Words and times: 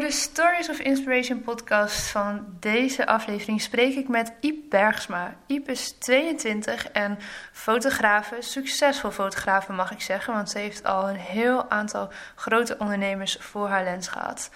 Voor 0.00 0.08
de 0.08 0.14
Stories 0.14 0.68
of 0.68 0.78
Inspiration 0.78 1.40
podcast 1.42 2.06
van 2.06 2.46
deze 2.60 3.06
aflevering 3.06 3.60
spreek 3.60 3.94
ik 3.94 4.08
met 4.08 4.32
Iep 4.40 4.70
Bergsma. 4.70 5.36
Iep 5.46 5.68
is 5.68 5.90
22 5.90 6.88
en 6.88 7.18
fotografe, 7.52 8.36
succesvol 8.38 9.10
fotografe 9.10 9.72
mag 9.72 9.90
ik 9.90 10.00
zeggen, 10.00 10.34
want 10.34 10.50
ze 10.50 10.58
heeft 10.58 10.84
al 10.84 11.08
een 11.08 11.16
heel 11.16 11.70
aantal 11.70 12.08
grote 12.34 12.76
ondernemers 12.78 13.36
voor 13.40 13.68
haar 13.68 13.84
lens 13.84 14.08
gehad. 14.08 14.50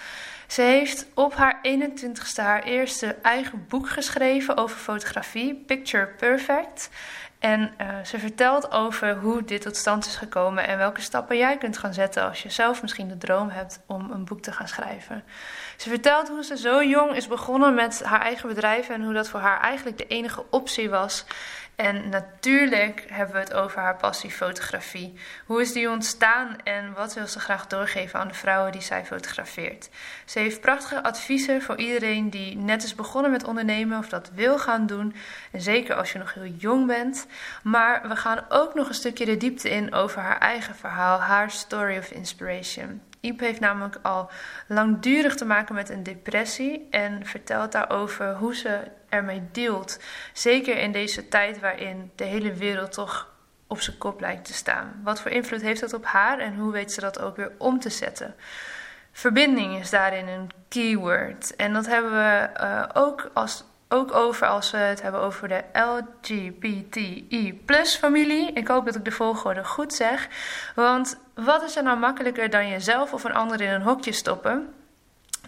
Ze 0.46 0.62
heeft 0.62 1.06
op 1.14 1.34
haar 1.34 1.60
21ste 1.62 2.42
haar 2.42 2.62
eerste 2.62 3.16
eigen 3.22 3.66
boek 3.68 3.88
geschreven 3.88 4.56
over 4.56 4.76
fotografie, 4.76 5.54
Picture 5.54 6.06
Perfect. 6.06 6.90
En 7.44 7.74
uh, 7.80 7.86
ze 8.04 8.18
vertelt 8.18 8.70
over 8.70 9.16
hoe 9.16 9.44
dit 9.44 9.62
tot 9.62 9.76
stand 9.76 10.06
is 10.06 10.16
gekomen 10.16 10.66
en 10.66 10.78
welke 10.78 11.00
stappen 11.00 11.36
jij 11.36 11.58
kunt 11.58 11.78
gaan 11.78 11.94
zetten 11.94 12.28
als 12.28 12.42
je 12.42 12.50
zelf 12.50 12.82
misschien 12.82 13.08
de 13.08 13.16
droom 13.16 13.48
hebt 13.48 13.80
om 13.86 14.10
een 14.10 14.24
boek 14.24 14.40
te 14.40 14.52
gaan 14.52 14.68
schrijven. 14.68 15.24
Ze 15.76 15.88
vertelt 15.88 16.28
hoe 16.28 16.44
ze 16.44 16.56
zo 16.56 16.82
jong 16.82 17.16
is 17.16 17.28
begonnen 17.28 17.74
met 17.74 18.02
haar 18.04 18.20
eigen 18.20 18.48
bedrijf 18.48 18.88
en 18.88 19.02
hoe 19.02 19.12
dat 19.12 19.28
voor 19.28 19.40
haar 19.40 19.60
eigenlijk 19.60 19.98
de 19.98 20.06
enige 20.06 20.44
optie 20.50 20.90
was. 20.90 21.24
En 21.76 22.08
natuurlijk 22.08 23.04
hebben 23.08 23.34
we 23.34 23.40
het 23.40 23.54
over 23.54 23.80
haar 23.80 23.96
passie 23.96 24.30
fotografie. 24.30 25.14
Hoe 25.46 25.60
is 25.60 25.72
die 25.72 25.90
ontstaan 25.90 26.56
en 26.64 26.92
wat 26.92 27.14
wil 27.14 27.26
ze 27.26 27.40
graag 27.40 27.66
doorgeven 27.66 28.20
aan 28.20 28.28
de 28.28 28.34
vrouwen 28.34 28.72
die 28.72 28.80
zij 28.80 29.04
fotografeert? 29.04 29.88
Ze 30.24 30.38
heeft 30.38 30.60
prachtige 30.60 31.02
adviezen 31.02 31.62
voor 31.62 31.76
iedereen 31.76 32.30
die 32.30 32.56
net 32.56 32.82
is 32.82 32.94
begonnen 32.94 33.30
met 33.30 33.44
ondernemen 33.44 33.98
of 33.98 34.08
dat 34.08 34.30
wil 34.34 34.58
gaan 34.58 34.86
doen. 34.86 35.14
En 35.50 35.60
zeker 35.60 35.94
als 35.94 36.12
je 36.12 36.18
nog 36.18 36.34
heel 36.34 36.52
jong 36.56 36.86
bent. 36.86 37.26
Maar 37.62 38.08
we 38.08 38.16
gaan 38.16 38.44
ook 38.48 38.74
nog 38.74 38.88
een 38.88 38.94
stukje 38.94 39.24
de 39.24 39.36
diepte 39.36 39.70
in 39.70 39.94
over 39.94 40.22
haar 40.22 40.38
eigen 40.38 40.74
verhaal, 40.74 41.18
haar 41.18 41.50
story 41.50 41.96
of 41.96 42.10
inspiration. 42.10 43.00
Iep 43.24 43.40
heeft 43.40 43.60
namelijk 43.60 43.98
al 44.02 44.30
langdurig 44.68 45.34
te 45.34 45.44
maken 45.44 45.74
met 45.74 45.88
een 45.88 46.02
depressie 46.02 46.86
en 46.90 47.26
vertelt 47.26 47.72
daarover 47.72 48.34
hoe 48.34 48.54
ze 48.54 48.80
ermee 49.08 49.42
deelt. 49.52 49.98
Zeker 50.32 50.78
in 50.78 50.92
deze 50.92 51.28
tijd 51.28 51.60
waarin 51.60 52.10
de 52.14 52.24
hele 52.24 52.52
wereld 52.52 52.92
toch 52.92 53.32
op 53.66 53.80
zijn 53.80 53.98
kop 53.98 54.20
lijkt 54.20 54.44
te 54.44 54.52
staan. 54.52 55.00
Wat 55.04 55.20
voor 55.20 55.30
invloed 55.30 55.60
heeft 55.60 55.80
dat 55.80 55.92
op 55.92 56.04
haar 56.04 56.38
en 56.38 56.54
hoe 56.56 56.72
weet 56.72 56.92
ze 56.92 57.00
dat 57.00 57.20
ook 57.20 57.36
weer 57.36 57.52
om 57.58 57.80
te 57.80 57.90
zetten? 57.90 58.34
Verbinding 59.12 59.78
is 59.78 59.90
daarin 59.90 60.28
een 60.28 60.50
keyword. 60.68 61.56
En 61.56 61.72
dat 61.72 61.86
hebben 61.86 62.12
we 62.12 62.50
uh, 62.60 62.84
ook 62.92 63.30
als 63.34 63.64
ook 63.88 64.12
over 64.12 64.46
als 64.46 64.70
we 64.70 64.76
het 64.76 65.02
hebben 65.02 65.20
over 65.20 65.48
de 65.48 65.64
LGBTI 65.72 67.62
familie. 67.86 68.52
Ik 68.52 68.68
hoop 68.68 68.84
dat 68.84 68.94
ik 68.94 69.04
de 69.04 69.10
volgorde 69.10 69.64
goed 69.64 69.94
zeg. 69.94 70.28
Want 70.74 71.18
wat 71.34 71.62
is 71.62 71.76
er 71.76 71.82
nou 71.82 71.98
makkelijker 71.98 72.50
dan 72.50 72.68
jezelf 72.68 73.12
of 73.12 73.24
een 73.24 73.34
ander 73.34 73.60
in 73.60 73.70
een 73.70 73.82
hokje 73.82 74.12
stoppen? 74.12 74.74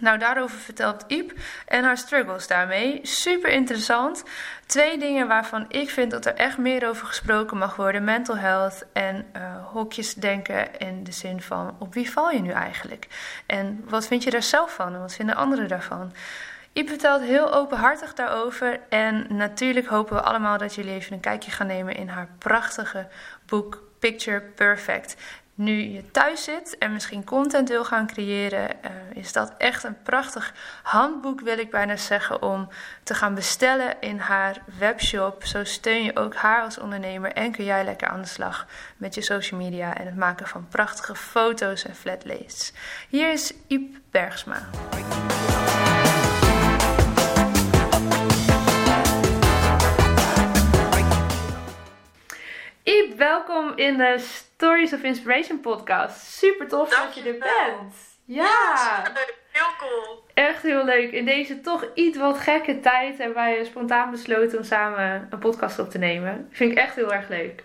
Nou, 0.00 0.18
daarover 0.18 0.58
vertelt 0.58 1.04
Iep 1.06 1.32
en 1.66 1.84
haar 1.84 1.98
struggles 1.98 2.46
daarmee. 2.46 3.00
Super 3.02 3.50
interessant. 3.50 4.24
Twee 4.66 4.98
dingen 4.98 5.28
waarvan 5.28 5.64
ik 5.68 5.90
vind 5.90 6.10
dat 6.10 6.26
er 6.26 6.34
echt 6.34 6.58
meer 6.58 6.88
over 6.88 7.06
gesproken 7.06 7.58
mag 7.58 7.76
worden: 7.76 8.04
mental 8.04 8.36
health 8.36 8.86
en 8.92 9.26
uh, 9.36 9.42
hokjes 9.72 10.14
denken. 10.14 10.78
In 10.78 11.04
de 11.04 11.12
zin 11.12 11.42
van: 11.42 11.76
op 11.78 11.94
wie 11.94 12.10
val 12.10 12.30
je 12.30 12.40
nu 12.40 12.50
eigenlijk? 12.50 13.06
En 13.46 13.84
wat 13.88 14.06
vind 14.06 14.22
je 14.22 14.30
daar 14.30 14.42
zelf 14.42 14.74
van 14.74 14.94
en 14.94 15.00
wat 15.00 15.14
vinden 15.14 15.36
anderen 15.36 15.68
daarvan? 15.68 16.12
Iep 16.72 16.88
vertelt 16.88 17.22
heel 17.22 17.54
openhartig 17.54 18.14
daarover. 18.14 18.80
En 18.88 19.26
natuurlijk 19.28 19.86
hopen 19.86 20.16
we 20.16 20.22
allemaal 20.22 20.58
dat 20.58 20.74
jullie 20.74 20.92
even 20.92 21.12
een 21.12 21.20
kijkje 21.20 21.50
gaan 21.50 21.66
nemen 21.66 21.96
in 21.96 22.08
haar 22.08 22.28
prachtige 22.38 23.06
boek 23.46 23.82
Picture 23.98 24.40
Perfect. 24.40 25.16
Nu 25.58 25.72
je 25.72 26.10
thuis 26.10 26.44
zit 26.44 26.78
en 26.78 26.92
misschien 26.92 27.24
content 27.24 27.68
wil 27.68 27.84
gaan 27.84 28.06
creëren, 28.06 28.70
uh, 28.84 28.90
is 29.14 29.32
dat 29.32 29.54
echt 29.58 29.84
een 29.84 30.02
prachtig 30.02 30.54
handboek, 30.82 31.40
wil 31.40 31.58
ik 31.58 31.70
bijna 31.70 31.96
zeggen, 31.96 32.42
om 32.42 32.68
te 33.02 33.14
gaan 33.14 33.34
bestellen 33.34 34.00
in 34.00 34.18
haar 34.18 34.62
webshop. 34.78 35.44
Zo 35.44 35.64
steun 35.64 36.02
je 36.02 36.16
ook 36.16 36.34
haar 36.34 36.62
als 36.62 36.78
ondernemer 36.78 37.32
en 37.32 37.52
kun 37.52 37.64
jij 37.64 37.84
lekker 37.84 38.08
aan 38.08 38.20
de 38.20 38.28
slag 38.28 38.66
met 38.96 39.14
je 39.14 39.22
social 39.22 39.60
media 39.60 39.96
en 39.96 40.06
het 40.06 40.16
maken 40.16 40.46
van 40.46 40.68
prachtige 40.68 41.14
foto's 41.14 41.84
en 41.84 41.94
flatlays. 41.94 42.72
Hier 43.08 43.32
is 43.32 43.52
Iep 43.66 43.96
Bergsma. 44.10 44.68
Welkom 53.16 53.72
in 53.76 53.96
de 53.96 54.14
Stories 54.18 54.92
of 54.92 55.02
Inspiration 55.02 55.60
podcast. 55.60 56.26
Super 56.26 56.68
tof 56.68 56.88
dat 56.88 57.14
je 57.14 57.20
er 57.20 57.38
bent. 57.38 57.94
Ja, 58.24 58.42
ja 58.44 59.12
heel 59.52 59.76
cool. 59.78 60.24
Echt 60.34 60.62
heel 60.62 60.84
leuk. 60.84 61.10
In 61.10 61.24
deze 61.24 61.60
toch 61.60 61.86
iets 61.94 62.18
wat 62.18 62.38
gekke 62.38 62.80
tijd 62.80 63.18
hebben 63.18 63.36
wij 63.36 63.64
spontaan 63.64 64.10
besloten 64.10 64.58
om 64.58 64.64
samen 64.64 65.26
een 65.30 65.38
podcast 65.38 65.78
op 65.78 65.90
te 65.90 65.98
nemen. 65.98 66.48
Vind 66.50 66.72
ik 66.72 66.78
echt 66.78 66.94
heel 66.94 67.12
erg 67.12 67.28
leuk. 67.28 67.64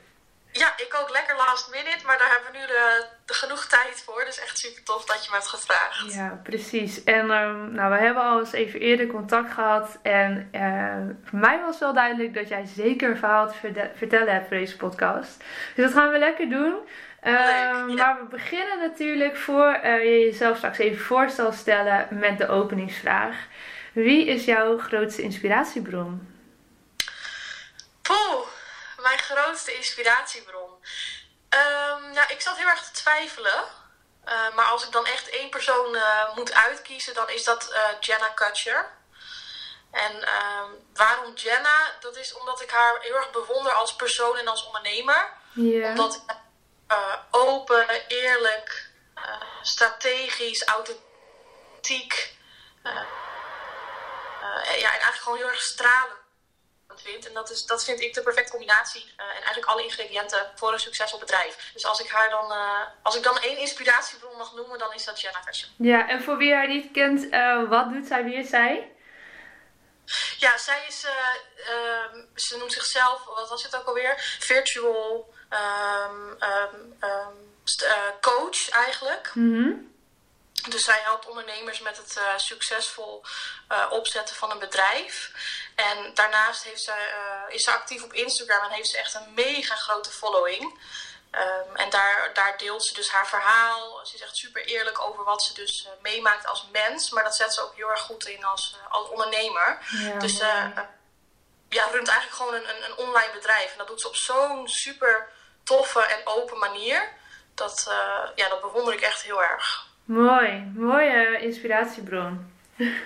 Ja, 0.52 0.74
ik 0.78 0.98
ook 1.02 1.10
lekker 1.10 1.36
last 1.36 1.70
minute, 1.72 2.06
maar 2.06 2.18
daar 2.18 2.30
hebben 2.30 2.52
we 2.52 2.58
nu 2.58 2.66
de, 2.66 3.06
de 3.26 3.34
genoeg 3.34 3.66
tijd 3.66 4.04
voor. 4.06 4.26
Dus 4.26 4.40
echt 4.40 4.58
super 4.58 4.84
tof 4.84 5.06
dat 5.06 5.24
je 5.24 5.30
me 5.30 5.36
hebt 5.36 5.50
gevraagd. 5.50 6.14
Ja, 6.14 6.40
precies. 6.44 7.04
En 7.04 7.32
um, 7.32 7.72
nou, 7.72 7.92
we 7.92 7.98
hebben 7.98 8.24
al 8.24 8.40
eens 8.40 8.52
even 8.52 8.80
eerder 8.80 9.08
contact 9.08 9.54
gehad. 9.54 9.98
En 10.02 10.50
uh, 10.52 11.16
voor 11.24 11.40
mij 11.40 11.60
was 11.60 11.80
wel 11.80 11.94
duidelijk 11.94 12.34
dat 12.34 12.48
jij 12.48 12.66
zeker 12.66 13.10
een 13.10 13.18
verhaal 13.18 13.52
te 13.52 13.90
vertellen 13.96 14.34
hebt 14.34 14.48
voor 14.48 14.58
deze 14.58 14.78
podcast. 14.78 15.44
Dus 15.76 15.86
dat 15.86 15.94
gaan 15.94 16.12
we 16.12 16.18
lekker 16.18 16.50
doen. 16.50 16.76
Leuk, 17.24 17.98
Maar 17.98 18.18
we 18.20 18.26
beginnen 18.30 18.80
natuurlijk 18.80 19.38
voor 19.38 19.80
uh, 19.84 20.04
je 20.04 20.20
jezelf 20.20 20.58
straks 20.58 20.78
even 20.78 21.06
voorstel 21.06 21.52
stellen 21.52 22.08
met 22.10 22.38
de 22.38 22.48
openingsvraag. 22.48 23.36
Wie 23.94 24.26
is 24.28 24.46
jouw 24.46 24.78
grootste 24.78 25.22
inspiratiebron? 25.22 26.28
Poeh 28.02 28.60
mijn 29.02 29.20
grootste 29.20 29.74
inspiratiebron? 29.74 30.72
Um, 31.50 32.12
nou, 32.12 32.28
ik 32.28 32.42
zat 32.42 32.58
heel 32.58 32.68
erg 32.68 32.84
te 32.84 32.92
twijfelen. 32.92 33.64
Uh, 34.26 34.54
maar 34.56 34.66
als 34.66 34.86
ik 34.86 34.92
dan 34.92 35.06
echt 35.06 35.30
één 35.30 35.50
persoon 35.50 35.96
uh, 35.96 36.36
moet 36.36 36.54
uitkiezen, 36.54 37.14
dan 37.14 37.30
is 37.30 37.44
dat 37.44 37.72
uh, 37.72 37.80
Jenna 38.00 38.28
Kutcher. 38.28 38.90
En 39.92 40.16
um, 40.16 40.88
waarom 40.94 41.34
Jenna? 41.34 41.92
Dat 42.00 42.16
is 42.16 42.34
omdat 42.34 42.62
ik 42.62 42.70
haar 42.70 43.00
heel 43.00 43.16
erg 43.16 43.32
bewonder 43.32 43.72
als 43.72 43.96
persoon 43.96 44.38
en 44.38 44.48
als 44.48 44.66
ondernemer. 44.66 45.30
Yeah. 45.54 45.90
Omdat 45.90 46.16
ik 46.16 46.36
open, 47.32 47.88
eerlijk, 48.08 48.90
strategisch, 49.62 50.66
authentiek. 50.66 52.36
ja, 52.84 53.06
en 54.64 54.84
eigenlijk 54.84 55.16
gewoon 55.16 55.38
heel 55.38 55.50
erg 55.50 55.62
stralend 55.62 56.21
En 57.26 57.34
dat, 57.34 57.50
is, 57.50 57.66
dat 57.66 57.84
vind 57.84 58.00
ik 58.02 58.14
de 58.14 58.22
perfecte 58.22 58.52
combinatie. 58.52 59.02
Uh, 59.02 59.26
en 59.26 59.36
eigenlijk 59.36 59.66
alle 59.66 59.84
ingrediënten 59.84 60.52
voor 60.56 60.74
een 60.74 60.80
succesvol 60.80 61.20
bedrijf. 61.20 61.72
Dus 61.74 61.86
als 61.86 62.00
ik 62.00 62.10
haar 62.10 62.30
dan, 62.30 62.52
uh, 62.52 62.80
als 63.02 63.16
ik 63.16 63.24
dan 63.24 63.40
één 63.40 63.58
inspiratiebron 63.58 64.38
mag 64.38 64.54
noemen, 64.54 64.80
dan 64.80 64.94
is 64.94 65.06
dat 65.06 65.22
Jenna 65.22 65.42
Fashion. 65.42 65.72
Ja, 65.78 66.10
en 66.10 66.24
voor 66.24 66.38
wie 66.38 66.54
haar 66.54 66.68
niet 66.68 66.92
kent, 66.92 67.24
uh, 67.24 67.70
wat 67.70 67.90
doet 67.92 68.08
zij? 68.08 68.24
Wie 68.24 68.36
is 68.36 68.50
zij? 68.50 68.92
Ja, 70.38 70.58
zij 70.58 70.86
is, 70.88 71.06
ehm, 71.68 72.26
ze 72.36 72.58
noemt 72.58 72.74
zichzelf, 72.74 73.26
wat 73.26 73.50
was 73.50 73.64
het 73.64 73.76
ook 73.76 73.86
alweer? 73.86 74.38
Virtual 74.40 75.34
um, 75.50 76.38
um, 77.02 78.20
coach 78.22 78.70
eigenlijk. 78.70 79.32
Mm 79.34 79.92
dus 80.70 80.84
zij 80.84 81.00
helpt 81.04 81.28
ondernemers 81.28 81.80
met 81.80 81.98
het 81.98 82.16
uh, 82.18 82.38
succesvol 82.38 83.24
uh, 83.72 83.86
opzetten 83.90 84.36
van 84.36 84.52
een 84.52 84.60
bedrijf. 84.60 85.32
En 85.90 86.12
daarnaast 86.14 86.64
heeft 86.64 86.82
ze, 86.82 86.92
eh, 86.92 87.56
is 87.56 87.64
ze 87.64 87.72
actief 87.72 88.04
op 88.04 88.14
Instagram 88.14 88.64
en 88.64 88.76
heeft 88.76 88.90
ze 88.90 88.98
echt 88.98 89.14
een 89.14 89.34
mega 89.34 89.76
grote 89.76 90.12
following. 90.12 90.80
Ehm, 91.32 91.76
en 91.76 91.90
daar, 91.90 92.30
daar 92.34 92.58
deelt 92.58 92.86
ze 92.86 92.94
dus 92.94 93.12
haar 93.12 93.28
verhaal. 93.28 94.06
Ze 94.06 94.16
is 94.16 94.22
echt 94.22 94.38
super 94.38 94.66
eerlijk 94.66 95.08
over 95.08 95.24
wat 95.24 95.44
ze 95.44 95.54
dus 95.54 95.86
uh, 95.86 95.92
meemaakt 96.02 96.48
als 96.48 96.68
mens. 96.72 97.10
Maar 97.10 97.24
dat 97.24 97.36
zet 97.36 97.54
ze 97.54 97.62
ook 97.62 97.76
heel 97.76 97.90
erg 97.90 98.00
goed 98.00 98.28
in 98.28 98.44
als, 98.44 98.78
uh, 98.78 98.92
als 98.92 99.10
ondernemer. 99.10 99.78
Ja, 99.92 100.20
dus 100.20 100.40
mooi. 100.40 100.74
ja, 101.70 101.88
runt 101.92 102.08
eigenlijk 102.08 102.38
gewoon 102.38 102.54
een, 102.54 102.70
een, 102.70 102.84
een 102.84 102.98
online 102.98 103.32
bedrijf. 103.34 103.72
En 103.72 103.78
dat 103.78 103.88
doet 103.88 104.02
ze 104.02 104.08
op 104.08 104.16
zo'n 104.16 104.68
super 104.68 105.30
toffe 105.64 106.02
en 106.02 106.22
open 106.24 106.58
manier. 106.58 107.10
Dat, 107.56 107.92
ja, 108.36 108.50
dat 108.50 108.62
bewonder 108.62 108.94
ik 108.94 109.02
echt 109.02 109.22
heel 109.22 109.44
erg. 109.44 109.88
Mooi, 110.04 110.72
mooie 110.76 111.40
inspiratiebron. 111.40 112.61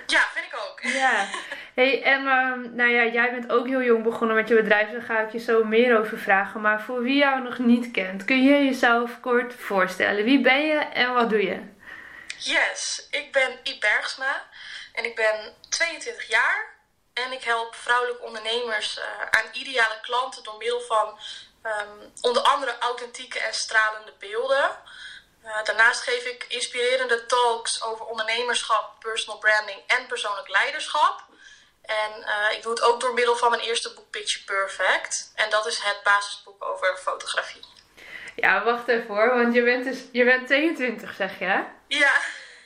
Ja, 0.06 0.28
vind 0.34 0.46
ik 0.46 0.58
ook. 0.68 0.80
Ja. 0.80 1.26
Hey, 1.74 2.02
en 2.02 2.26
ehm, 2.26 2.74
nou 2.74 2.90
ja, 2.90 3.04
jij 3.04 3.30
bent 3.30 3.50
ook 3.50 3.66
heel 3.66 3.82
jong 3.82 4.02
begonnen 4.02 4.36
met 4.36 4.48
je 4.48 4.54
bedrijf, 4.54 4.90
daar 4.90 5.02
ga 5.02 5.20
ik 5.20 5.32
je 5.32 5.38
zo 5.38 5.64
meer 5.64 5.98
over 5.98 6.18
vragen. 6.18 6.60
Maar 6.60 6.82
voor 6.82 7.02
wie 7.02 7.16
jou 7.16 7.42
nog 7.42 7.58
niet 7.58 7.90
kent, 7.90 8.24
kun 8.24 8.42
je 8.42 8.64
jezelf 8.64 9.20
kort 9.20 9.54
voorstellen? 9.54 10.24
Wie 10.24 10.40
ben 10.40 10.66
je 10.66 10.78
en 10.78 11.14
wat 11.14 11.30
doe 11.30 11.42
je? 11.42 11.74
Yes, 12.38 13.06
ik 13.10 13.32
ben 13.32 13.58
Iep 13.62 13.80
Bergsma 13.80 14.42
en 14.92 15.04
ik 15.04 15.14
ben 15.14 15.54
22 15.68 16.28
jaar. 16.28 16.74
En 17.24 17.32
ik 17.32 17.42
help 17.42 17.74
vrouwelijke 17.74 18.22
ondernemers 18.22 18.98
uh, 18.98 19.04
aan 19.30 19.48
ideale 19.52 19.98
klanten 20.00 20.42
door 20.42 20.56
middel 20.58 20.80
van 20.80 21.18
um, 21.62 22.12
onder 22.20 22.42
andere 22.42 22.78
authentieke 22.78 23.40
en 23.40 23.54
stralende 23.54 24.12
beelden. 24.18 24.70
Uh, 25.46 25.64
daarnaast 25.64 26.02
geef 26.02 26.24
ik 26.24 26.44
inspirerende 26.48 27.26
talks 27.26 27.82
over 27.82 28.04
ondernemerschap, 28.04 29.00
personal 29.00 29.38
branding 29.38 29.78
en 29.86 30.06
persoonlijk 30.06 30.48
leiderschap. 30.48 31.24
En 31.82 32.10
uh, 32.20 32.56
ik 32.56 32.62
doe 32.62 32.72
het 32.72 32.82
ook 32.82 33.00
door 33.00 33.14
middel 33.14 33.36
van 33.36 33.50
mijn 33.50 33.62
eerste 33.62 33.92
boek 33.94 34.10
Picture 34.10 34.44
Perfect. 34.44 35.32
En 35.34 35.50
dat 35.50 35.66
is 35.66 35.78
het 35.78 36.00
basisboek 36.04 36.64
over 36.64 36.96
fotografie. 36.96 37.64
Ja, 38.34 38.64
wacht 38.64 38.88
even 38.88 39.14
hoor, 39.14 39.34
want 39.34 39.54
je 39.54 39.62
bent, 39.62 39.84
dus, 39.84 39.98
je 40.12 40.24
bent 40.24 40.46
22 40.46 41.14
zeg 41.14 41.38
je 41.38 41.44
hè? 41.44 41.62
Ja. 41.86 42.12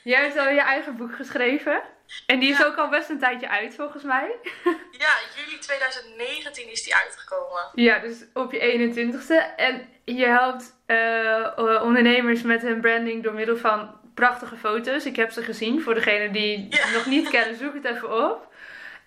Jij 0.03 0.21
hebt 0.21 0.37
al 0.37 0.49
je 0.49 0.61
eigen 0.61 0.97
boek 0.97 1.15
geschreven. 1.15 1.81
En 2.25 2.39
die 2.39 2.51
is 2.51 2.57
Ja. 2.57 2.65
ook 2.65 2.75
al 2.77 2.89
best 2.89 3.09
een 3.09 3.19
tijdje 3.19 3.49
uit 3.49 3.75
volgens 3.75 4.03
mij. 4.03 4.35
Ja, 5.01 5.13
juli 5.35 5.59
2019 5.59 6.71
is 6.71 6.83
die 6.83 6.95
uitgekomen. 6.95 7.61
Ja, 7.73 7.99
dus 7.99 8.23
op 8.33 8.51
je 8.51 8.59
21ste. 8.59 9.55
En 9.55 9.89
je 10.05 10.25
helpt 10.25 10.75
eh, 10.85 11.81
ondernemers 11.83 12.41
met 12.41 12.61
hun 12.61 12.81
branding 12.81 13.23
door 13.23 13.33
middel 13.33 13.57
van 13.57 13.99
prachtige 14.13 14.55
foto's. 14.55 15.05
Ik 15.05 15.15
heb 15.15 15.31
ze 15.31 15.43
gezien. 15.43 15.81
Voor 15.81 15.93
degenen 15.93 16.31
die 16.31 16.67
Ja. 16.69 16.89
nog 16.93 17.05
niet 17.05 17.29
kennen, 17.29 17.55
zoek 17.57 17.73
het 17.73 17.85
even 17.85 18.29
op. 18.31 18.53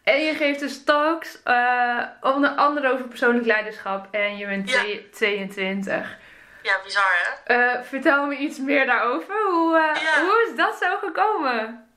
En 0.05 0.21
je 0.25 0.35
geeft 0.35 0.61
dus 0.61 0.85
talks, 0.85 1.43
eh, 1.43 2.01
onder 2.21 2.51
andere 2.51 2.93
over 2.93 3.09
persoonlijk 3.09 3.47
leiderschap. 3.47 4.09
En 4.11 4.37
je 4.37 4.47
bent 4.47 4.71
Ja. 4.71 4.79
twee- 4.79 5.09
22. 5.11 6.17
Ja, 6.63 6.81
bizar 6.85 7.39
hè? 7.45 7.55
Eh, 7.55 7.83
vertel 7.83 8.27
me 8.27 8.37
iets 8.37 8.59
meer 8.59 8.87
daarover. 8.87 9.35
Hoe, 9.51 9.77
eh, 9.77 10.03
Ja. 10.03 10.21
hoe 10.21 10.47
is 10.51 10.57
dat 10.57 10.77
zo 10.81 10.97
gekomen? 10.97 11.89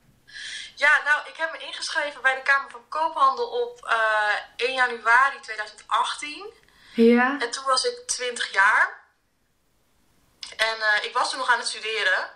Ja, 0.78 1.02
nou, 1.04 1.28
ik 1.28 1.36
heb 1.36 1.52
me 1.52 1.58
ingeschreven 1.58 2.22
bij 2.22 2.34
de 2.34 2.42
Kamer 2.42 2.70
van 2.70 2.88
Koophandel 2.88 3.46
op 3.48 3.84
eh 3.86 4.34
1 4.56 4.74
januari 4.74 5.40
2018. 5.40 6.52
Ja. 6.94 7.36
En 7.40 7.50
toen 7.50 7.64
was 7.64 7.84
ik 7.84 8.06
20 8.06 8.52
jaar. 8.52 9.06
En 10.56 10.80
eh, 10.80 11.04
ik 11.04 11.12
was 11.12 11.30
toen 11.30 11.38
nog 11.38 11.50
aan 11.50 11.58
het 11.58 11.68
studeren. 11.68 12.30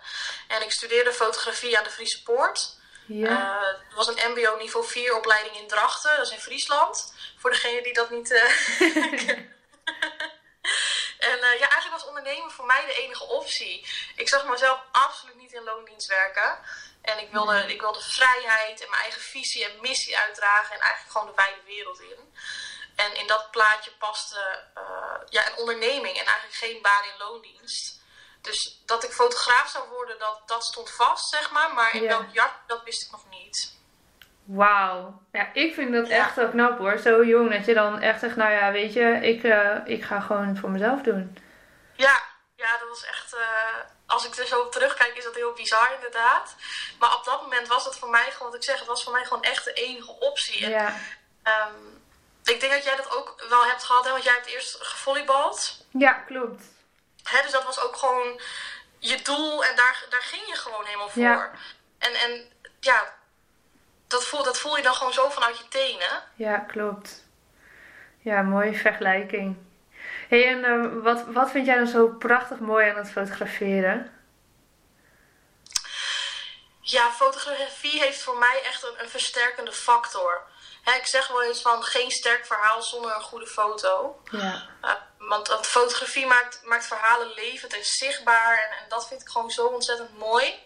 En 0.47 0.61
ik 0.61 0.71
studeerde 0.71 1.13
fotografie 1.13 1.77
aan 1.77 1.83
de 1.83 1.89
Friese 1.89 2.23
Poort. 2.23 2.75
Ja. 3.07 3.27
Eh, 3.27 3.79
het 3.85 3.93
was 3.95 4.07
een 4.07 4.31
MBO 4.31 4.55
niveau 4.57 4.85
4 4.87 5.15
opleiding 5.15 5.55
in 5.55 5.67
Drachten, 5.67 6.17
dat 6.17 6.25
is 6.25 6.33
in 6.33 6.39
Friesland. 6.39 7.13
Voor 7.37 7.51
degene 7.51 7.81
die 7.81 7.93
dat 7.93 8.09
niet. 8.09 8.31
eh, 8.31 8.43
en 11.29 11.39
eh, 11.41 11.59
ja, 11.59 11.69
eigenlijk 11.69 11.91
was 11.91 12.05
ondernemen 12.05 12.51
voor 12.51 12.65
mij 12.65 12.85
de 12.85 12.93
enige 12.93 13.23
optie. 13.23 13.87
Ik 14.15 14.29
zag 14.29 14.45
mezelf 14.45 14.79
absoluut 14.91 15.35
niet 15.35 15.53
in 15.53 15.63
loondienst 15.63 16.07
werken. 16.07 16.57
En 17.03 17.19
ik 17.19 17.31
wilde, 17.31 17.73
ik 17.73 17.81
wilde 17.81 18.01
vrijheid 18.01 18.81
en 18.83 18.89
mijn 18.89 19.01
eigen 19.01 19.21
visie 19.21 19.65
en 19.65 19.81
missie 19.81 20.17
uitdragen. 20.17 20.75
En 20.75 20.81
eigenlijk 20.81 21.11
gewoon 21.11 21.27
de 21.27 21.33
wijde 21.35 21.61
wereld 21.65 21.99
in. 21.99 22.33
En 22.95 23.15
in 23.15 23.27
dat 23.27 23.51
plaatje 23.51 23.91
paste 23.99 24.63
eh, 24.73 24.83
ja, 25.29 25.47
een 25.47 25.57
onderneming 25.57 26.17
en 26.17 26.25
eigenlijk 26.25 26.55
geen 26.55 26.81
baan 26.81 27.03
in 27.03 27.17
loondienst. 27.27 28.01
Dus 28.41 28.81
dat 28.85 29.03
ik 29.03 29.11
fotograaf 29.11 29.69
zou 29.69 29.89
worden, 29.89 30.19
dat, 30.19 30.41
dat 30.45 30.63
stond 30.63 30.89
vast, 30.91 31.29
zeg 31.29 31.51
maar. 31.51 31.73
Maar 31.73 31.95
in 31.95 32.01
Ja. 32.03 32.07
welk 32.07 32.33
jaar, 32.33 32.59
dat 32.67 32.83
wist 32.83 33.05
ik 33.05 33.11
nog 33.11 33.29
niet. 33.29 33.77
Wauw. 34.43 35.21
Ja, 35.31 35.49
ik 35.53 35.73
vind 35.73 35.93
dat 35.93 36.07
Ja. 36.07 36.25
echt 36.25 36.35
wel 36.35 36.49
knap 36.49 36.77
hoor. 36.77 36.97
Zo 36.97 37.23
jong 37.25 37.51
dat 37.55 37.65
je 37.65 37.73
dan 37.73 37.99
echt 38.01 38.19
zegt, 38.19 38.35
nou 38.35 38.51
ja, 38.51 38.71
weet 38.71 38.93
je, 38.93 39.19
ik, 39.21 39.43
eh, 39.43 39.77
ik 39.85 40.03
ga 40.03 40.19
gewoon 40.19 40.57
voor 40.57 40.69
mezelf 40.69 41.01
doen. 41.01 41.37
Ja, 41.95 42.21
ja 42.55 42.77
dat 42.77 42.87
was 42.89 43.05
echt... 43.05 43.33
eh, 43.33 43.79
als 44.13 44.25
ik 44.25 44.35
er 44.35 44.47
zo 44.47 44.59
op 44.59 44.71
terugkijk, 44.71 45.17
is 45.17 45.23
dat 45.23 45.35
heel 45.35 45.53
bizar 45.53 45.93
inderdaad. 45.95 46.55
Maar 46.99 47.15
op 47.15 47.25
dat 47.25 47.41
moment 47.41 47.67
was 47.67 47.85
het 47.85 47.97
voor 47.97 48.09
mij 48.09 48.31
gewoon, 48.31 48.47
wat 48.51 48.55
ik 48.55 48.63
zeg, 48.63 48.79
het 48.79 48.87
was 48.87 49.03
voor 49.03 49.13
mij 49.13 49.23
gewoon 49.23 49.43
echt 49.43 49.63
de 49.65 49.73
enige 49.73 50.11
optie. 50.19 50.63
En, 50.65 50.69
Ja, 50.71 50.95
ehm, 51.43 51.75
ik 52.43 52.59
denk 52.59 52.71
dat 52.71 52.83
jij 52.83 52.95
dat 52.95 53.11
ook 53.15 53.45
wel 53.49 53.65
hebt 53.65 53.83
gehad, 53.83 54.05
hè? 54.05 54.11
want 54.11 54.23
jij 54.23 54.33
hebt 54.33 54.47
eerst 54.47 54.77
gevolleybald. 54.79 55.85
ja 55.91 56.13
klopt. 56.13 56.63
Hè, 57.23 57.41
dus 57.41 57.51
dat 57.51 57.63
was 57.63 57.79
ook 57.79 57.95
gewoon 57.95 58.41
je 58.99 59.21
doel 59.21 59.65
en 59.65 59.75
daar, 59.75 60.05
daar 60.09 60.21
ging 60.21 60.47
je 60.47 60.55
gewoon 60.55 60.85
helemaal 60.85 61.09
voor. 61.09 61.23
Ja. 61.23 61.51
En, 61.97 62.13
en 62.13 62.51
ja, 62.79 63.13
dat 64.07 64.25
voel, 64.25 64.43
dat 64.43 64.59
voel 64.59 64.77
je 64.77 64.83
dan 64.83 64.93
gewoon 64.93 65.13
zo 65.13 65.29
vanuit 65.29 65.57
je 65.57 65.67
tenen. 65.67 66.23
Ja, 66.35 66.57
klopt. 66.57 67.23
Ja, 68.19 68.41
mooie 68.41 68.73
vergelijking. 68.73 69.57
Hey, 70.29 70.47
en 70.47 70.63
eh, 70.63 71.03
wat, 71.03 71.23
wat 71.27 71.51
vind 71.51 71.65
jij 71.65 71.77
dan 71.77 71.87
zo 71.87 72.07
prachtig 72.07 72.59
mooi 72.59 72.89
aan 72.89 72.97
het 72.97 73.11
fotograferen? 73.11 74.21
Ja, 76.81 77.11
fotografie 77.11 78.01
heeft 78.03 78.21
voor 78.21 78.37
mij 78.37 78.61
echt 78.63 78.83
een, 78.83 79.03
een 79.03 79.09
versterkende 79.09 79.73
factor. 79.73 80.41
Ik 80.85 81.05
zeg 81.05 81.27
wel 81.27 81.43
eens 81.43 81.61
van 81.61 81.83
geen 81.83 82.11
sterk 82.11 82.45
verhaal 82.45 82.81
zonder 82.81 83.15
een 83.15 83.21
goede 83.21 83.47
foto. 83.47 84.21
Ja, 84.31 84.71
Uh, 84.83 84.91
want, 85.17 85.47
want 85.47 85.67
fotografie 85.67 86.25
maakt, 86.25 86.59
maakt 86.63 86.85
verhalen 86.87 87.33
levend 87.33 87.73
en 87.73 87.85
zichtbaar. 87.85 88.57
En, 88.57 88.77
en 88.77 88.89
dat 88.89 89.07
vind 89.07 89.21
ik 89.21 89.29
gewoon 89.29 89.51
zo 89.51 89.65
ontzettend 89.65 90.17
mooi. 90.17 90.65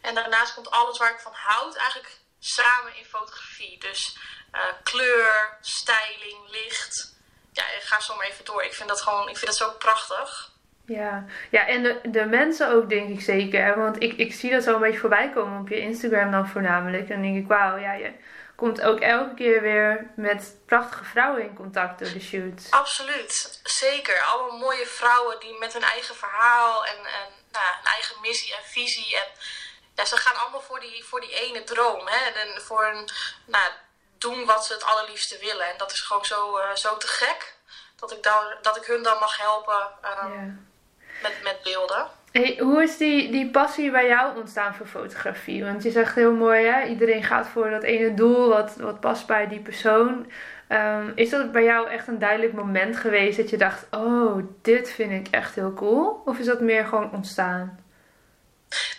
En 0.00 0.14
daarnaast 0.14 0.54
komt 0.54 0.70
alles 0.70 0.98
waar 0.98 1.12
ik 1.12 1.20
van 1.20 1.32
houd 1.34 1.76
eigenlijk 1.76 2.18
samen 2.38 2.96
in 2.96 3.04
fotografie. 3.04 3.78
Dus 3.78 4.16
eh, 4.50 4.60
kleur, 4.82 5.56
styling, 5.60 6.50
licht. 6.50 7.16
Ja, 7.58 7.64
ga 7.80 8.00
zo 8.00 8.16
maar 8.16 8.26
even 8.26 8.44
door. 8.44 8.62
Ik 8.62 8.74
vind 8.74 8.88
dat 8.88 9.00
gewoon, 9.00 9.28
ik 9.28 9.36
vind 9.36 9.46
dat 9.46 9.56
zo 9.56 9.70
prachtig. 9.70 10.50
ja. 10.86 11.24
ja 11.50 11.66
en 11.66 11.82
de, 11.82 12.00
de 12.02 12.24
mensen 12.24 12.68
ook 12.70 12.88
denk 12.88 13.08
ik 13.08 13.20
zeker. 13.20 13.78
Want 13.78 14.02
ik, 14.02 14.12
ik 14.16 14.34
zie 14.34 14.50
dat 14.50 14.62
zo 14.62 14.74
een 14.74 14.80
beetje 14.80 14.98
voorbij 14.98 15.30
komen 15.30 15.60
op 15.60 15.68
je 15.68 15.80
Instagram 15.80 16.30
dan 16.30 16.48
voornamelijk. 16.48 17.08
En 17.08 17.22
dan 17.22 17.22
denk 17.22 17.36
ik, 17.36 17.48
wauw, 17.48 17.76
ja, 17.76 17.92
je 17.92 18.12
komt 18.54 18.80
ook 18.82 19.00
elke 19.00 19.34
keer 19.34 19.60
weer 19.60 20.10
met 20.16 20.54
prachtige 20.66 21.04
vrouwen 21.04 21.42
in 21.42 21.54
contact 21.54 21.98
door 21.98 22.12
de 22.12 22.20
shoots. 22.20 22.70
Absoluut, 22.70 23.60
zeker. 23.64 24.20
Allemaal 24.20 24.58
mooie 24.58 24.86
vrouwen 24.86 25.40
die 25.40 25.58
met 25.58 25.72
hun 25.72 25.82
eigen 25.82 26.14
verhaal 26.14 26.86
en, 26.86 26.96
en 26.96 27.28
nou, 27.52 27.66
hun 27.76 27.92
eigen 27.92 28.20
missie 28.20 28.54
en 28.54 28.64
visie. 28.64 29.16
En 29.16 29.28
ja, 29.94 30.04
ze 30.04 30.16
gaan 30.16 30.36
allemaal 30.36 30.60
voor 30.60 30.80
die, 30.80 31.04
voor 31.04 31.20
die 31.20 31.34
ene 31.34 31.64
droom. 31.64 32.06
Hè? 32.06 32.40
En 32.40 32.62
voor 32.62 32.84
een, 32.86 33.08
nou, 33.46 33.70
doen 34.18 34.44
wat 34.44 34.66
ze 34.66 34.72
het 34.72 34.84
allerliefste 34.84 35.38
willen. 35.38 35.66
En 35.66 35.78
dat 35.78 35.92
is 35.92 36.00
gewoon 36.00 36.24
zo, 36.24 36.56
eh, 36.56 36.74
zo 36.74 36.96
te 36.96 37.06
gek. 37.06 37.56
Dat 37.96 38.12
ik, 38.12 38.22
dan, 38.22 38.44
dat 38.62 38.76
ik 38.76 38.84
hun 38.84 39.02
dan 39.02 39.18
mag 39.18 39.38
helpen 39.38 39.88
ehm, 40.02 40.50
met, 41.22 41.42
met 41.42 41.62
beelden. 41.62 42.06
Hey, 42.32 42.58
hoe 42.60 42.82
is 42.82 42.96
die, 42.96 43.30
die 43.30 43.50
passie 43.50 43.90
bij 43.90 44.06
jou 44.06 44.38
ontstaan 44.38 44.74
voor 44.74 44.86
fotografie? 44.86 45.64
Want 45.64 45.82
je 45.82 45.90
zegt 45.90 46.14
heel 46.14 46.32
mooi, 46.32 46.66
hè? 46.66 46.86
iedereen 46.86 47.22
gaat 47.22 47.46
voor 47.46 47.70
dat 47.70 47.82
ene 47.82 48.14
doel 48.14 48.48
wat, 48.48 48.76
wat 48.76 49.00
past 49.00 49.26
bij 49.26 49.48
die 49.48 49.60
persoon. 49.60 50.32
Ehm, 50.68 51.12
is 51.14 51.30
dat 51.30 51.52
bij 51.52 51.64
jou 51.64 51.88
echt 51.88 52.06
een 52.06 52.18
duidelijk 52.18 52.52
moment 52.52 52.96
geweest 52.96 53.36
dat 53.36 53.50
je 53.50 53.56
dacht, 53.56 53.86
oh, 53.90 54.42
dit 54.62 54.90
vind 54.90 55.26
ik 55.26 55.34
echt 55.34 55.54
heel 55.54 55.74
cool? 55.74 56.22
Of 56.24 56.38
is 56.38 56.46
dat 56.46 56.60
meer 56.60 56.84
gewoon 56.84 57.12
ontstaan? 57.12 57.84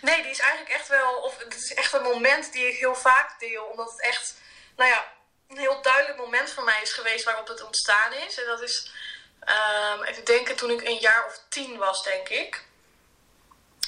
Nee, 0.00 0.22
die 0.22 0.30
is 0.30 0.40
eigenlijk 0.40 0.72
echt 0.72 0.88
wel. 0.88 1.14
Of 1.14 1.38
het 1.38 1.54
is 1.54 1.74
echt 1.74 1.92
een 1.92 2.02
moment 2.02 2.52
die 2.52 2.66
ik 2.66 2.78
heel 2.78 2.94
vaak 2.94 3.34
deel. 3.38 3.64
Omdat 3.64 3.90
het 3.90 4.02
echt, 4.02 4.39
nou 4.80 4.92
ja, 4.92 5.04
een 5.48 5.58
heel 5.58 5.82
duidelijk 5.82 6.18
moment 6.18 6.50
voor 6.50 6.64
mij 6.64 6.82
is 6.82 6.92
geweest 6.92 7.24
waarop 7.24 7.48
het 7.48 7.64
ontstaan 7.64 8.12
is. 8.12 8.40
En 8.40 8.46
dat 8.46 8.62
is, 8.62 8.92
ehm, 9.40 10.02
even 10.02 10.24
denken, 10.24 10.56
toen 10.56 10.70
ik 10.70 10.82
een 10.82 10.98
jaar 11.00 11.26
of 11.26 11.40
tien 11.48 11.76
was, 11.78 12.02
denk 12.02 12.28
ik. 12.28 12.64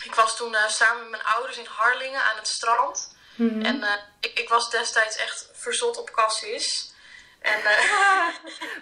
Ik 0.04 0.14
was 0.14 0.36
toen 0.36 0.54
eh, 0.54 0.68
samen 0.68 1.00
met 1.00 1.10
mijn 1.10 1.34
ouders 1.34 1.56
in 1.56 1.66
Harlingen 1.66 2.22
aan 2.22 2.36
het 2.36 2.48
strand. 2.48 3.16
Mhm. 3.34 3.64
En 3.64 3.82
eh, 3.82 3.92
ik, 4.20 4.38
ik 4.38 4.48
was 4.48 4.70
destijds 4.70 5.16
echt 5.16 5.48
verzot 5.52 5.96
op 5.96 6.10
cassis. 6.10 6.92
En 7.40 7.64
eh, 7.64 8.28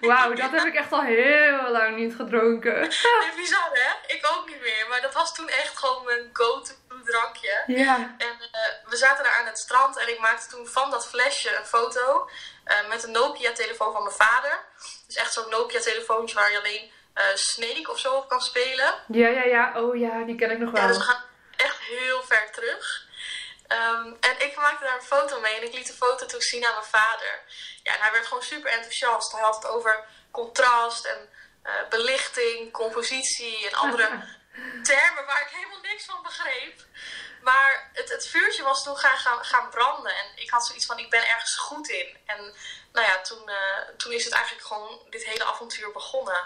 Wauw, 0.10 0.34
dat 0.34 0.50
heb 0.50 0.64
ik 0.64 0.74
echt 0.74 0.92
al 0.92 1.02
heel 1.02 1.70
lang 1.70 1.96
niet 1.96 2.14
gedronken. 2.14 2.80
bizar 3.36 3.70
hè? 3.72 4.14
Ik 4.14 4.26
ook 4.36 4.48
niet 4.48 4.60
meer. 4.60 4.86
Maar 4.88 5.00
dat 5.00 5.14
was 5.14 5.34
toen 5.34 5.48
echt 5.48 5.78
gewoon 5.78 6.04
mijn 6.04 6.30
go-to 6.32 6.74
drankje. 7.04 7.62
Ja, 7.66 8.14
En 8.18 8.36
eh, 8.52 8.60
we 8.84 8.96
zaten 8.96 9.24
daar 9.24 9.32
aan 9.32 9.46
het 9.46 9.58
strand 9.58 9.96
en 9.96 10.08
ik 10.08 10.18
maakte 10.18 10.48
toen 10.48 10.66
van 10.66 10.90
dat 10.90 11.08
flesje 11.08 11.56
een 11.56 11.66
foto 11.66 12.30
uh, 12.66 12.88
met 12.88 13.02
een 13.02 13.10
Nokia-telefoon 13.10 13.92
van 13.92 14.02
mijn 14.02 14.14
vader. 14.14 14.58
Dus 15.06 15.16
echt 15.16 15.32
zo'n 15.32 15.50
Nokia-telefoontje 15.50 16.34
waar 16.34 16.50
je 16.50 16.58
alleen 16.58 16.90
uh, 17.14 17.24
Snake 17.34 17.90
of 17.90 17.98
zo 17.98 18.14
op 18.14 18.28
kan 18.28 18.40
spelen. 18.40 18.94
Ja, 19.08 19.28
ja, 19.28 19.44
ja. 19.44 19.72
Oh 19.76 19.96
ja, 19.96 20.24
die 20.24 20.36
ken 20.36 20.50
ik 20.50 20.58
nog 20.58 20.70
wel. 20.70 20.82
Ja, 20.82 20.88
dus 20.88 20.96
we 20.96 21.02
gaan 21.02 21.24
echt 21.56 21.78
heel 21.78 22.22
ver 22.22 22.50
terug. 22.52 23.08
Um, 23.72 24.16
en 24.20 24.46
ik 24.46 24.56
maakte 24.56 24.84
daar 24.84 24.94
een 24.94 25.02
foto 25.02 25.40
mee 25.40 25.54
en 25.54 25.66
ik 25.66 25.74
liet 25.74 25.86
de 25.86 25.92
foto 25.92 26.26
toen 26.26 26.40
zien 26.40 26.66
aan 26.66 26.74
mijn 26.74 26.86
vader. 26.86 27.40
Ja, 27.82 27.94
en 27.94 28.00
hij 28.00 28.12
werd 28.12 28.26
gewoon 28.26 28.42
super 28.42 28.70
enthousiast. 28.70 29.32
Hij 29.32 29.40
had 29.40 29.54
het 29.54 29.66
over 29.66 30.04
contrast 30.30 31.04
en 31.04 31.28
uh, 31.64 31.72
belichting, 31.88 32.72
compositie 32.72 33.68
en 33.68 33.74
andere 33.74 34.38
termen 34.82 35.24
waar 35.26 35.40
ik 35.40 35.56
helemaal 35.56 35.82
niks 35.82 36.04
van 36.04 36.22
begreep. 36.22 36.76
Maar 37.42 37.90
het, 37.92 38.08
het 38.12 38.26
vuurtje 38.26 38.62
was 38.62 38.84
toen 38.84 38.96
gaan, 38.96 39.16
gaan, 39.16 39.44
gaan 39.44 39.70
branden. 39.70 40.12
En 40.12 40.42
ik 40.42 40.50
had 40.50 40.66
zoiets 40.66 40.86
van, 40.86 40.98
ik 40.98 41.10
ben 41.10 41.28
ergens 41.28 41.56
goed 41.56 41.88
in. 41.88 42.16
En 42.26 42.52
nou 42.92 43.06
ja, 43.06 43.20
toen, 43.20 43.42
uh, 43.46 43.96
toen 43.96 44.12
is 44.12 44.24
het 44.24 44.34
eigenlijk 44.34 44.66
gewoon 44.66 44.98
dit 45.10 45.24
hele 45.24 45.44
avontuur 45.44 45.92
begonnen. 45.92 46.40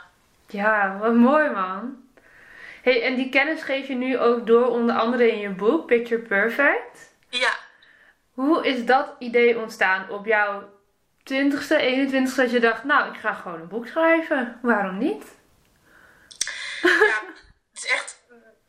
Ja, 0.46 0.98
wat 0.98 1.14
mooi 1.14 1.50
man. 1.50 2.08
Hey, 2.82 3.02
en 3.02 3.14
die 3.14 3.28
kennis 3.28 3.62
geef 3.62 3.86
je 3.86 3.94
nu 3.94 4.18
ook 4.18 4.46
door 4.46 4.66
onder 4.66 4.96
andere 4.96 5.32
in 5.32 5.38
je 5.38 5.48
boek 5.48 5.86
Picture 5.86 6.22
Perfect. 6.22 7.14
Ja. 7.28 7.52
Hoe 8.32 8.66
is 8.66 8.84
dat 8.84 9.14
idee 9.18 9.58
ontstaan 9.58 10.10
op 10.10 10.26
jouw 10.26 10.62
20ste, 11.32 11.80
21ste 11.80 12.34
dat 12.34 12.50
je 12.50 12.60
dacht, 12.60 12.84
nou, 12.84 13.14
ik 13.14 13.20
ga 13.20 13.32
gewoon 13.32 13.60
een 13.60 13.68
boek 13.68 13.86
schrijven. 13.86 14.58
Waarom 14.62 14.98
niet? 14.98 15.24
Ja, 16.82 17.22
is 17.84 17.90
echt 17.90 18.16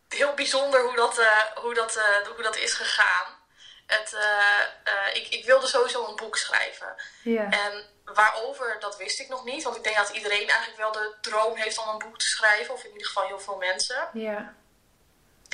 heel 0.09 0.33
bijzonder 0.33 0.83
hoe 0.83 0.95
dat, 0.95 1.19
uh, 1.19 1.41
hoe 1.55 1.73
dat, 1.73 1.95
uh, 1.97 2.27
hoe 2.27 2.43
dat 2.43 2.55
is 2.55 2.73
gegaan. 2.73 3.43
Het, 3.87 4.13
uh, 4.13 5.15
ik, 5.15 5.27
ik 5.27 5.45
wilde 5.45 5.67
sowieso 5.67 6.07
een 6.07 6.15
boek 6.15 6.37
schrijven. 6.37 6.95
Ja. 7.23 7.49
En 7.49 7.85
waarover, 8.05 8.79
dat 8.79 8.97
wist 8.97 9.19
ik 9.19 9.27
nog 9.27 9.43
niet. 9.43 9.63
Want 9.63 9.75
ik 9.75 9.83
denk 9.83 9.95
dat 9.95 10.09
iedereen 10.09 10.49
eigenlijk 10.49 10.77
wel 10.77 10.91
de 10.91 11.15
droom 11.21 11.55
heeft 11.55 11.77
om 11.77 11.87
een 11.87 11.97
boek 11.97 12.19
te 12.19 12.25
schrijven. 12.25 12.73
Of 12.73 12.83
in 12.83 12.91
ieder 12.91 13.07
geval 13.07 13.25
heel 13.25 13.39
veel 13.39 13.57
mensen. 13.57 14.09
Ja. 14.13 14.55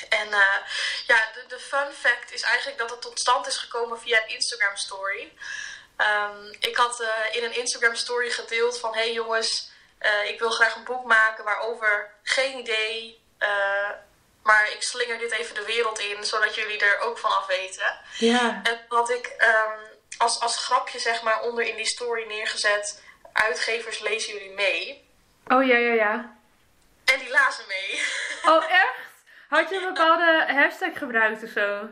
En 0.10 0.30
ja, 1.08 1.32
de, 1.34 1.44
de 1.48 1.60
fun 1.60 1.94
fact 1.94 2.32
is 2.32 2.42
eigenlijk 2.42 2.78
dat 2.78 2.90
het 2.90 3.02
tot 3.02 3.20
stand 3.20 3.48
is 3.48 3.58
gekomen 3.58 4.00
via 4.00 4.22
een 4.22 4.30
Instagram 4.30 4.76
story. 4.76 5.38
Um, 5.98 6.56
ik 6.60 6.76
had 6.76 7.04
in 7.32 7.44
een 7.44 7.56
Instagram 7.56 7.96
story 7.96 8.30
gedeeld 8.30 8.80
van... 8.80 8.94
Hey 8.94 9.14
jongens, 9.14 9.72
ik 10.26 10.40
wil 10.40 10.50
graag 10.50 10.76
een 10.76 10.84
boek 10.84 11.06
maken 11.06 11.44
waarover 11.44 12.14
geen 12.24 12.58
idee... 12.58 13.21
Maar 14.44 14.72
ik 14.72 14.84
slinger 14.84 15.18
dit 15.18 15.32
even 15.32 15.56
de 15.56 15.66
wereld 15.66 16.00
in, 16.00 16.24
zodat 16.24 16.56
jullie 16.56 16.80
er 16.80 17.00
ook 17.00 17.18
van 17.18 17.38
af 17.38 17.48
weten. 17.48 18.00
Ja. 18.18 18.60
En 18.64 18.86
wat 18.88 19.10
ik 19.10 19.36
um, 19.40 20.00
als, 20.22 20.40
als 20.40 20.58
grapje 20.58 21.00
zeg 21.00 21.22
maar 21.22 21.42
onder 21.42 21.64
in 21.64 21.76
die 21.76 21.86
story 21.86 22.28
neergezet. 22.28 23.04
Uitgevers 23.34 24.00
lezen 24.00 24.34
jullie 24.34 24.54
mee. 24.54 25.10
Oh 25.48 25.68
ja, 25.68 25.78
ja, 25.78 25.94
ja. 25.94 26.36
En 27.06 27.20
die 27.20 27.30
lazen 27.30 27.66
mee. 27.68 28.02
Oh 28.46 28.72
echt? 28.72 29.10
Had 29.50 29.70
je 29.70 29.76
een 29.76 29.94
bepaalde 29.94 30.54
hashtag 30.54 30.98
gebruikt 30.98 31.44
of 31.44 31.50
zo? 31.50 31.90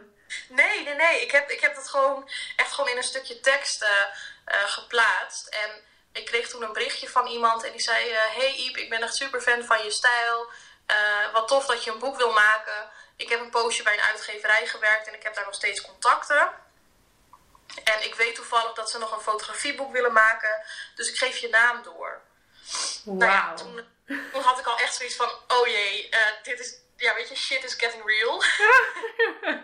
Nee, 0.50 0.84
nee, 0.84 0.96
nee. 0.96 1.22
Ik 1.22 1.32
heb, 1.32 1.50
ik 1.50 1.60
heb 1.60 1.76
dat 1.76 1.90
gewoon 1.90 2.30
echt 2.56 2.72
gewoon 2.72 2.90
in 2.90 2.98
een 2.98 3.04
stukje 3.04 3.40
tekst 3.40 3.84
uh, 3.84 3.90
uh, 3.90 4.64
geplaatst. 4.66 5.48
En 5.48 5.70
ik 6.14 6.26
kreeg 6.26 6.50
toen 6.50 6.64
een 6.64 6.74
berichtje 6.74 7.10
van 7.10 7.28
iemand 7.28 7.64
en 7.64 7.72
die 7.72 7.82
zei... 7.82 8.10
Uh, 8.10 8.18
hey 8.18 8.56
Iep, 8.56 8.78
ik 8.78 8.90
ben 8.90 9.02
echt 9.02 9.16
super 9.16 9.42
fan 9.42 9.64
van 9.64 9.84
je 9.84 9.92
stijl. 9.92 10.52
Uh, 10.92 11.34
wat 11.34 11.48
tof 11.48 11.66
dat 11.66 11.84
je 11.84 11.92
een 11.92 12.00
boek 12.00 12.18
wil 12.18 12.32
maken. 12.32 12.90
Ik 13.16 13.30
heb 13.30 13.40
een 13.40 13.50
poosje 13.50 13.84
bij 13.84 13.94
een 13.94 14.02
uitgeverij 14.02 14.68
gewerkt 14.68 15.08
en 15.08 15.14
ik 15.14 15.24
heb 15.24 15.36
daar 15.36 15.46
nog 15.46 15.54
steeds 15.54 15.82
contacten. 15.82 16.52
En 17.84 18.04
ik 18.04 18.16
weet 18.16 18.36
toevallig 18.36 18.74
dat 18.74 18.90
ze 18.90 18.98
nog 18.98 19.12
een 19.12 19.22
fotografieboek 19.22 19.92
willen 19.92 20.14
maken. 20.14 20.64
Dus 20.96 21.10
ik 21.10 21.18
geef 21.18 21.38
je 21.38 21.50
naam 21.50 21.84
door. 21.84 22.22
Wow. 23.04 23.18
Nou 23.18 23.32
ja, 23.32 23.54
toen, 23.54 23.88
toen, 24.06 24.42
had 24.42 24.60
ik 24.60 24.66
al 24.66 24.78
echt 24.78 24.96
zoiets 24.96 25.16
van: 25.16 25.30
oh 25.48 25.68
jee, 25.68 26.10
uh, 26.12 26.20
dit 26.44 26.60
is, 26.60 26.76
ja, 26.96 27.14
weet 27.14 27.30
je, 27.30 27.36
shit 27.36 27.64
is 27.64 27.74
getting 27.74 28.06
real. 28.06 28.44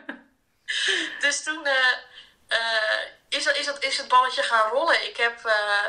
dus 1.24 1.44
toen 1.44 1.68
uh, 1.68 1.96
is, 3.36 3.46
is, 3.46 3.66
het, 3.66 3.84
is 3.84 3.98
het 3.98 4.08
balletje 4.08 4.44
gaan 4.44 4.70
rollen. 4.70 5.08
Ik 5.08 5.18
heb, 5.18 5.40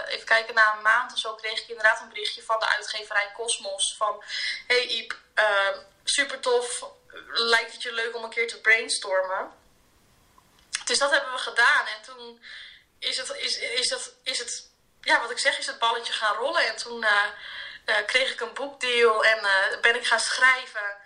even 0.08 0.26
kijken, 0.26 0.54
na 0.54 0.74
een 0.76 0.82
maand 0.82 1.12
of 1.12 1.18
zo 1.18 1.34
kreeg 1.34 1.60
ik 1.60 1.68
inderdaad 1.68 2.00
een 2.00 2.08
berichtje 2.08 2.42
van 2.42 2.58
de 2.58 2.66
uitgeverij 2.66 3.32
Cosmos. 3.34 3.94
Van, 3.98 4.22
hey 4.66 4.86
Iep, 4.86 5.18
uh, 5.34 5.78
super 6.04 6.40
tof. 6.40 6.84
Lijkt 7.26 7.72
het 7.72 7.82
je 7.82 7.92
leuk 7.92 8.16
om 8.16 8.24
een 8.24 8.30
keer 8.30 8.48
te 8.48 8.60
brainstormen? 8.60 9.50
Dus 10.84 10.98
dat 10.98 11.10
hebben 11.10 11.32
we 11.32 11.38
gedaan. 11.38 11.86
En 11.86 12.02
toen 12.02 12.44
is 12.98 13.16
het, 13.16 13.36
is, 13.36 13.58
is 13.58 13.90
het, 13.90 14.14
is 14.22 14.38
het 14.38 14.70
ja, 15.00 15.20
wat 15.20 15.30
ik 15.30 15.38
zeg, 15.38 15.58
is 15.58 15.66
het 15.66 15.78
balletje 15.78 16.12
gaan 16.12 16.36
rollen. 16.36 16.66
En 16.66 16.76
toen 16.76 17.02
uh, 17.02 17.10
uh, 17.86 17.94
kreeg 18.06 18.32
ik 18.32 18.40
een 18.40 18.54
boekdeal 18.54 19.24
en 19.24 19.38
ben 19.80 19.94
ik 19.94 20.06
gaan 20.06 20.20
schrijven. 20.20 20.96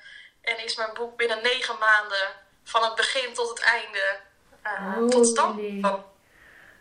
En 0.41 0.65
is 0.65 0.77
mijn 0.77 0.95
boek 0.95 1.17
binnen 1.17 1.43
negen 1.43 1.79
maanden, 1.79 2.29
van 2.65 2.83
het 2.85 2.95
begin 2.95 3.35
tot 3.35 3.49
het 3.49 3.61
einde, 3.61 4.21
tot 5.11 5.27
stand 5.27 5.61
gekomen. 5.61 6.10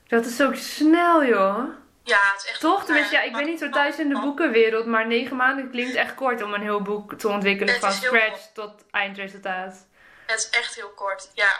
Dat 0.09 0.25
is 0.25 0.41
ook 0.41 0.55
snel, 0.55 1.25
joh. 1.25 1.63
Ja, 2.03 2.19
het 2.31 2.43
is 2.43 2.49
echt... 2.49 2.59
Toch? 2.59 2.85
Tenminste, 2.85 3.15
ja, 3.15 3.21
ik 3.21 3.33
ben 3.33 3.45
niet 3.45 3.59
zo 3.59 3.69
thuis 3.69 3.99
in 3.99 4.09
de 4.09 4.19
boekenwereld, 4.19 4.85
maar 4.85 5.07
negen 5.07 5.35
maanden 5.35 5.69
klinkt 5.69 5.95
echt 5.95 6.15
kort 6.15 6.41
om 6.41 6.53
een 6.53 6.61
heel 6.61 6.81
boek 6.81 7.13
te 7.13 7.27
ontwikkelen 7.27 7.79
van 7.79 7.91
scratch 7.91 8.51
tot 8.53 8.71
eindresultaat. 8.91 9.87
Het 10.25 10.39
is 10.39 10.49
echt 10.49 10.75
heel 10.75 10.89
kort, 10.89 11.31
ja. 11.33 11.59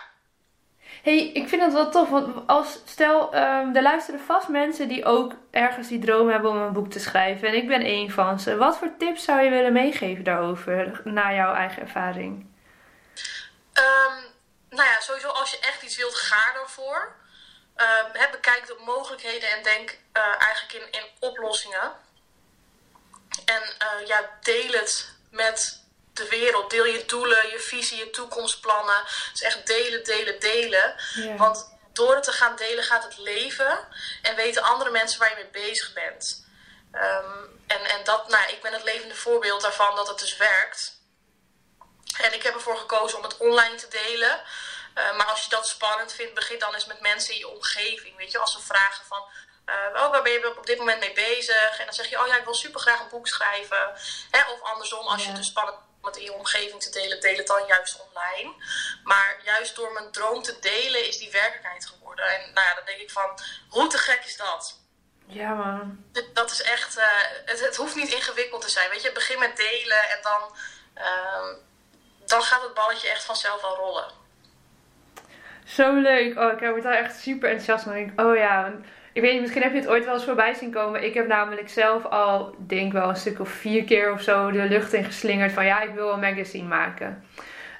hey, 1.04 1.32
ik 1.32 1.48
vind 1.48 1.62
het 1.62 1.74
wel 1.74 1.92
tof, 1.92 2.10
want 2.10 2.48
als, 2.48 2.80
stel, 2.86 3.36
um, 3.36 3.76
er 3.76 3.82
luisteren 3.82 4.20
vast 4.20 4.48
mensen 4.48 4.88
die 4.88 5.06
ook 5.06 5.34
ergens 5.52 5.88
die 5.88 6.00
droom 6.00 6.30
hebben 6.30 6.52
om 6.52 6.58
een 6.58 6.74
boek 6.74 6.90
te 6.90 7.00
schrijven. 7.00 7.48
En 7.48 7.54
ik 7.54 7.68
ben 7.68 7.82
één 7.82 8.12
van 8.12 8.40
ze. 8.40 8.58
Wat 8.58 8.78
voor 8.78 8.98
tips 8.98 9.24
zou 9.24 9.42
je 9.42 9.50
willen 9.50 9.74
meegeven 9.74 10.24
daarover, 10.24 11.02
naar 11.04 11.36
jouw 11.36 11.54
eigen 11.54 11.82
ervaring? 11.82 12.48
Um, 13.74 14.24
nou 14.70 14.90
ja, 14.90 15.00
sowieso 15.00 15.28
als 15.28 15.52
je 15.52 15.60
echt 15.60 15.84
iets 15.84 15.98
wilt, 15.98 16.16
ga 16.16 16.60
ervoor. 16.62 17.16
Uh, 17.80 18.32
bekijk 18.32 18.68
de 18.68 18.78
mogelijkheden 18.86 19.50
en 19.50 19.64
denk 19.64 19.98
uh, 20.14 20.42
eigenlijk 20.42 20.74
in, 20.74 20.92
in 21.02 21.08
oplossingen. 21.20 21.94
En 23.46 23.62
uh, 23.62 24.08
ja, 24.08 24.38
deel 24.42 24.72
het 24.72 25.10
met 25.32 25.84
de 26.14 26.28
wereld. 26.28 26.70
Deel 26.70 26.86
je 26.86 27.06
doelen, 27.06 27.50
je 27.50 27.60
visie, 27.60 27.98
je 27.98 28.10
toekomstplannen. 28.10 29.04
Dus 29.32 29.42
echt 29.42 29.68
delen, 29.68 30.04
delen, 30.04 30.40
delen. 30.40 30.96
Want 31.38 31.78
door 31.94 32.16
het 32.16 32.24
te 32.24 32.32
gaan 32.32 32.56
delen 32.56 32.84
gaat 32.84 33.04
het 33.04 33.18
leven. 33.18 33.88
En 34.22 34.36
weten 34.36 34.64
andere 34.64 34.90
mensen 34.90 35.20
waar 35.20 35.30
je 35.30 35.36
mee 35.36 35.66
bezig 35.66 35.94
bent. 35.94 36.48
Um, 36.94 37.64
en, 37.68 37.86
en 37.86 38.04
dat, 38.04 38.28
nou, 38.28 38.52
ik 38.52 38.62
ben 38.62 38.74
het 38.74 38.84
levende 38.84 39.16
voorbeeld 39.16 39.62
daarvan 39.62 39.96
dat 39.96 40.08
het 40.08 40.20
dus 40.20 40.38
werkt. 40.38 40.98
En 42.22 42.34
ik 42.34 42.44
heb 42.44 42.54
ervoor 42.54 42.78
gekozen 42.78 43.18
om 43.18 43.24
het 43.24 43.38
online 43.38 43.76
te 43.76 43.88
delen. 43.88 44.42
Uh, 44.96 45.18
maar 45.18 45.26
als 45.26 45.44
je 45.44 45.50
dat 45.50 45.68
spannend 45.68 46.14
vindt, 46.14 46.34
begin 46.34 46.60
dan 46.60 46.74
eens 46.74 46.86
met 46.86 47.00
mensen 47.00 47.34
in 47.34 47.40
je 47.40 47.48
omgeving. 47.48 48.18
Weet 48.18 48.32
je, 48.32 48.38
als 48.38 48.52
ze 48.52 48.62
vragen 48.62 49.06
van, 49.06 49.24
uh, 49.66 50.02
oh, 50.02 50.12
waar 50.12 50.22
ben 50.22 50.32
je 50.32 50.58
op 50.58 50.66
dit 50.66 50.78
moment 50.78 51.00
mee 51.00 51.14
bezig? 51.14 51.80
En 51.80 51.86
dan 51.86 51.94
zeg 51.94 52.10
je, 52.10 52.22
oh 52.22 52.28
ja, 52.28 52.38
ik 52.38 52.44
wil 52.44 52.54
super 52.54 52.80
graag 52.80 53.00
een 53.00 53.10
boek 53.10 53.28
schrijven. 53.28 53.94
Hè? 54.32 54.52
Of 54.52 54.62
andersom, 54.62 55.08
als 55.08 55.18
ja. 55.18 55.22
je 55.22 55.28
het 55.28 55.38
dus 55.38 55.48
spannend 55.48 55.78
om 56.02 56.06
het 56.06 56.18
in 56.18 56.24
je 56.24 56.34
omgeving 56.34 56.82
te 56.82 56.90
delen, 56.90 57.22
deel 57.22 57.38
het 57.38 57.48
dan 57.48 57.66
juist 57.68 58.02
online. 58.02 58.54
Maar 59.04 59.40
juist 59.44 59.76
door 59.76 59.92
mijn 59.92 60.12
droom 60.12 60.44
te 60.44 60.60
delen, 60.60 61.08
is 61.08 61.18
die 61.18 61.32
werkelijkheid 61.32 61.86
geworden. 61.86 62.26
En 62.26 62.54
nou 62.54 62.68
ja, 62.68 62.76
dan 62.76 62.86
denk 62.86 63.00
ik 63.00 63.12
van, 63.12 63.40
hoe 63.70 63.88
te 63.88 63.98
gek 63.98 64.26
is 64.26 64.38
dat? 64.38 64.80
Ja, 65.26 65.54
man. 65.54 66.06
Dat 66.34 66.52
is 66.52 66.62
echt, 66.62 66.98
uh, 66.98 67.06
het, 67.46 67.60
het, 67.60 67.76
hoeft 67.76 67.96
niet 67.96 68.14
ingewikkeld 68.14 68.62
te 68.62 68.70
zijn. 68.70 68.90
Weet 68.90 69.02
je, 69.02 69.12
begin 69.12 69.40
met 69.40 69.58
delen 69.58 70.10
en 70.10 70.22
dan, 70.22 70.56
uh, 70.98 71.56
dan 72.26 72.42
gaat 72.42 72.62
het 72.62 72.74
balletje 72.74 73.10
echt 73.10 73.24
vanzelf 73.24 73.62
wel 73.62 73.76
rollen. 73.76 74.19
Zo 75.70 75.94
leuk. 75.94 76.40
Oh, 76.40 76.52
ik 76.52 76.60
word 76.60 76.84
daar 76.84 76.94
echt 76.94 77.20
super 77.20 77.50
enthousiast 77.50 77.84
van. 77.84 77.96
Ik, 77.96 78.22
oh 78.22 78.36
ja, 78.36 78.72
ik 79.14 79.22
weet 79.22 79.32
niet, 79.32 79.42
misschien 79.42 79.62
heb 79.62 79.74
je 79.74 79.80
het 79.80 79.88
ooit 79.88 80.06
wel 80.06 80.14
eens 80.14 80.24
voorbij 80.24 80.54
zien 80.54 80.72
komen. 80.72 81.04
Ik 81.04 81.14
heb 81.14 81.28
namelijk 81.28 81.70
zelf 81.70 82.06
al, 82.06 82.56
denk 82.58 82.94
wel 82.94 83.10
een 83.10 83.16
stuk 83.16 83.40
of 83.40 83.50
vier 83.50 83.84
keer 83.84 84.12
of 84.12 84.22
zo 84.22 84.52
de 84.52 84.64
lucht 84.64 84.94
in 84.94 85.04
geslingerd 85.04 85.52
van 85.52 85.66
ja, 85.66 85.82
ik 85.82 85.94
wil 85.94 86.12
een 86.12 86.20
magazine 86.20 86.68
maken. 86.68 87.24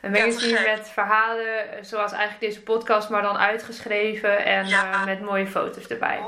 Een 0.02 0.12
magazine 0.12 0.60
ja, 0.60 0.76
met 0.76 0.90
verhalen, 0.90 1.66
zoals 1.82 2.12
eigenlijk 2.12 2.42
deze 2.42 2.64
podcast, 2.64 3.10
maar 3.10 3.22
dan 3.22 3.38
uitgeschreven 3.38 4.46
en 4.46 4.68
ja. 4.68 4.92
uh, 4.92 5.06
met 5.06 5.22
mooie 5.22 5.48
foto's 5.48 5.88
erbij. 5.88 6.20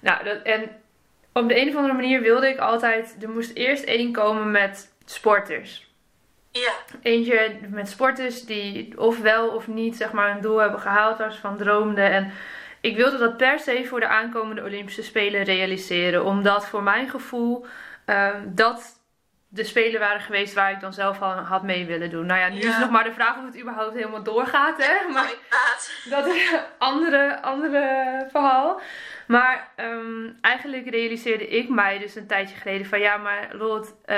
Nou, 0.00 0.24
dat, 0.24 0.42
en 0.42 0.70
op 1.32 1.48
de 1.48 1.60
een 1.60 1.68
of 1.68 1.76
andere 1.76 1.94
manier 1.94 2.20
wilde 2.20 2.48
ik 2.48 2.58
altijd, 2.58 3.16
er 3.22 3.28
moest 3.28 3.56
eerst 3.56 3.84
één 3.84 4.12
komen 4.12 4.50
met 4.50 4.92
sporters. 5.04 5.91
Ja. 6.52 6.72
Eentje 7.02 7.58
met 7.68 7.88
sporters 7.88 8.44
die 8.44 9.00
of 9.00 9.18
wel 9.18 9.48
of 9.48 9.66
niet 9.66 9.96
zeg 9.96 10.12
maar 10.12 10.30
een 10.30 10.40
doel 10.40 10.58
hebben 10.58 10.80
gehaald 10.80 11.18
waar 11.18 11.32
ze 11.32 11.40
van 11.40 11.56
droomden. 11.56 12.10
En 12.10 12.32
ik 12.80 12.96
wilde 12.96 13.18
dat 13.18 13.36
per 13.36 13.58
se 13.58 13.84
voor 13.84 14.00
de 14.00 14.06
aankomende 14.06 14.62
Olympische 14.62 15.02
Spelen 15.02 15.42
realiseren. 15.42 16.24
Omdat 16.24 16.68
voor 16.68 16.82
mijn 16.82 17.08
gevoel 17.08 17.66
uh, 18.06 18.28
dat 18.46 19.00
de 19.48 19.64
spelen 19.64 20.00
waren 20.00 20.20
geweest 20.20 20.54
waar 20.54 20.70
ik 20.70 20.80
dan 20.80 20.92
zelf 20.92 21.22
al 21.22 21.32
had 21.32 21.62
mee 21.62 21.86
willen 21.86 22.10
doen. 22.10 22.26
Nou 22.26 22.40
ja, 22.40 22.48
nu 22.48 22.58
is 22.58 22.78
nog 22.78 22.90
maar 22.90 23.04
de 23.04 23.12
vraag 23.12 23.38
of 23.38 23.44
het 23.44 23.60
überhaupt 23.60 23.94
helemaal 23.94 24.22
doorgaat, 24.22 24.86
hè? 24.86 24.94
Maar 25.12 25.34
dat 26.04 26.26
is 26.26 26.52
een 26.52 26.60
andere, 26.78 27.42
andere 27.42 28.26
verhaal. 28.30 28.80
Maar 29.26 29.68
um, 29.76 30.38
eigenlijk 30.40 30.90
realiseerde 30.90 31.48
ik 31.48 31.68
mij 31.68 31.98
dus 31.98 32.14
een 32.14 32.26
tijdje 32.26 32.56
geleden 32.56 32.86
van 32.86 33.00
ja, 33.00 33.16
maar 33.16 33.48
Lot, 33.52 33.94
uh, 34.06 34.16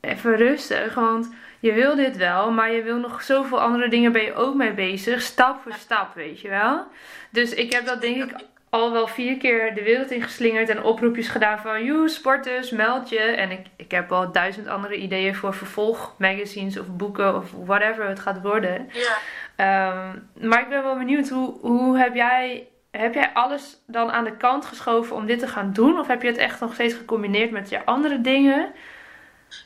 even 0.00 0.36
rustig. 0.36 0.94
Want 0.94 1.34
je 1.66 1.72
wil 1.72 1.96
dit 1.96 2.16
wel, 2.16 2.50
maar 2.50 2.72
je 2.72 2.82
wil 2.82 2.96
nog 2.96 3.22
zoveel 3.22 3.60
andere 3.60 3.88
dingen 3.88 4.12
ben 4.12 4.22
je 4.22 4.34
ook 4.34 4.54
mee 4.54 4.72
bezig. 4.72 5.22
Stap 5.22 5.62
voor 5.62 5.72
stap, 5.72 6.14
weet 6.14 6.40
je 6.40 6.48
wel. 6.48 6.84
Dus 7.30 7.54
ik 7.54 7.72
heb 7.72 7.86
dat 7.86 8.00
denk 8.00 8.22
ik 8.22 8.34
al 8.70 8.92
wel 8.92 9.06
vier 9.06 9.36
keer 9.36 9.74
de 9.74 9.82
wereld 9.82 10.10
ingeslingerd 10.10 10.68
en 10.68 10.82
oproepjes 10.82 11.28
gedaan 11.28 11.58
van 11.58 11.84
you 11.84 12.08
sporters, 12.08 12.70
meld 12.70 13.08
je. 13.08 13.18
En 13.18 13.50
ik, 13.50 13.66
ik 13.76 13.90
heb 13.90 14.12
al 14.12 14.32
duizend 14.32 14.66
andere 14.66 14.96
ideeën 14.96 15.34
voor 15.34 15.54
vervolgmagazines 15.54 16.78
of 16.78 16.86
boeken 16.88 17.36
of 17.36 17.52
whatever 17.64 18.08
het 18.08 18.20
gaat 18.20 18.42
worden. 18.42 18.88
Ja. 18.92 19.90
Um, 19.90 20.28
maar 20.48 20.60
ik 20.60 20.68
ben 20.68 20.82
wel 20.82 20.96
benieuwd, 20.96 21.28
hoe, 21.28 21.58
hoe 21.60 21.98
heb 21.98 22.14
jij 22.14 22.68
heb 22.90 23.14
jij 23.14 23.30
alles 23.32 23.82
dan 23.86 24.10
aan 24.10 24.24
de 24.24 24.36
kant 24.36 24.64
geschoven 24.64 25.16
om 25.16 25.26
dit 25.26 25.38
te 25.38 25.48
gaan 25.48 25.72
doen? 25.72 25.98
Of 25.98 26.06
heb 26.06 26.22
je 26.22 26.28
het 26.28 26.36
echt 26.36 26.60
nog 26.60 26.74
steeds 26.74 26.94
gecombineerd 26.94 27.50
met 27.50 27.68
je 27.68 27.84
andere 27.84 28.20
dingen? 28.20 28.72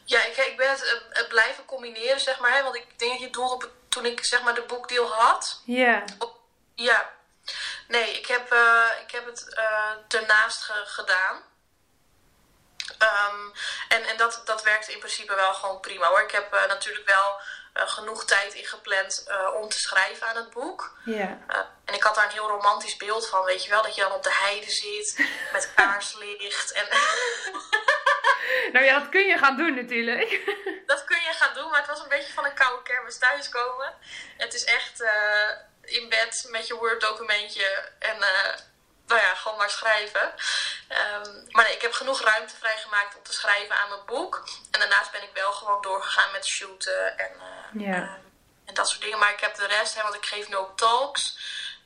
Ja, 0.05 0.25
ik, 0.25 0.37
ik 0.37 0.57
ben 0.57 0.71
het, 0.71 1.03
het, 1.11 1.29
blijven 1.29 1.65
combineren, 1.65 2.21
zeg 2.21 2.39
maar. 2.39 2.53
Hè, 2.53 2.63
want 2.63 2.77
ik 2.77 2.99
denk 2.99 3.13
dat 3.13 3.21
je 3.21 3.31
doelde 3.31 3.55
op 3.55 3.61
het, 3.61 3.71
toen 3.89 4.07
ik 4.07 4.25
zeg 4.25 4.43
maar 4.43 4.55
de 4.55 4.63
boekdeal 4.63 5.13
had. 5.13 5.61
Ja. 5.65 6.05
Ja. 6.75 7.13
Nee, 7.89 8.19
ik 8.19 8.27
heb, 8.27 8.53
uh, 8.53 8.87
ik 9.03 9.11
heb 9.11 9.27
het 9.27 9.47
uh, 9.59 10.21
ernaast 10.21 10.63
ge 10.63 10.83
gedaan. 10.85 11.43
Um, 12.99 13.53
en 13.89 14.05
en 14.05 14.17
dat, 14.17 14.43
dat 14.45 14.63
werkt 14.63 14.89
in 14.89 14.99
principe 14.99 15.35
wel 15.35 15.55
gewoon 15.55 15.81
prima 15.81 16.07
hoor. 16.07 16.21
Ik 16.21 16.31
heb 16.31 16.55
uh, 16.55 16.67
natuurlijk 16.67 17.07
wel 17.07 17.41
genoeg 17.75 18.25
tijd 18.25 18.55
in 18.55 18.65
gepland 18.65 19.25
uh, 19.29 19.55
om 19.55 19.69
te 19.69 19.79
schrijven 19.79 20.27
aan 20.27 20.37
het 20.37 20.51
boek. 20.51 20.99
Yeah. 21.05 21.31
en 21.85 21.95
ik 21.95 22.03
had 22.03 22.15
daar 22.15 22.25
een 22.25 22.31
heel 22.31 22.49
romantisch 22.49 22.97
beeld 22.97 23.29
van, 23.29 23.45
weet 23.45 23.65
je 23.65 23.71
wel, 23.71 23.83
dat 23.83 23.95
je 23.95 24.01
dan 24.01 24.13
op 24.13 24.23
de 24.23 24.33
heide 24.33 24.71
zit 24.71 25.27
met 25.53 25.73
kaarslicht. 25.75 26.73
En 26.73 26.87
nou 28.73 28.85
ja, 28.85 28.99
dat 28.99 29.09
kun 29.09 29.27
je 29.27 29.39
gaan 29.39 29.57
doen 29.57 29.75
natuurlijk. 29.75 30.41
dat 30.87 31.05
kun 31.05 31.21
je 31.21 31.33
gaan 31.33 31.55
doen, 31.55 31.71
maar 31.71 31.81
het 31.81 31.89
was 31.89 32.03
een 32.03 32.09
beetje 32.09 32.33
van 32.33 32.45
een 32.45 32.55
koude 32.55 32.83
kermis 32.83 33.19
thuiskomen. 33.19 33.95
Het 34.37 34.55
is 34.55 34.65
echt 34.65 35.05
in 35.83 36.09
bed 36.09 36.47
met 36.49 36.67
je 36.67 36.75
Word 36.75 37.01
documentje 37.01 37.91
en 37.99 38.19
nou 39.11 39.21
ja, 39.21 39.35
gewoon 39.35 39.59
maar 39.59 39.71
schrijven. 39.71 40.33
Um, 40.91 41.47
maar 41.49 41.65
nee, 41.65 41.75
ik 41.75 41.83
heb 41.83 41.93
genoeg 41.93 42.21
ruimte 42.21 42.57
vrijgemaakt 42.57 43.17
om 43.17 43.23
te 43.23 43.33
schrijven 43.33 43.77
aan 43.77 43.89
mijn 43.89 44.05
boek. 44.07 44.49
En 44.71 44.81
daarnaast 44.81 45.11
ben 45.11 45.23
ik 45.23 45.31
wel 45.35 45.53
gewoon 45.53 45.83
doorgegaan 45.83 46.33
met 46.33 46.47
shooten 46.47 47.19
en, 47.19 47.33
uh, 47.37 47.83
en 48.65 48.75
dat 48.75 48.89
soort 48.89 49.01
dingen. 49.01 49.19
Maar 49.19 49.33
ik 49.33 49.41
heb 49.41 49.55
de 49.55 49.67
rest, 49.67 49.95
hè, 49.95 50.03
want 50.03 50.15
ik 50.15 50.27
geef 50.27 50.49
nu 50.49 50.57
ook 50.57 50.77
talks. 50.77 51.39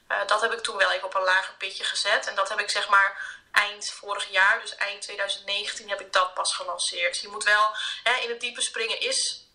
Uh, 0.09 0.27
dat 0.27 0.41
heb 0.41 0.53
ik 0.53 0.61
toen 0.61 0.77
wel 0.77 0.91
even 0.91 1.07
op 1.07 1.15
een 1.15 1.23
lager 1.23 1.55
pitje 1.55 1.85
gezet. 1.85 2.27
En 2.27 2.35
dat 2.35 2.49
heb 2.49 2.61
ik 2.61 2.71
zeg 2.71 2.89
maar 2.89 3.39
eind 3.53 3.91
vorig 3.91 4.31
jaar, 4.31 4.61
dus 4.61 4.77
eind 4.77 5.03
2019, 5.03 5.89
heb 5.89 6.01
ik 6.01 6.13
dat 6.13 6.35
pas 6.35 6.55
gelanceerd. 6.55 7.21
Je 7.21 7.29
moet 7.29 7.45
wel, 7.45 7.77
hè, 8.03 8.13
in 8.13 8.29
het 8.29 8.41
diepe 8.41 8.63
springen 8.63 9.01
is 9.01 9.49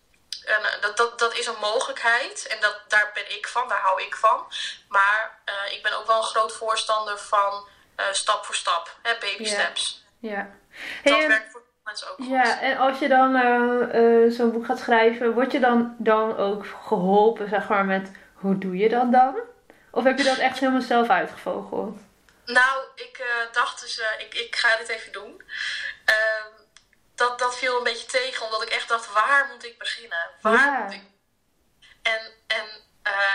en, 0.46 0.82
dat, 0.82 0.98
dat, 0.98 1.20
dat 1.20 1.34
is 1.34 1.46
een 1.46 1.60
mogelijkheid 1.60 2.48
en 2.48 2.62
dat, 2.62 2.82
daar 2.88 3.12
ben 3.14 3.32
ik 3.32 3.48
van, 3.48 3.68
daar 3.68 3.82
hou 3.82 4.02
ik 4.02 4.16
van. 4.16 4.52
Maar 4.88 5.42
ik 5.70 5.84
ben 5.84 5.94
ook 5.94 6.08
wel 6.08 6.18
een 6.18 6.24
groot 6.24 6.54
voorstander 6.54 7.20
van 7.20 7.68
uh, 8.00 8.06
stap 8.12 8.46
voor 8.46 8.56
stap, 8.56 9.00
hè, 9.02 9.12
baby 9.20 9.46
steps. 9.46 10.04
Ja. 10.20 10.50
Dat 11.04 11.14
hey, 11.14 11.28
werkt 11.28 11.52
voor 11.52 11.64
mensen 11.84 12.10
ook 12.10 12.16
goed. 12.16 12.28
Ja, 12.28 12.62
en 12.62 12.78
als 12.78 13.00
je 13.00 13.08
dan 13.08 13.36
uh, 13.36 14.32
zo'n 14.32 14.52
boek 14.52 14.66
gaat 14.66 14.80
schrijven, 14.80 15.34
word 15.34 15.52
je 15.52 15.60
dan, 15.60 15.96
dan 15.98 16.38
ook 16.38 16.66
geholpen, 16.84 17.50
zeg 17.50 17.68
maar, 17.68 17.86
met 17.86 18.12
hoe 18.34 18.58
doe 18.58 18.78
je 18.78 18.90
dat 18.90 19.12
dan? 19.12 19.40
Of 19.92 20.04
heb 20.04 20.18
je 20.18 20.24
dat 20.24 20.38
echt 20.38 20.60
helemaal 20.60 20.82
zelf 20.82 21.10
uitgevogeld? 21.10 21.98
Nou, 22.46 22.84
ik 22.96 23.24
dacht 23.52 23.82
dus, 23.82 24.02
ik, 24.18 24.34
ik 24.34 24.56
ga 24.56 24.78
dit 24.78 24.88
even 24.88 25.12
doen. 25.12 25.44
Ehm, 26.06 26.52
dat, 27.16 27.40
dat 27.40 27.58
viel 27.58 27.78
een 27.78 27.84
beetje 27.84 28.08
tegen, 28.08 28.46
omdat 28.46 28.62
ik 28.62 28.70
echt 28.70 28.88
dacht, 28.88 29.14
waar 29.14 29.50
moet 29.52 29.66
ik 29.66 29.78
beginnen? 29.78 30.30
Waar 30.42 30.54
ja. 30.54 30.84
moet 30.84 30.94
ik? 30.94 31.04
En, 32.02 32.32
en 32.48 32.66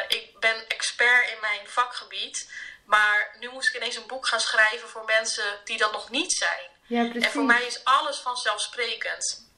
ik 0.08 0.40
ben 0.40 0.68
expert 0.68 1.28
in 1.30 1.40
mijn 1.40 1.68
vakgebied, 1.68 2.48
maar 2.84 3.36
nu 3.38 3.48
moest 3.48 3.68
ik 3.68 3.74
ineens 3.74 3.96
een 3.96 4.06
boek 4.06 4.26
gaan 4.26 4.40
schrijven 4.40 4.88
voor 4.88 5.04
mensen 5.04 5.60
die 5.64 5.78
dat 5.78 5.92
nog 5.92 6.10
niet 6.10 6.32
zijn. 6.32 6.70
Ja, 6.86 7.02
precies. 7.02 7.24
En 7.24 7.32
voor 7.32 7.44
mij 7.44 7.64
is 7.64 7.84
alles 7.84 8.18
vanzelfsprekend. 8.18 9.48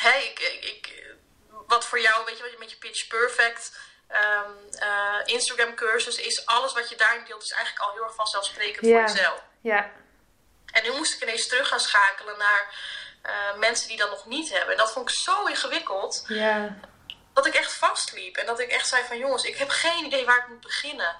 Hé, 0.00 0.18
ik, 0.18 0.38
ik, 0.38 0.64
ik, 0.64 1.04
wat 1.66 1.84
voor 1.84 2.00
jou, 2.00 2.24
weet 2.24 2.36
je, 2.36 2.42
wat 2.42 2.52
je 2.52 2.58
met 2.58 2.70
je 2.70 2.76
Pitch 2.76 3.06
Perfect 3.06 3.72
um, 4.12 4.68
uh, 4.82 5.20
Instagram 5.24 5.74
cursus 5.74 6.16
is, 6.16 6.46
alles 6.46 6.72
wat 6.72 6.88
je 6.88 6.96
daarin 6.96 7.24
deelt, 7.24 7.42
is 7.42 7.50
eigenlijk 7.50 7.86
al 7.86 7.92
heel 7.92 8.04
erg 8.04 8.14
vanzelfsprekend 8.14 8.86
ja. 8.86 8.92
voor 8.92 9.16
jezelf. 9.16 9.42
Ja. 9.60 9.90
En 10.72 10.82
nu 10.82 10.92
moest 10.92 11.14
ik 11.14 11.22
ineens 11.22 11.48
terug 11.48 11.68
gaan 11.68 11.80
schakelen 11.80 12.38
naar 12.38 12.74
uh, 13.26 13.58
mensen 13.58 13.88
die 13.88 13.96
dat 13.96 14.10
nog 14.10 14.26
niet 14.26 14.50
hebben. 14.50 14.70
En 14.70 14.76
dat 14.76 14.92
vond 14.92 15.10
ik 15.10 15.14
zo 15.14 15.44
ingewikkeld. 15.44 16.24
Ja. 16.28 16.76
Dat 17.32 17.46
ik 17.46 17.54
echt 17.54 17.72
vastliep. 17.72 18.36
En 18.36 18.46
dat 18.46 18.60
ik 18.60 18.70
echt 18.70 18.88
zei 18.88 19.04
van 19.04 19.18
jongens, 19.18 19.42
ik 19.42 19.56
heb 19.56 19.68
geen 19.68 20.04
idee 20.04 20.24
waar 20.24 20.38
ik 20.38 20.48
moet 20.48 20.60
beginnen. 20.60 21.16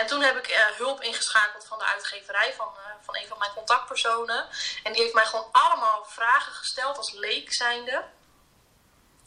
En 0.00 0.06
toen 0.06 0.22
heb 0.22 0.36
ik 0.36 0.50
uh, 0.50 0.56
hulp 0.76 1.02
ingeschakeld 1.02 1.66
van 1.66 1.78
de 1.78 1.84
uitgeverij, 1.84 2.52
van, 2.56 2.68
uh, 2.76 2.82
van 3.00 3.16
een 3.16 3.26
van 3.28 3.38
mijn 3.38 3.50
contactpersonen. 3.54 4.46
En 4.82 4.92
die 4.92 5.02
heeft 5.02 5.14
mij 5.14 5.24
gewoon 5.24 5.48
allemaal 5.52 6.04
vragen 6.04 6.52
gesteld 6.52 6.96
als 6.96 7.12
leek 7.12 7.52
zijnde. 7.52 8.04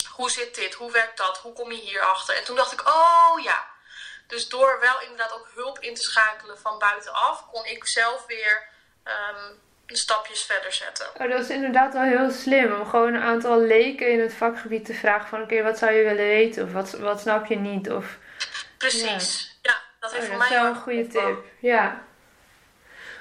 Hoe 0.10 0.30
zit 0.30 0.56
dit? 0.56 0.74
Hoe 0.74 0.92
werkt 0.92 1.18
dat? 1.18 1.38
Hoe 1.38 1.54
kom 1.54 1.72
je 1.72 1.82
hierachter? 1.82 2.36
En 2.36 2.44
toen 2.44 2.56
dacht 2.56 2.72
ik, 2.72 2.88
oh 2.88 3.44
ja. 3.44 3.66
Dus 4.28 4.50
door 4.50 4.80
wel 4.80 5.02
inderdaad 5.02 5.34
ook 5.34 5.50
hulp 5.56 5.80
in 5.80 5.96
te 5.96 6.02
schakelen 6.02 6.60
van 6.60 6.80
buitenaf, 6.80 7.46
kon 7.52 7.66
ik 7.66 7.88
zelf 7.88 8.26
weer 8.26 8.68
um, 9.04 9.62
stapjes 9.88 10.44
verder 10.44 10.74
zetten. 10.74 11.08
Oh, 11.18 11.30
dat 11.30 11.40
is 11.40 11.50
inderdaad 11.50 11.94
wel 11.94 12.04
heel 12.04 12.32
slim 12.32 12.74
om 12.74 12.90
gewoon 12.90 13.14
een 13.14 13.22
aantal 13.22 13.60
leken 13.60 14.12
in 14.12 14.20
het 14.20 14.34
vakgebied 14.34 14.86
te 14.86 14.94
vragen 14.94 15.28
van 15.28 15.42
oké, 15.42 15.54
okay, 15.54 15.64
wat 15.66 15.78
zou 15.78 15.92
je 15.92 16.04
willen 16.04 16.28
weten 16.28 16.64
of 16.64 16.72
wat, 16.72 16.92
wat 16.92 17.20
snap 17.20 17.46
je 17.46 17.56
niet? 17.56 17.92
Of, 17.92 18.06
Precies, 18.78 19.48
ja, 19.48 19.53
dat 20.04 20.12
heeft 20.12 20.24
oh, 20.24 20.30
voor 20.30 20.40
dat 20.40 20.50
mij 20.50 20.58
is 20.58 20.64
wel 20.64 20.74
een 20.74 20.82
goede 20.82 21.08
tip. 21.08 21.44
Ja. 21.60 22.04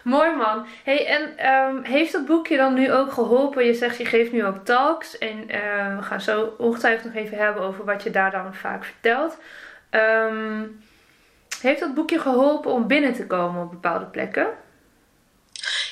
Mooi 0.05 0.35
man. 0.35 0.66
Hey, 0.85 1.07
en 1.07 1.53
um, 1.55 1.83
heeft 1.85 2.12
dat 2.12 2.27
boekje 2.27 2.57
dan 2.57 2.75
nu 2.75 2.92
ook 2.92 3.12
geholpen? 3.12 3.64
Je 3.64 3.75
zegt 3.75 3.97
je 3.97 4.05
geeft 4.05 4.33
nu 4.33 4.45
ook 4.45 4.64
talks 4.64 5.18
en 5.18 5.38
uh, 5.38 5.97
we 5.97 6.03
gaan 6.03 6.21
zo 6.21 6.55
ongetwijfeld 6.59 7.14
nog 7.14 7.25
even 7.25 7.38
hebben 7.38 7.62
over 7.62 7.85
wat 7.85 8.03
je 8.03 8.11
daar 8.11 8.31
dan 8.31 8.55
vaak 8.55 8.85
vertelt. 8.85 9.38
Um, 9.90 10.85
heeft 11.61 11.81
dat 11.81 11.95
boekje 11.95 12.18
geholpen 12.18 12.71
om 12.71 12.87
binnen 12.87 13.12
te 13.12 13.27
komen 13.27 13.62
op 13.62 13.71
bepaalde 13.71 14.07
plekken? 14.07 14.47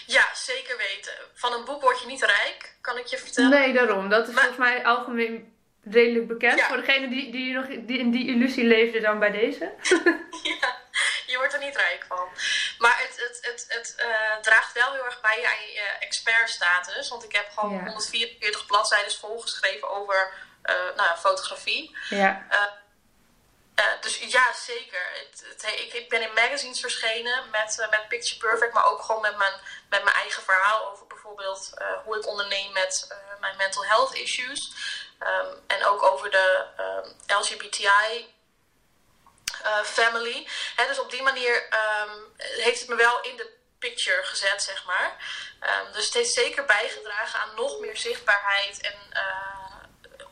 Ja, 0.07 0.24
zeker 0.35 0.76
weten. 0.76 1.12
Van 1.35 1.53
een 1.53 1.64
boek 1.64 1.83
word 1.83 2.00
je 2.00 2.07
niet 2.07 2.22
rijk, 2.22 2.74
kan 2.81 2.98
ik 2.98 3.07
je 3.07 3.16
vertellen. 3.16 3.50
Nee, 3.50 3.72
daarom. 3.72 4.09
Dat 4.09 4.29
is 4.29 4.35
maar, 4.35 4.44
volgens 4.44 4.68
mij 4.68 4.85
algemeen 4.85 5.53
redelijk 5.85 6.26
bekend. 6.26 6.59
Ja. 6.59 6.66
Voor 6.66 6.76
degene 6.76 7.09
die, 7.09 7.33
die, 7.33 7.53
nog 7.53 7.66
die 7.66 7.98
in 7.98 8.11
die 8.11 8.29
illusie 8.29 8.64
leefde 8.64 9.00
dan 9.00 9.18
bij 9.18 9.31
deze. 9.31 9.72
ja, 10.61 10.80
je 11.31 11.37
wordt 11.37 11.53
er 11.53 11.59
niet 11.59 11.77
rijk 11.77 12.05
van. 12.09 12.29
Maar 12.79 12.99
het, 12.99 13.16
het, 13.16 13.38
het, 13.40 13.64
het 13.69 13.95
uh, 13.99 14.37
draagt 14.43 14.73
wel 14.73 14.93
heel 14.93 15.05
erg 15.05 15.21
bij 15.21 15.47
aan 15.47 15.73
je 15.73 15.97
expertstatus. 16.01 17.09
Want 17.09 17.25
ik 17.25 17.33
heb 17.33 17.51
gewoon 17.55 17.75
ja. 17.75 17.85
144 17.85 18.66
bladzijden 18.66 19.12
volgeschreven 19.12 19.90
over 19.90 20.33
uh, 20.64 20.75
nou, 20.97 21.19
fotografie. 21.19 21.97
Ja. 22.09 22.47
Uh, 22.51 22.62
dus 24.01 24.19
ja, 24.19 24.53
zeker. 24.53 25.01
Het, 25.12 25.45
het, 25.49 25.81
ik, 25.81 25.93
ik, 25.93 26.09
ben 26.09 26.23
in 26.23 26.35
magazines 26.35 26.81
verschenen 26.81 27.51
met, 27.51 27.87
met 27.90 28.09
Picture 28.09 28.49
Perfect, 28.49 28.73
maar 28.73 28.87
ook 28.87 29.03
gewoon 29.03 29.21
met 29.21 29.37
mijn, 29.37 29.53
met 29.88 30.05
mijn 30.05 30.16
eigen 30.16 30.43
verhaal 30.43 30.90
over 30.90 31.07
bijvoorbeeld 31.07 31.75
hoe 32.05 32.16
ik 32.16 32.27
onderneem 32.27 32.73
met 32.73 33.16
mijn 33.40 33.57
mental 33.57 33.85
health 33.85 34.14
issues. 34.14 34.73
Um, 35.21 35.61
en 35.66 35.87
ook 35.87 36.03
over 36.03 36.31
de 36.31 36.66
um, 36.79 37.37
LGBTI 37.38 38.35
family. 39.85 40.49
He, 40.77 40.87
dus 40.87 41.01
op 41.01 41.11
die 41.11 41.23
manier 41.23 41.55
um, 41.55 42.33
heeft 42.37 42.81
het 42.81 42.88
me 42.88 42.94
wel 42.94 43.20
in 43.20 43.37
de 43.37 43.51
picture 43.79 44.23
gezet, 44.23 44.62
zeg 44.62 44.85
maar. 44.85 45.12
dus 45.92 46.05
het 46.05 46.14
heeft 46.14 46.33
zeker 46.33 46.64
bijgedragen 46.64 47.40
aan 47.40 47.55
nog 47.55 47.81
meer 47.81 47.96
zichtbaarheid 47.96 48.81
en 48.81 48.99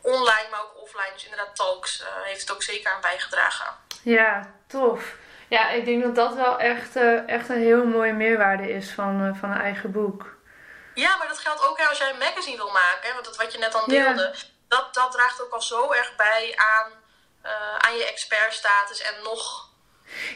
online, 0.01 0.47
maar 0.51 0.61
ook 0.61 0.81
offline. 0.81 1.13
Dus 1.13 1.23
inderdaad, 1.23 1.55
talks 1.55 2.01
uh, 2.01 2.07
heeft 2.23 2.41
het 2.41 2.51
ook 2.51 2.63
zeker 2.63 2.91
aan 2.91 3.01
bijgedragen. 3.01 3.65
Ja, 4.03 4.53
tof. 4.67 5.15
Ja, 5.47 5.69
ik 5.69 5.85
denk 5.85 6.03
dat 6.03 6.15
dat 6.15 6.33
wel 6.33 6.59
echt, 6.59 6.95
uh, 6.95 7.29
echt 7.29 7.49
een 7.49 7.61
heel 7.61 7.85
mooie 7.85 8.13
meerwaarde 8.13 8.69
is 8.69 8.91
van, 8.91 9.25
uh, 9.25 9.39
van 9.39 9.51
een 9.51 9.61
eigen 9.61 9.91
boek. 9.91 10.37
Ja, 10.93 11.17
maar 11.17 11.27
dat 11.27 11.37
geldt 11.37 11.67
ook 11.67 11.79
als 11.79 11.97
jij 11.97 12.09
een 12.09 12.17
magazine 12.17 12.57
wil 12.57 12.71
maken. 12.71 13.07
Hè, 13.07 13.13
want 13.13 13.25
dat 13.25 13.37
wat 13.37 13.51
je 13.51 13.57
net 13.57 13.75
al 13.75 13.85
deelde. 13.85 14.35
Dat, 14.67 14.93
dat 14.93 15.11
draagt 15.11 15.41
ook 15.41 15.51
al 15.51 15.61
zo 15.61 15.91
erg 15.91 16.15
bij 16.15 16.53
aan, 16.55 16.91
aan 17.77 17.97
je 17.97 18.07
expertstatus. 18.11 19.01
En 19.01 19.13
nog 19.23 19.69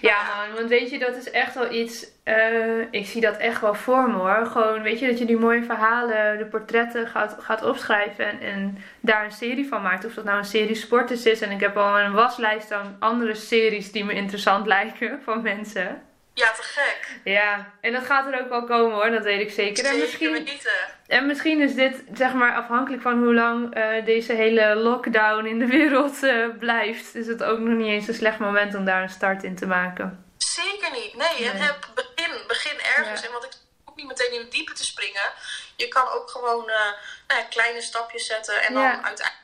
Ja, 0.01 0.23
man, 0.23 0.55
want 0.55 0.69
weet 0.69 0.89
je, 0.89 0.99
dat 0.99 1.15
is 1.15 1.31
echt 1.31 1.53
wel 1.55 1.71
iets. 1.71 2.05
eh, 2.23 2.79
ik 2.91 3.05
zie 3.05 3.21
dat 3.21 3.37
echt 3.37 3.61
wel 3.61 3.73
voor 3.73 4.09
me 4.09 4.17
hoor. 4.17 4.45
Gewoon, 4.45 4.81
weet 4.81 4.99
je, 4.99 5.07
dat 5.07 5.19
je 5.19 5.25
die 5.25 5.37
mooie 5.37 5.63
verhalen, 5.63 6.37
de 6.37 6.45
portretten 6.45 7.07
gaat, 7.07 7.35
gaat 7.39 7.63
opschrijven 7.63 8.25
en, 8.25 8.39
en 8.39 8.83
daar 8.99 9.25
een 9.25 9.31
serie 9.31 9.67
van 9.67 9.81
maakt. 9.81 10.05
Of 10.05 10.13
dat 10.13 10.23
nou 10.23 10.37
een 10.37 10.45
serie 10.45 10.75
sporters 10.75 11.25
is. 11.25 11.41
En 11.41 11.51
ik 11.51 11.59
heb 11.59 11.77
al 11.77 11.99
een 11.99 12.13
waslijst 12.13 12.71
aan 12.71 12.95
andere 12.99 13.35
series 13.35 13.91
die 13.91 14.05
me 14.05 14.13
interessant 14.13 14.67
lijken 14.75 15.21
van 15.23 15.41
mensen. 15.41 16.01
Ja, 16.33 16.51
te 16.51 16.61
gek. 16.63 17.07
Ja, 17.23 17.73
en 17.81 17.93
dat 17.93 18.05
gaat 18.05 18.33
er 18.33 18.41
ook 18.41 18.49
wel 18.49 18.63
komen 18.63 18.95
hoor, 18.95 19.11
dat 19.11 19.23
weet 19.23 19.41
ik 19.41 19.51
zeker. 19.51 19.85
En 19.85 19.99
misschien, 19.99 20.49
en 21.07 21.25
misschien 21.25 21.61
is 21.61 21.73
dit, 21.75 22.03
zeg 22.13 22.33
maar, 22.33 22.55
afhankelijk 22.55 23.01
van 23.01 23.23
hoe 23.23 23.33
lang 23.33 23.73
eh, 23.75 24.05
deze 24.05 24.33
hele 24.33 24.75
lockdown 24.75 25.45
in 25.45 25.59
de 25.59 25.67
wereld 25.67 26.23
eh, 26.23 26.45
blijft, 26.59 27.15
is 27.15 27.27
het 27.27 27.43
ook 27.43 27.59
nog 27.59 27.77
niet 27.77 27.87
eens 27.87 28.07
een 28.07 28.13
slecht 28.13 28.39
moment 28.39 28.75
om 28.75 28.85
daar 28.85 29.01
een 29.01 29.09
start 29.09 29.43
in 29.43 29.55
te 29.55 29.65
maken. 29.65 30.25
Zeker 30.37 30.91
niet. 30.91 31.13
Nee, 31.15 31.49
heb 31.49 31.87
begin, 31.95 32.31
begin 32.47 32.79
ergens. 32.97 33.21
Ja. 33.21 33.27
En 33.27 33.33
wat 33.33 33.43
ik 33.43 33.51
ook 33.85 33.95
niet 33.95 34.07
meteen 34.07 34.31
in 34.33 34.39
het 34.39 34.51
diepe 34.51 34.73
te 34.73 34.85
springen. 34.85 35.31
Je 35.75 35.87
kan 35.87 36.07
ook 36.07 36.29
gewoon 36.29 36.69
eh, 36.69 36.75
nou 37.27 37.39
ja, 37.41 37.45
kleine 37.49 37.81
stapjes 37.81 38.25
zetten 38.25 38.61
en 38.61 38.73
dan 38.73 38.83
Ja. 38.83 38.89
uiteindelijk 38.89 39.41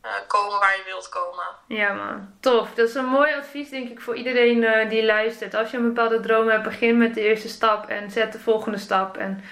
eh, 0.00 0.10
komen 0.26 0.58
waar 0.58 0.76
je 0.76 0.82
wilt 0.86 1.08
komen. 1.08 1.44
Ja 1.66 1.92
man, 1.92 2.32
tof. 2.40 2.74
Dat 2.74 2.88
is 2.88 2.94
een 2.94 3.04
mooi 3.04 3.34
advies 3.34 3.70
denk 3.70 3.88
ik 3.90 4.00
voor 4.00 4.16
iedereen 4.16 4.64
eh, 4.64 4.88
die 4.88 5.04
luistert. 5.04 5.54
Als 5.54 5.70
je 5.70 5.76
een 5.76 5.92
bepaalde 5.92 6.20
droom 6.20 6.48
hebt, 6.48 6.62
begin 6.62 6.98
met 6.98 7.14
de 7.14 7.20
eerste 7.20 7.48
stap 7.48 7.88
en 7.88 8.10
zet 8.10 8.32
de 8.32 8.38
volgende 8.38 8.78
stap. 8.78 9.16
En 9.16 9.44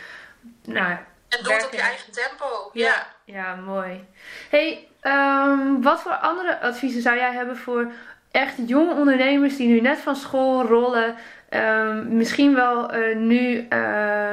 nou, 0.64 0.96
En 1.28 1.42
doe 1.42 1.52
het 1.52 1.66
op 1.66 1.72
je 1.72 1.80
eigen 1.80 2.12
tempo. 2.12 2.70
Ja, 2.72 3.06
Ja. 3.24 3.34
ja 3.34 3.54
mooi. 3.54 4.06
Hey, 4.50 4.88
ehm, 5.00 5.80
wat 5.80 6.00
voor 6.00 6.12
andere 6.12 6.61
adviezen 6.61 7.02
zou 7.02 7.16
jij 7.16 7.32
hebben 7.32 7.56
voor 7.56 7.90
echt 8.30 8.54
jonge 8.66 8.94
ondernemers 8.94 9.56
die 9.56 9.68
nu 9.68 9.80
net 9.80 9.98
van 9.98 10.16
school 10.16 10.64
rollen? 10.66 11.16
ehm, 11.48 12.16
misschien 12.16 12.54
wel 12.54 12.90
eh, 12.90 13.16
nu 13.16 13.68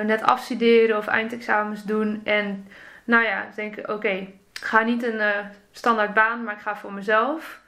net 0.05 0.21
afstuderen 0.21 0.97
of 0.97 1.07
eindexamens 1.07 1.83
doen. 1.83 2.21
En 2.23 2.67
nou 3.03 3.23
ja, 3.23 3.47
denken, 3.55 3.89
oké, 3.89 4.27
ik 4.59 4.65
ga 4.65 4.81
niet 4.81 5.03
een 5.03 5.19
eh, 5.19 5.45
standaard 5.71 6.13
baan, 6.13 6.43
maar 6.43 6.55
ik 6.55 6.61
ga 6.61 6.75
voor 6.75 6.93
mezelf. 6.93 7.59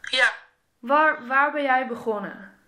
ja. 0.00 0.32
Waar, 0.78 1.26
waar 1.26 1.52
ben 1.52 1.62
jij 1.62 1.86
begonnen? 1.86 2.60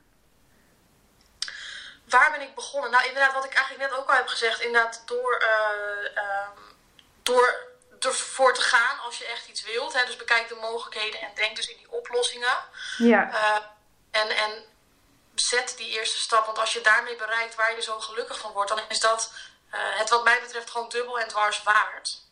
Waar 2.09 2.31
ben 2.31 2.41
ik 2.41 2.55
begonnen? 2.55 2.91
Nou, 2.91 3.05
inderdaad, 3.07 3.33
wat 3.33 3.45
ik 3.45 3.55
eigenlijk 3.55 3.91
net 3.91 4.01
ook 4.01 4.09
al 4.09 4.15
heb 4.15 4.27
gezegd. 4.27 4.61
Inderdaad, 4.61 5.03
door, 5.07 5.37
eh, 5.37 6.17
ehm, 6.17 6.59
door 7.23 7.73
ervoor 8.01 8.55
te 8.55 8.61
gaan 8.61 8.99
als 8.99 9.19
je 9.19 9.25
echt 9.27 9.49
iets 9.49 9.65
wilt. 9.65 9.93
Hè, 9.93 10.05
dus 10.05 10.17
bekijk 10.17 10.49
de 10.49 10.55
mogelijkheden 10.55 11.21
en 11.21 11.31
denk 11.35 11.57
dus 11.57 11.69
in 11.69 11.77
die 11.77 11.91
oplossingen. 11.91 12.57
Ja, 12.97 13.31
Eh, 13.33 13.57
en, 14.21 14.29
en 14.37 14.65
zet 15.35 15.75
die 15.77 15.89
eerste 15.99 16.17
stap. 16.19 16.47
Want 16.47 16.59
als 16.59 16.73
je 16.73 16.81
daarmee 16.81 17.17
bereikt 17.17 17.55
waar 17.55 17.75
je 17.75 17.83
zo 17.83 18.01
gelukkig 18.01 18.39
van 18.39 18.53
wordt, 18.53 18.69
dan 18.71 18.81
is 18.89 19.01
dat 19.01 19.33
het 19.71 20.11
wat 20.11 20.25
mij 20.25 20.41
betreft 20.41 20.71
gewoon 20.71 20.89
dubbel 20.89 21.19
en 21.21 21.29
dwars 21.29 21.63
waard. 21.63 22.24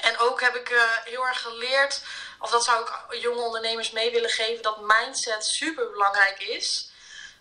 En 0.00 0.18
ook 0.18 0.40
heb 0.40 0.56
ik 0.56 0.70
eh, 0.70 0.82
heel 1.04 1.26
erg 1.26 1.40
geleerd, 1.40 2.02
of 2.38 2.50
dat 2.50 2.64
zou 2.64 2.82
ik 2.82 3.20
jonge 3.20 3.40
ondernemers 3.40 3.90
mee 3.90 4.10
willen 4.10 4.30
geven, 4.30 4.62
dat 4.62 4.80
mindset 4.80 5.44
super 5.44 5.90
belangrijk 5.90 6.40
is. 6.40 6.90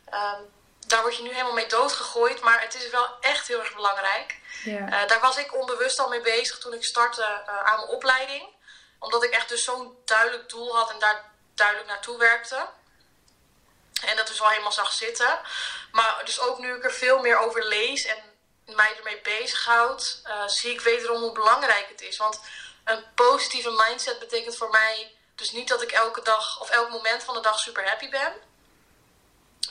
Ehm, 0.09 0.41
daar 0.87 1.01
word 1.01 1.15
je 1.15 1.23
nu 1.23 1.31
helemaal 1.31 1.53
mee 1.53 1.67
doodgegooid, 1.67 2.41
maar 2.41 2.61
het 2.61 2.75
is 2.75 2.89
wel 2.89 3.07
echt 3.21 3.47
heel 3.47 3.59
erg 3.59 3.75
belangrijk. 3.75 4.35
ja, 4.63 5.01
Eh, 5.01 5.07
daar 5.07 5.19
was 5.19 5.37
ik 5.37 5.55
onbewust 5.55 5.99
al 5.99 6.09
mee 6.09 6.21
bezig 6.21 6.57
toen 6.57 6.73
ik 6.73 6.83
startte 6.85 7.23
eh, 7.23 7.63
aan 7.63 7.75
mijn 7.75 7.89
opleiding. 7.89 8.55
Omdat 8.99 9.23
ik 9.23 9.31
echt 9.31 9.49
dus 9.49 9.63
zo'n 9.63 9.97
duidelijk 10.05 10.49
doel 10.49 10.75
had 10.75 10.91
en 10.91 10.99
daar 10.99 11.31
duidelijk 11.55 11.87
naartoe 11.87 12.17
werkte. 12.17 12.67
En 14.05 14.15
dat 14.15 14.27
dus 14.27 14.41
al 14.41 14.49
helemaal 14.49 14.71
zag 14.71 14.91
zitten. 14.91 15.39
Maar 15.91 16.21
dus 16.25 16.39
ook 16.39 16.59
nu 16.59 16.75
ik 16.75 16.83
er 16.83 16.93
veel 16.93 17.19
meer 17.19 17.37
over 17.37 17.65
lees 17.65 18.05
en 18.05 18.17
mij 18.75 18.97
ermee 18.97 19.21
bezighoud, 19.21 20.21
eh 20.23 20.47
zie 20.47 20.71
ik 20.71 20.81
wederom 20.81 21.21
hoe 21.21 21.31
belangrijk 21.31 21.89
het 21.89 22.01
is. 22.01 22.17
Want 22.17 22.39
een 22.83 23.03
positieve 23.15 23.71
mindset 23.71 24.19
betekent 24.19 24.57
voor 24.57 24.69
mij 24.69 25.15
dus 25.35 25.51
niet 25.51 25.67
dat 25.67 25.81
ik 25.81 25.91
elke 25.91 26.21
dag 26.21 26.59
of 26.59 26.69
elk 26.69 26.89
moment 26.89 27.23
van 27.23 27.33
de 27.33 27.41
dag 27.41 27.59
super 27.59 27.87
happy 27.89 28.09
ben. 28.09 28.33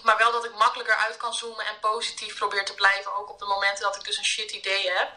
Maar 0.03 0.17
wel 0.17 0.33
dat 0.33 0.45
ik 0.45 0.55
makkelijker 0.55 0.95
uit 0.95 1.17
kan 1.17 1.35
zoomen 1.35 1.67
en 1.67 1.81
positief 1.81 2.37
probeer 2.37 2.65
te 2.65 2.75
blijven. 2.75 3.15
Ook 3.15 3.31
op 3.31 3.39
de 3.39 3.45
momenten 3.45 3.85
dat 3.85 3.97
ik 3.97 4.05
dus 4.05 4.17
een 4.17 4.25
shit 4.25 4.51
idee 4.51 4.91
heb. 4.91 5.11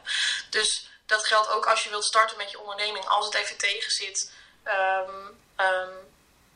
Dus 0.49 0.89
dat 1.05 1.25
geldt 1.27 1.49
ook 1.49 1.65
als 1.65 1.83
je 1.83 1.89
wilt 1.89 2.05
starten 2.05 2.37
met 2.37 2.51
je 2.51 2.59
onderneming. 2.59 3.05
Als 3.07 3.25
het 3.25 3.33
even 3.35 3.57
tegen 3.57 3.91
zit. 3.91 4.31
ehm, 4.63 5.27
ehm, 5.55 5.93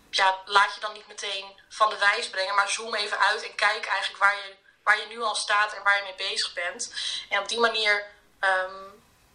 ja, 0.10 0.42
laat 0.46 0.74
je 0.74 0.80
dan 0.80 0.94
niet 0.94 1.08
meteen 1.08 1.60
van 1.70 1.90
de 1.90 1.98
wijs 1.98 2.30
brengen. 2.30 2.56
Maar 2.56 2.70
zoom 2.70 2.96
even 2.96 3.20
uit 3.20 3.44
en 3.44 3.56
kijk 3.56 3.86
eigenlijk 3.86 4.24
waar 4.24 4.36
je, 4.36 4.56
waar 4.84 5.00
je 5.00 5.06
nu 5.08 5.22
al 5.22 5.36
staat 5.36 5.74
en 5.74 5.84
waar 5.84 5.98
je 5.98 6.04
mee 6.04 6.30
bezig 6.30 6.54
bent. 6.54 6.94
En 7.30 7.40
op 7.40 7.48
die 7.50 7.60
manier 7.60 8.06
ehm, 8.40 8.82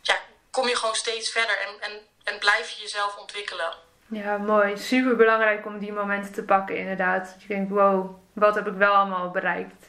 ja, 0.03 0.21
kom 0.51 0.69
je 0.69 0.77
gewoon 0.77 0.95
steeds 0.95 1.31
verder. 1.31 1.59
En, 1.59 1.81
en, 1.81 2.07
en 2.25 2.39
blijf 2.39 2.71
je 2.71 2.83
jezelf 2.83 3.17
ontwikkelen. 3.17 3.75
ja, 4.07 4.37
mooi. 4.37 4.79
Super 4.79 5.17
belangrijk 5.17 5.67
om 5.67 5.79
die 5.79 5.93
momenten 5.93 6.33
te 6.33 6.43
pakken, 6.45 6.77
inderdaad. 6.77 7.25
Dat 7.33 7.43
je 7.43 7.49
denkt, 7.49 7.71
wow, 7.71 8.19
wat 8.33 8.55
heb 8.55 8.67
ik 8.67 8.75
wel 8.75 8.95
allemaal 8.95 9.31
bereikt? 9.31 9.87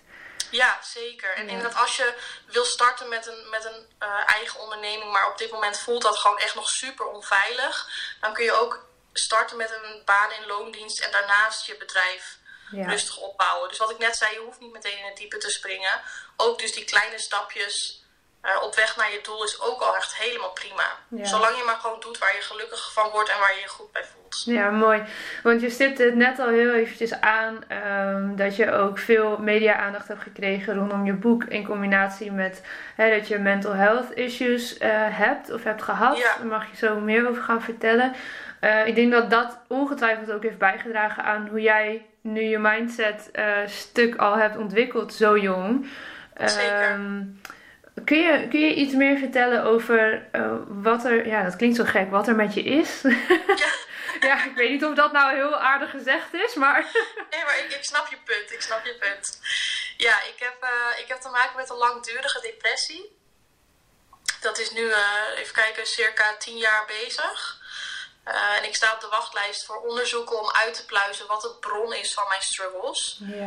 Ja, 0.51 0.77
zeker. 0.81 1.35
En 1.35 1.49
Ja. 1.49 1.67
als 1.67 1.95
je 1.95 2.13
wil 2.47 2.65
starten 2.65 3.09
met 3.09 3.27
een, 3.27 3.49
met 3.49 3.65
een 3.65 3.85
eh, 3.99 4.09
eigen 4.25 4.59
onderneming, 4.59 5.11
maar 5.11 5.31
op 5.31 5.37
dit 5.37 5.51
moment 5.51 5.77
voelt 5.79 6.01
dat 6.01 6.17
gewoon 6.17 6.37
echt 6.37 6.55
nog 6.55 6.69
super 6.69 7.05
onveilig, 7.05 7.89
dan 8.21 8.33
kun 8.33 8.43
je 8.43 8.51
ook 8.61 8.87
starten 9.13 9.57
met 9.57 9.71
een 9.71 10.01
baan 10.05 10.31
in 10.31 10.47
loondienst 10.47 10.99
en 10.99 11.11
daarnaast 11.11 11.65
je 11.65 11.77
bedrijf 11.77 12.37
Ja. 12.71 12.88
rustig 12.88 13.17
opbouwen. 13.17 13.69
Dus 13.69 13.77
wat 13.77 13.91
ik 13.91 13.97
net 13.97 14.15
zei, 14.15 14.34
je 14.34 14.39
hoeft 14.39 14.60
niet 14.60 14.73
meteen 14.73 14.97
in 14.97 15.05
het 15.05 15.17
diepe 15.17 15.38
te 15.38 15.49
springen. 15.49 16.01
Ook 16.38 16.60
dus 16.60 16.73
die 16.73 16.86
kleine 16.86 17.19
stapjes 17.19 18.03
eh, 18.41 18.63
op 18.63 18.75
weg 18.75 18.97
naar 18.97 19.12
je 19.12 19.19
doel 19.23 19.43
is 19.43 19.62
ook 19.62 19.82
al 19.82 19.95
echt 19.95 20.15
helemaal 20.15 20.51
prima. 20.51 20.84
Ja. 21.08 21.25
Zolang 21.25 21.58
je 21.58 21.63
maar 21.63 21.75
gewoon 21.75 21.99
doet 21.99 22.17
waar 22.17 22.36
je 22.36 22.41
gelukkig 22.41 22.93
van 22.93 23.10
wordt 23.10 23.29
en 23.29 23.39
waar 23.39 23.53
je 23.53 23.62
je 23.62 23.67
goed 23.67 23.91
bij 23.91 24.03
voelt. 24.03 24.43
Ja, 24.45 24.69
mooi. 24.69 25.03
Want 25.43 25.62
je 25.62 25.69
stipte 25.69 26.03
het 26.03 26.15
net 26.15 26.39
al 26.39 26.47
heel 26.47 26.73
eventjes 26.73 27.21
aan 27.21 27.63
ehm, 27.67 28.36
dat 28.36 28.55
je 28.55 28.71
ook 28.71 28.97
veel 28.97 29.38
media-aandacht 29.38 30.08
hebt 30.08 30.21
gekregen 30.21 30.75
rondom 30.75 31.05
je 31.05 31.13
boek 31.13 31.43
in 31.43 31.65
combinatie 31.65 32.32
met 32.32 32.62
hè, 32.95 33.17
dat 33.17 33.27
je 33.27 33.38
mental 33.38 33.73
health 33.73 34.12
issues 34.12 34.77
eh, 34.77 34.89
hebt 34.93 35.51
of 35.51 35.63
hebt 35.63 35.82
gehad. 35.82 36.17
Ja. 36.17 36.38
Daar 36.38 36.45
mag 36.45 36.69
je 36.69 36.77
zo 36.77 36.99
meer 36.99 37.29
over 37.29 37.43
gaan 37.43 37.62
vertellen. 37.62 38.15
Eh, 38.60 38.88
ik 38.88 38.95
denk 38.95 39.12
dat 39.12 39.29
dat 39.29 39.60
ongetwijfeld 39.67 40.32
ook 40.32 40.43
heeft 40.43 40.58
bijgedragen 40.58 41.23
aan 41.23 41.47
hoe 41.47 41.62
jij 41.62 42.05
nu 42.21 42.41
je 42.41 42.58
mindset 42.58 43.32
eh, 43.32 43.67
stuk 43.67 44.15
al 44.15 44.38
hebt 44.38 44.58
ontwikkeld 44.58 45.13
zo 45.13 45.38
jong. 45.38 45.89
Zeker. 46.45 46.82
Ehm, 46.82 47.23
kun, 48.05 48.17
je, 48.17 48.47
kun 48.49 48.60
je 48.60 48.73
iets 48.73 48.93
meer 48.93 49.17
vertellen 49.17 49.63
over 49.63 50.27
eh, 50.32 50.51
wat 50.67 51.05
er, 51.05 51.27
ja 51.27 51.43
dat 51.43 51.55
klinkt 51.55 51.75
zo 51.75 51.84
gek, 51.84 52.12
wat 52.12 52.27
er 52.27 52.36
met 52.36 52.53
je 52.53 52.63
is? 52.63 53.01
Ja. 53.55 53.67
Ja, 54.27 54.43
ik 54.43 54.55
weet 54.55 54.69
niet 54.69 54.86
of 54.86 54.95
dat 54.95 55.12
nou 55.12 55.36
heel 55.36 55.60
aardig 55.60 55.89
gezegd 55.89 56.34
is, 56.34 56.53
maar. 56.53 56.86
Nee, 57.32 57.43
maar 57.43 57.60
ik, 57.60 57.71
ik 57.71 57.84
snap 57.84 58.08
je 58.08 58.17
punt. 58.25 58.51
Ik 58.51 58.62
snap 58.62 58.86
je 58.86 58.95
punt. 58.95 59.39
Ja, 59.97 60.21
ik 60.21 60.39
heb, 60.39 60.63
eh, 60.63 60.99
ik 60.99 61.08
heb 61.08 61.19
te 61.19 61.29
maken 61.29 61.55
met 61.55 61.69
een 61.69 61.75
langdurige 61.75 62.41
depressie. 62.41 63.17
Dat 64.41 64.60
is 64.60 64.71
nu, 64.71 64.91
even 65.36 65.53
kijken, 65.53 65.86
circa 65.86 66.36
tien 66.38 66.58
jaar 66.58 66.86
bezig. 66.88 67.58
Eh, 68.29 68.57
en 68.57 68.63
ik 68.63 68.75
sta 68.75 68.93
op 68.93 68.99
de 68.99 69.07
wachtlijst 69.07 69.65
voor 69.65 69.81
onderzoeken 69.81 70.39
om 70.39 70.51
uit 70.51 70.73
te 70.73 70.85
pluizen 70.85 71.27
wat 71.27 71.41
de 71.41 71.55
bron 71.59 71.93
is 71.93 72.13
van 72.13 72.27
mijn 72.27 72.41
struggles. 72.41 73.19
Uh, 73.21 73.45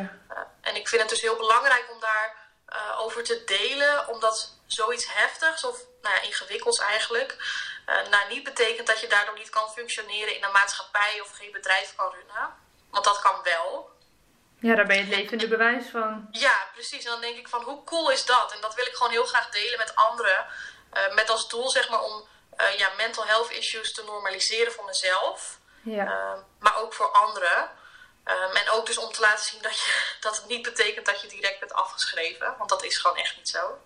en 0.60 0.76
ik 0.76 0.88
vind 0.88 1.00
het 1.00 1.10
dus 1.10 1.20
heel 1.20 1.36
belangrijk 1.36 1.90
om 1.92 2.00
daar 2.00 2.36
uh, 2.68 3.00
over 3.00 3.22
te 3.22 3.42
delen, 3.44 4.08
omdat 4.08 4.58
zoiets 4.66 5.06
heftigs 5.14 5.64
of 5.64 5.78
nou 6.02 6.14
ja, 6.14 6.20
ingewikkelds 6.20 6.78
eigenlijk, 6.78 7.36
nou 8.10 8.28
niet 8.28 8.44
betekent 8.44 8.86
dat 8.86 9.00
je 9.00 9.06
daardoor 9.06 9.38
niet 9.38 9.50
kan 9.50 9.70
functioneren 9.70 10.36
in 10.36 10.44
een 10.44 10.52
maatschappij 10.52 11.20
of 11.20 11.36
geen 11.36 11.52
bedrijf 11.52 11.94
kan 11.96 12.10
runnen. 12.12 12.54
Want 12.90 13.04
dat 13.04 13.20
kan 13.20 13.42
wel. 13.42 13.90
Ja, 14.58 14.74
daar 14.74 14.86
ben 14.86 14.96
je 14.96 15.02
het 15.02 15.14
levende 15.14 15.48
bewijs 15.48 15.86
van. 15.90 16.28
Ja, 16.30 16.66
precies. 16.72 17.04
En 17.04 17.10
dan 17.10 17.20
denk 17.20 17.36
ik 17.36 17.48
van 17.48 17.62
hoe 17.62 17.84
cool 17.84 18.10
is 18.10 18.24
dat? 18.24 18.52
En 18.52 18.60
dat 18.60 18.74
wil 18.74 18.86
ik 18.86 18.94
gewoon 18.94 19.12
heel 19.12 19.24
graag 19.24 19.48
delen 19.48 19.78
met 19.78 19.94
anderen. 19.94 20.46
Met 21.14 21.30
als 21.30 21.48
doel 21.48 21.70
zeg 21.70 21.88
maar 21.88 22.02
om 22.02 22.28
uh, 22.60 22.78
ja, 22.78 22.90
mental 22.96 23.26
health 23.26 23.50
issues 23.50 23.92
te 23.92 24.04
normaliseren 24.04 24.72
voor 24.72 24.84
mezelf. 24.84 25.58
Ja. 25.82 26.04
Uh, 26.04 26.42
maar 26.58 26.76
ook 26.76 26.94
voor 26.94 27.10
anderen. 27.10 27.70
Um, 28.24 28.56
en 28.56 28.70
ook 28.70 28.86
dus 28.86 28.98
om 28.98 29.12
te 29.12 29.20
laten 29.20 29.44
zien 29.44 29.62
dat, 29.62 29.80
je, 29.80 30.04
dat 30.20 30.36
het 30.36 30.46
niet 30.46 30.62
betekent 30.62 31.06
dat 31.06 31.20
je 31.20 31.28
direct 31.28 31.60
bent 31.60 31.72
afgeschreven. 31.72 32.54
Want 32.58 32.70
dat 32.70 32.84
is 32.84 32.98
gewoon 32.98 33.16
echt 33.16 33.36
niet 33.36 33.48
zo. 33.48 33.82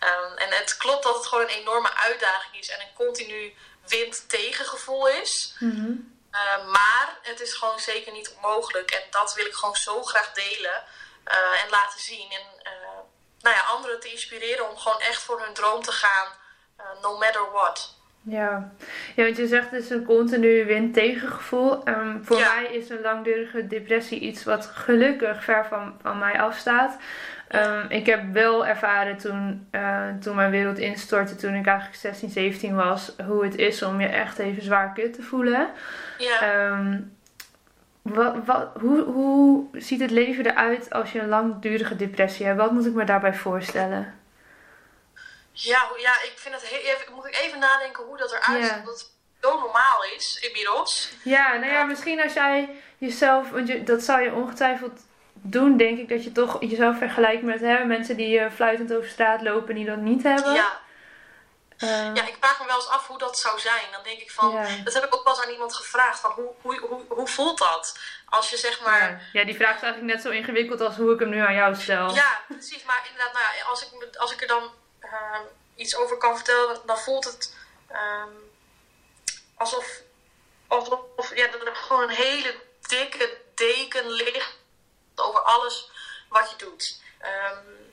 Um, 0.00 0.36
en 0.36 0.50
het 0.50 0.76
klopt 0.76 1.02
dat 1.02 1.14
het 1.14 1.26
gewoon 1.26 1.44
een 1.44 1.60
enorme 1.60 1.94
uitdaging 1.94 2.58
is. 2.58 2.68
En 2.68 2.80
een 2.80 2.94
continu 2.94 3.54
wind-tegengevoel 3.86 5.08
is. 5.08 5.54
Mm 5.58 5.70
-hmm. 5.70 6.20
uh, 6.32 6.66
maar 6.66 7.18
het 7.22 7.40
is 7.40 7.52
gewoon 7.52 7.80
zeker 7.80 8.12
niet 8.12 8.32
onmogelijk. 8.34 8.90
En 8.90 9.02
dat 9.10 9.34
wil 9.34 9.46
ik 9.46 9.54
gewoon 9.54 9.76
zo 9.76 10.02
graag 10.02 10.32
delen. 10.32 10.84
Uh, 11.24 11.62
en 11.62 11.70
laten 11.70 12.00
zien. 12.00 12.32
En 12.32 12.46
nou 13.40 13.56
ja, 13.56 13.62
anderen 13.62 14.00
te 14.00 14.10
inspireren 14.10 14.70
om 14.70 14.78
gewoon 14.78 15.00
echt 15.00 15.22
voor 15.22 15.40
hun 15.40 15.54
droom 15.54 15.82
te 15.82 15.92
gaan. 15.92 16.32
Uh, 16.78 17.02
no 17.02 17.18
matter 17.18 17.42
what. 17.52 17.96
Ja. 18.22 18.72
ja, 19.16 19.24
want 19.24 19.36
je 19.36 19.46
zegt 19.46 19.70
het 19.70 19.82
is 19.82 19.90
een 19.90 20.04
continu 20.04 20.64
win-tegengevoel. 20.64 21.88
Um, 21.88 22.24
voor 22.24 22.38
mij 22.38 22.68
is 22.72 22.90
een 22.90 23.00
langdurige 23.02 23.66
depressie 23.66 24.20
iets 24.20 24.44
wat 24.44 24.66
gelukkig 24.66 25.44
ver 25.44 25.66
van, 25.66 25.94
van 26.02 26.18
mij 26.18 26.40
afstaat. 26.40 26.96
Um, 27.54 27.84
ik 27.88 28.06
heb 28.06 28.32
wel 28.32 28.66
ervaren 28.66 29.16
toen, 29.16 29.68
uh, 29.72 30.06
toen 30.20 30.36
mijn 30.36 30.50
wereld 30.50 30.78
instortte, 30.78 31.36
toen 31.36 31.54
ik 31.54 31.66
eigenlijk 31.66 31.98
16, 31.98 32.30
17 32.30 32.74
was, 32.74 33.12
hoe 33.26 33.44
het 33.44 33.56
is 33.56 33.82
om 33.82 34.00
je 34.00 34.06
echt 34.06 34.38
even 34.38 34.62
zwaar 34.62 34.92
kut 34.92 35.12
te 35.14 35.22
voelen. 35.22 35.68
Ja. 36.18 36.66
Um, 36.66 37.16
wat, 38.02 38.34
wat, 38.44 38.68
hoe, 38.80 39.02
hoe 39.02 39.64
ziet 39.72 40.00
het 40.00 40.10
leven 40.10 40.46
eruit 40.46 40.92
als 40.92 41.12
je 41.12 41.20
een 41.20 41.28
langdurige 41.28 41.96
depressie 41.96 42.46
hebt? 42.46 42.58
Wat 42.58 42.72
moet 42.72 42.86
ik 42.86 42.94
me 42.94 43.04
daarbij 43.04 43.34
voorstellen? 43.34 44.14
Ja, 45.62 45.88
ja 45.96 46.12
ik 46.22 46.32
vind 46.34 46.54
het 46.54 46.64
heel, 46.64 46.80
even, 46.80 47.14
moet 47.14 47.26
ik 47.26 47.36
even 47.36 47.58
nadenken 47.58 48.04
hoe 48.04 48.16
dat 48.16 48.32
eruit 48.32 48.64
ziet. 48.64 48.84
Dat 48.84 49.00
het 49.00 49.10
zo 49.40 49.58
normaal 49.58 50.04
is 50.04 50.38
inmiddels. 50.40 51.12
Ja, 51.22 51.54
nou 51.54 51.72
ja, 51.72 51.84
misschien 51.84 52.22
als 52.22 52.32
jij 52.32 52.82
jezelf, 52.98 53.50
want 53.50 53.68
je, 53.68 53.82
dat 53.82 54.02
zou 54.02 54.22
je 54.22 54.32
ongetwijfeld 54.32 55.00
doen, 55.32 55.76
denk 55.76 55.98
ik, 55.98 56.08
dat 56.08 56.24
je 56.24 56.32
toch 56.32 56.56
jezelf 56.60 56.98
vergelijkt 56.98 57.42
met 57.42 57.60
hè, 57.60 57.84
mensen 57.84 58.16
die 58.16 58.38
uh, 58.38 58.50
fluitend 58.50 58.94
over 58.94 59.08
straat 59.08 59.42
lopen 59.42 59.74
die 59.74 59.86
dat 59.86 59.98
niet 59.98 60.22
hebben. 60.22 60.52
Ja. 60.52 60.80
Uh, 61.78 62.14
ja, 62.14 62.26
ik 62.26 62.36
vraag 62.40 62.60
me 62.60 62.66
wel 62.66 62.76
eens 62.76 62.88
af 62.88 63.06
hoe 63.06 63.18
dat 63.18 63.38
zou 63.38 63.60
zijn. 63.60 63.84
Dan 63.92 64.02
denk 64.02 64.20
ik 64.20 64.30
van, 64.30 64.66
dat 64.84 64.94
heb 64.94 65.04
ik 65.04 65.14
ook 65.14 65.24
wel 65.24 65.34
eens 65.34 65.44
aan 65.44 65.52
iemand 65.52 65.74
gevraagd, 65.74 66.20
van 66.20 66.30
hoe, 66.30 66.50
hoe, 66.60 66.78
hoe, 66.80 67.02
hoe 67.08 67.28
voelt 67.28 67.58
dat? 67.58 67.98
Als 68.24 68.50
je 68.50 68.56
zeg 68.56 68.80
maar... 68.84 69.10
Ja. 69.10 69.40
ja. 69.40 69.44
die 69.44 69.54
vraag 69.54 69.76
is 69.76 69.82
eigenlijk 69.82 70.14
net 70.14 70.22
zo 70.22 70.30
ingewikkeld 70.30 70.80
als 70.80 70.96
hoe 70.96 71.12
ik 71.12 71.20
hem 71.20 71.28
nu 71.28 71.40
aan 71.40 71.54
jou 71.54 71.74
stel. 71.74 72.14
Ja, 72.14 72.40
precies. 72.48 72.84
Maar 72.84 73.02
inderdaad, 73.08 73.32
nou 73.32 73.44
ja, 73.56 73.64
als, 73.64 73.82
ik, 73.82 74.16
als 74.16 74.32
ik 74.32 74.40
er 74.40 74.46
dan 74.46 74.70
uh, 75.12 75.40
iets 75.74 75.96
over 75.96 76.16
kan 76.16 76.36
vertellen, 76.36 76.80
dan 76.86 76.98
voelt 76.98 77.24
het 77.24 77.56
um, 77.92 78.50
alsof, 79.54 80.00
alsof 80.66 81.34
ja, 81.34 81.46
dat 81.46 81.66
er 81.66 81.76
gewoon 81.76 82.02
een 82.02 82.16
hele 82.16 82.60
dikke 82.80 83.40
deken 83.54 84.10
ligt 84.10 84.56
over 85.14 85.40
alles 85.40 85.90
wat 86.28 86.50
je 86.50 86.56
doet. 86.56 87.00
Um, 87.22 87.92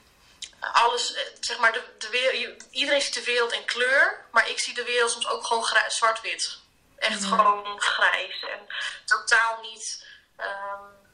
alles, 0.60 1.14
eh, 1.14 1.24
zeg 1.40 1.58
maar, 1.60 1.74
de, 1.74 1.84
de 1.98 2.10
wereld, 2.10 2.64
iedereen 2.72 3.02
ziet 3.02 3.14
de 3.14 3.24
wereld 3.24 3.52
in 3.52 3.66
kleur, 3.66 4.26
maar 4.32 4.50
ik 4.50 4.60
zie 4.60 4.74
de 4.74 4.84
wereld 4.84 5.12
soms 5.12 5.28
ook 5.28 5.46
gewoon 5.46 5.68
zwart-wit. 5.88 6.60
Echt 6.96 7.24
gewoon 7.24 7.82
grijs 7.82 8.44
en 8.44 8.68
totaal 9.06 9.62
niet, 9.62 10.06
um, 10.38 11.05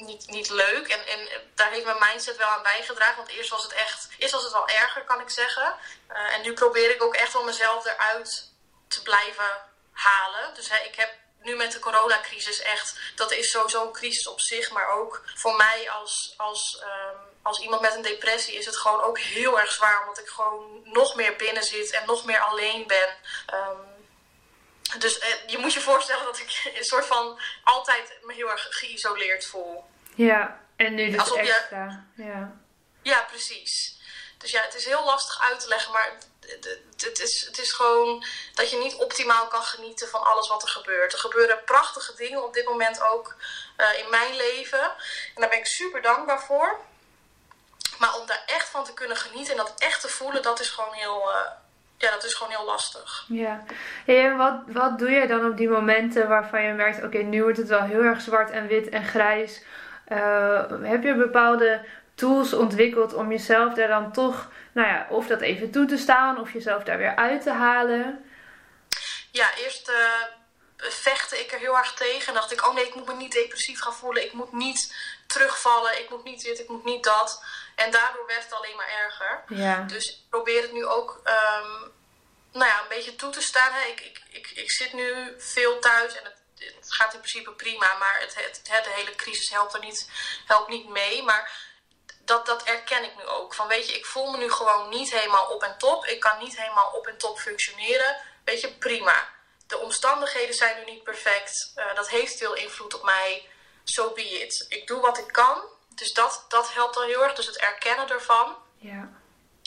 niet, 0.00 0.26
niet 0.26 0.48
leuk. 0.48 0.88
En, 0.88 1.06
en 1.06 1.28
daar 1.54 1.70
heeft 1.70 1.84
mijn 1.84 2.04
mindset 2.10 2.36
wel 2.36 2.48
aan 2.48 2.62
bijgedragen, 2.62 3.16
want 3.16 3.28
eerst 3.28 3.50
was 3.50 3.62
het 3.62 3.72
echt, 3.72 4.08
eerst 4.18 4.32
was 4.32 4.42
het 4.42 4.52
wel 4.52 4.68
erger, 4.68 5.04
kan 5.04 5.20
ik 5.20 5.30
zeggen. 5.30 5.74
Uh, 6.10 6.34
en 6.34 6.42
nu 6.42 6.52
probeer 6.52 6.90
ik 6.90 7.02
ook 7.02 7.14
echt 7.14 7.34
om 7.34 7.44
mezelf 7.44 7.84
eruit 7.84 8.52
te 8.88 9.02
blijven 9.02 9.62
halen. 9.92 10.54
Dus 10.54 10.68
hè, 10.68 10.78
ik 10.84 10.96
heb 10.96 11.10
nu 11.42 11.56
met 11.56 11.72
de 11.72 11.78
coronacrisis 11.78 12.60
echt, 12.60 12.98
dat 13.16 13.32
is 13.32 13.50
sowieso 13.50 13.86
een 13.86 13.92
crisis 13.92 14.26
op 14.26 14.40
zich, 14.40 14.70
maar 14.70 14.88
ook 14.88 15.22
voor 15.34 15.56
mij 15.56 15.90
als, 15.90 16.34
als, 16.36 16.82
um, 16.82 17.18
als 17.42 17.58
iemand 17.60 17.80
met 17.80 17.94
een 17.94 18.02
depressie 18.02 18.54
is 18.54 18.66
het 18.66 18.76
gewoon 18.76 19.02
ook 19.02 19.18
heel 19.18 19.60
erg 19.60 19.72
zwaar, 19.72 20.00
omdat 20.00 20.18
ik 20.18 20.28
gewoon 20.28 20.80
nog 20.84 21.14
meer 21.14 21.36
binnen 21.36 21.64
zit 21.64 21.90
en 21.90 22.06
nog 22.06 22.24
meer 22.24 22.40
alleen 22.40 22.86
ben. 22.86 23.16
Um, 23.54 23.89
dus 24.98 25.18
eh, 25.18 25.28
je 25.46 25.58
moet 25.58 25.72
je 25.72 25.80
voorstellen 25.80 26.24
dat 26.24 26.38
ik 26.38 26.72
een 26.76 26.84
soort 26.84 27.06
van 27.06 27.40
altijd 27.64 28.18
me 28.22 28.34
heel 28.34 28.50
erg 28.50 28.66
geïsoleerd 28.70 29.46
voel. 29.46 29.84
Ja, 30.14 30.60
en 30.76 30.94
nu 30.94 31.10
dus 31.10 31.20
Alsof 31.20 31.36
extra. 31.36 32.06
Je... 32.16 32.24
Ja. 32.24 32.52
ja, 33.02 33.22
precies. 33.22 33.98
Dus 34.38 34.50
ja, 34.50 34.62
het 34.62 34.74
is 34.74 34.84
heel 34.84 35.04
lastig 35.04 35.40
uit 35.40 35.60
te 35.60 35.68
leggen, 35.68 35.92
maar 35.92 36.18
het, 36.96 37.20
is, 37.20 37.46
het 37.46 37.58
is 37.58 37.72
gewoon 37.72 38.24
dat 38.54 38.70
je 38.70 38.76
niet 38.76 38.94
optimaal 38.94 39.46
kan 39.46 39.62
genieten 39.62 40.08
van 40.08 40.22
alles 40.22 40.48
wat 40.48 40.62
er 40.62 40.68
gebeurt. 40.68 41.12
Er 41.12 41.18
gebeuren 41.18 41.64
prachtige 41.64 42.14
dingen 42.14 42.44
op 42.44 42.54
dit 42.54 42.64
moment 42.64 43.02
ook 43.02 43.36
uh, 43.76 43.98
in 43.98 44.10
mijn 44.10 44.36
leven. 44.36 44.82
En 45.34 45.40
daar 45.40 45.48
ben 45.48 45.58
ik 45.58 45.66
super 45.66 46.02
dankbaar 46.02 46.42
voor. 46.42 46.80
Maar 47.98 48.14
om 48.14 48.26
daar 48.26 48.42
echt 48.46 48.68
van 48.68 48.84
te 48.84 48.94
kunnen 48.94 49.16
genieten 49.16 49.50
en 49.50 49.64
dat 49.64 49.74
echt 49.78 50.00
te 50.00 50.08
voelen, 50.08 50.42
dat 50.42 50.60
is 50.60 50.70
gewoon 50.70 50.92
heel, 50.92 51.30
uh, 51.30 51.50
ja, 52.00 52.10
dat 52.10 52.24
is 52.24 52.34
gewoon 52.34 52.52
heel 52.52 52.64
lastig. 52.64 53.24
Ja. 53.28 53.64
en 54.06 54.36
wat, 54.36 54.60
wat 54.66 54.98
doe 54.98 55.10
je 55.10 55.26
dan 55.26 55.46
op 55.46 55.56
die 55.56 55.68
momenten 55.68 56.28
waarvan 56.28 56.62
je 56.62 56.72
merkt, 56.72 57.04
oké, 57.04 57.18
nu 57.18 57.42
wordt 57.42 57.58
het 57.58 57.68
wel 57.68 57.82
heel 57.82 58.02
erg 58.02 58.20
zwart 58.20 58.50
en 58.50 58.66
wit 58.66 58.88
en 58.88 59.04
grijs. 59.04 59.62
Uh, 60.08 60.62
heb 60.82 61.02
je 61.02 61.14
bepaalde 61.14 61.84
tools 62.14 62.52
ontwikkeld 62.52 63.14
om 63.14 63.30
jezelf 63.30 63.74
daar 63.74 63.88
dan 63.88 64.12
toch, 64.12 64.50
nou 64.72 64.88
ja, 64.88 65.06
of 65.10 65.26
dat 65.26 65.40
even 65.40 65.70
toe 65.70 65.86
te 65.86 65.96
staan 65.96 66.40
of 66.40 66.52
jezelf 66.52 66.82
daar 66.84 66.98
weer 66.98 67.16
uit 67.16 67.42
te 67.42 67.50
halen? 67.50 68.24
Ja, 69.30 69.46
eerst 69.56 69.88
uh, 69.88 69.96
vechtte 70.80 71.40
ik 71.40 71.52
er 71.52 71.58
heel 71.58 71.76
erg 71.76 71.94
tegen. 71.94 72.26
En 72.26 72.34
dacht 72.34 72.52
ik, 72.52 72.66
oh 72.66 72.74
nee, 72.74 72.86
ik 72.86 72.94
moet 72.94 73.06
me 73.06 73.14
niet 73.14 73.32
depressief 73.32 73.80
gaan 73.80 73.94
voelen. 73.94 74.24
Ik 74.24 74.32
moet 74.32 74.52
niet 74.52 74.94
terugvallen. 75.26 75.98
Ik 75.98 76.10
moet 76.10 76.24
niet 76.24 76.42
dit, 76.42 76.58
ik 76.58 76.68
moet 76.68 76.84
niet 76.84 77.04
dat. 77.04 77.44
En 77.74 77.90
daardoor 77.90 78.26
werd 78.26 78.42
het 78.42 78.52
alleen 78.52 78.76
maar 78.76 78.88
erger. 78.88 79.44
Ja. 79.48 79.80
Dus 79.80 80.10
ik 80.10 80.16
probeer 80.30 80.62
het 80.62 80.72
nu 80.72 80.86
ook 80.86 81.20
um, 81.24 81.92
nou 82.52 82.66
ja, 82.66 82.80
een 82.80 82.88
beetje 82.88 83.16
toe 83.16 83.30
te 83.30 83.42
staan. 83.42 83.72
Hè. 83.72 83.88
Ik, 83.88 84.00
ik, 84.00 84.22
ik, 84.30 84.50
ik 84.50 84.70
zit 84.70 84.92
nu 84.92 85.34
veel 85.38 85.78
thuis 85.78 86.14
en 86.14 86.24
het, 86.24 86.36
het 86.58 86.92
gaat 86.92 87.14
in 87.14 87.20
principe 87.20 87.52
prima. 87.52 87.94
Maar 87.94 88.20
het, 88.20 88.34
het, 88.34 88.60
het, 88.68 88.84
de 88.84 88.90
hele 88.90 89.14
crisis 89.14 89.50
helpt 89.50 89.74
er 89.74 89.80
niet, 89.80 90.10
helpt 90.46 90.68
niet 90.68 90.88
mee. 90.88 91.22
Maar 91.22 91.68
dat, 92.24 92.46
dat 92.46 92.62
erken 92.62 93.04
ik 93.04 93.16
nu 93.16 93.24
ook. 93.24 93.54
Van 93.54 93.68
weet 93.68 93.88
je, 93.88 93.96
ik 93.96 94.06
voel 94.06 94.30
me 94.30 94.36
nu 94.36 94.50
gewoon 94.52 94.88
niet 94.88 95.10
helemaal 95.10 95.46
op 95.46 95.62
en 95.62 95.78
top. 95.78 96.04
Ik 96.04 96.20
kan 96.20 96.38
niet 96.38 96.56
helemaal 96.56 96.90
op 96.90 97.06
en 97.06 97.18
top 97.18 97.38
functioneren. 97.38 98.16
Weet 98.44 98.60
je, 98.60 98.72
prima. 98.72 99.28
De 99.70 99.78
omstandigheden 99.78 100.54
zijn 100.54 100.76
nu 100.76 100.92
niet 100.92 101.02
perfect. 101.02 101.72
Uh, 101.76 101.94
dat 101.94 102.08
heeft 102.08 102.38
veel 102.38 102.54
invloed 102.54 102.94
op 102.94 103.02
mij. 103.02 103.48
So 103.84 104.12
be 104.12 104.40
it. 104.40 104.66
Ik 104.68 104.86
doe 104.86 105.00
wat 105.00 105.18
ik 105.18 105.32
kan. 105.32 105.62
Dus 105.88 106.12
dat, 106.12 106.44
dat 106.48 106.72
helpt 106.72 106.96
al 106.96 107.02
heel 107.02 107.22
erg. 107.22 107.34
Dus 107.34 107.46
het 107.46 107.56
erkennen 107.56 108.08
ervan. 108.08 108.56
Ja. 108.76 109.08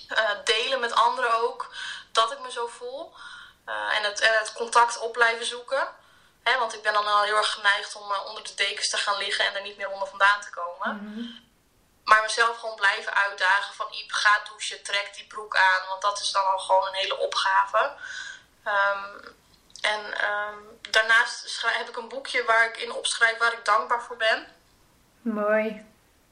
Uh, 0.09 0.29
delen 0.43 0.79
met 0.79 0.93
anderen 0.93 1.33
ook. 1.33 1.75
Dat 2.11 2.31
ik 2.31 2.39
me 2.39 2.51
zo 2.51 2.67
voel. 2.67 3.13
Uh, 3.65 3.97
en, 3.97 4.03
het, 4.03 4.19
en 4.19 4.37
het 4.37 4.53
contact 4.53 4.99
op 4.99 5.11
blijven 5.11 5.45
zoeken. 5.45 5.87
Hè, 6.43 6.57
want 6.57 6.73
ik 6.73 6.81
ben 6.81 6.93
dan 6.93 7.07
al 7.07 7.23
heel 7.23 7.35
erg 7.35 7.51
geneigd 7.51 7.95
om 7.95 8.13
onder 8.25 8.43
de 8.43 8.53
dekens 8.53 8.89
te 8.89 8.97
gaan 8.97 9.17
liggen 9.17 9.45
en 9.45 9.55
er 9.55 9.61
niet 9.61 9.77
meer 9.77 9.89
onder 9.89 10.07
vandaan 10.07 10.41
te 10.41 10.49
komen. 10.49 10.95
Mm 10.95 11.13
-hmm. 11.13 11.51
Maar 12.03 12.21
mezelf 12.21 12.59
gewoon 12.59 12.75
blijven 12.75 13.13
uitdagen 13.13 13.73
van 13.75 13.87
Iep, 13.91 14.11
ga 14.11 14.41
douchen, 14.47 14.83
trek 14.83 15.13
die 15.15 15.27
broek 15.27 15.55
aan. 15.55 15.87
Want 15.87 16.01
dat 16.01 16.19
is 16.19 16.31
dan 16.31 16.45
al 16.45 16.59
gewoon 16.59 16.87
een 16.87 16.93
hele 16.93 17.17
opgave. 17.17 17.97
Um, 18.65 19.35
en 19.83 19.99
um, 20.29 20.79
daarnaast 20.91 21.61
heb 21.65 21.89
ik 21.89 21.97
een 21.97 22.07
boekje 22.07 22.43
waar 22.43 22.67
ik 22.67 22.77
in 22.77 22.91
opschrijf 22.91 23.37
waar 23.37 23.53
ik 23.53 23.65
dankbaar 23.65 24.03
voor 24.03 24.17
ben. 24.17 24.47
Mooi. 25.21 25.85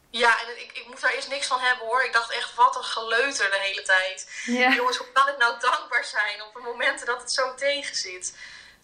Ja, 0.10 0.40
en 0.42 0.62
ik, 0.62 0.72
ik 0.72 0.88
moet 0.88 1.02
daar 1.02 1.12
eerst 1.12 1.30
niks 1.30 1.48
van 1.48 1.60
hebben 1.60 1.88
hoor. 1.88 2.04
Ik 2.04 2.14
dacht 2.14 2.32
echt, 2.32 2.56
wat 2.56 2.76
een 2.76 2.84
geleuter 2.84 3.50
de 3.50 3.60
hele 3.60 3.82
tijd. 3.82 4.42
Ja. 4.46 4.70
Jongens, 4.70 4.98
hoe 4.98 5.12
kan 5.14 5.28
ik 5.28 5.38
nou 5.38 5.60
dankbaar 5.60 6.06
zijn 6.06 6.44
op 6.44 6.54
de 6.54 6.60
momenten 6.60 7.06
dat 7.06 7.22
het 7.22 7.32
zo 7.32 7.56
tegen 7.56 7.96
zit? 7.96 8.38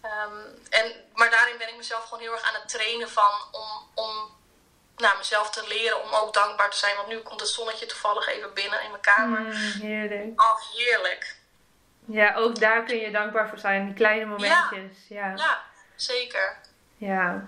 Um, 0.04 0.66
en, 0.70 1.04
maar 1.14 1.30
daarin 1.30 1.58
ben 1.58 1.68
ik 1.68 1.76
mezelf 1.76 2.04
gewoon 2.04 2.20
heel 2.20 2.32
erg 2.32 2.42
aan 2.42 2.60
het 2.60 2.68
trainen 2.68 3.10
van 3.10 3.32
om, 3.50 3.90
om 3.94 4.36
nou, 4.96 5.16
mezelf 5.16 5.50
te 5.50 5.66
leren 5.66 6.02
om 6.02 6.12
ook 6.12 6.34
dankbaar 6.34 6.70
te 6.70 6.76
zijn. 6.76 6.96
Want 6.96 7.08
nu 7.08 7.18
komt 7.18 7.40
het 7.40 7.48
zonnetje 7.48 7.86
toevallig 7.86 8.28
even 8.28 8.54
binnen 8.54 8.82
in 8.82 8.90
mijn 8.90 9.02
kamer. 9.02 9.40
Mm, 9.40 9.80
heerlijk. 9.80 10.40
Oh, 10.40 10.60
heerlijk. 10.72 11.36
Ja, 12.10 12.34
ook 12.34 12.60
daar 12.60 12.82
kun 12.82 12.96
je 12.96 13.10
dankbaar 13.10 13.48
voor 13.48 13.58
zijn. 13.58 13.84
Die 13.84 13.94
kleine 13.94 14.24
momentjes. 14.24 15.08
Ja, 15.08 15.32
ja. 15.36 15.58
zeker. 15.94 16.56
Ja. 16.96 17.46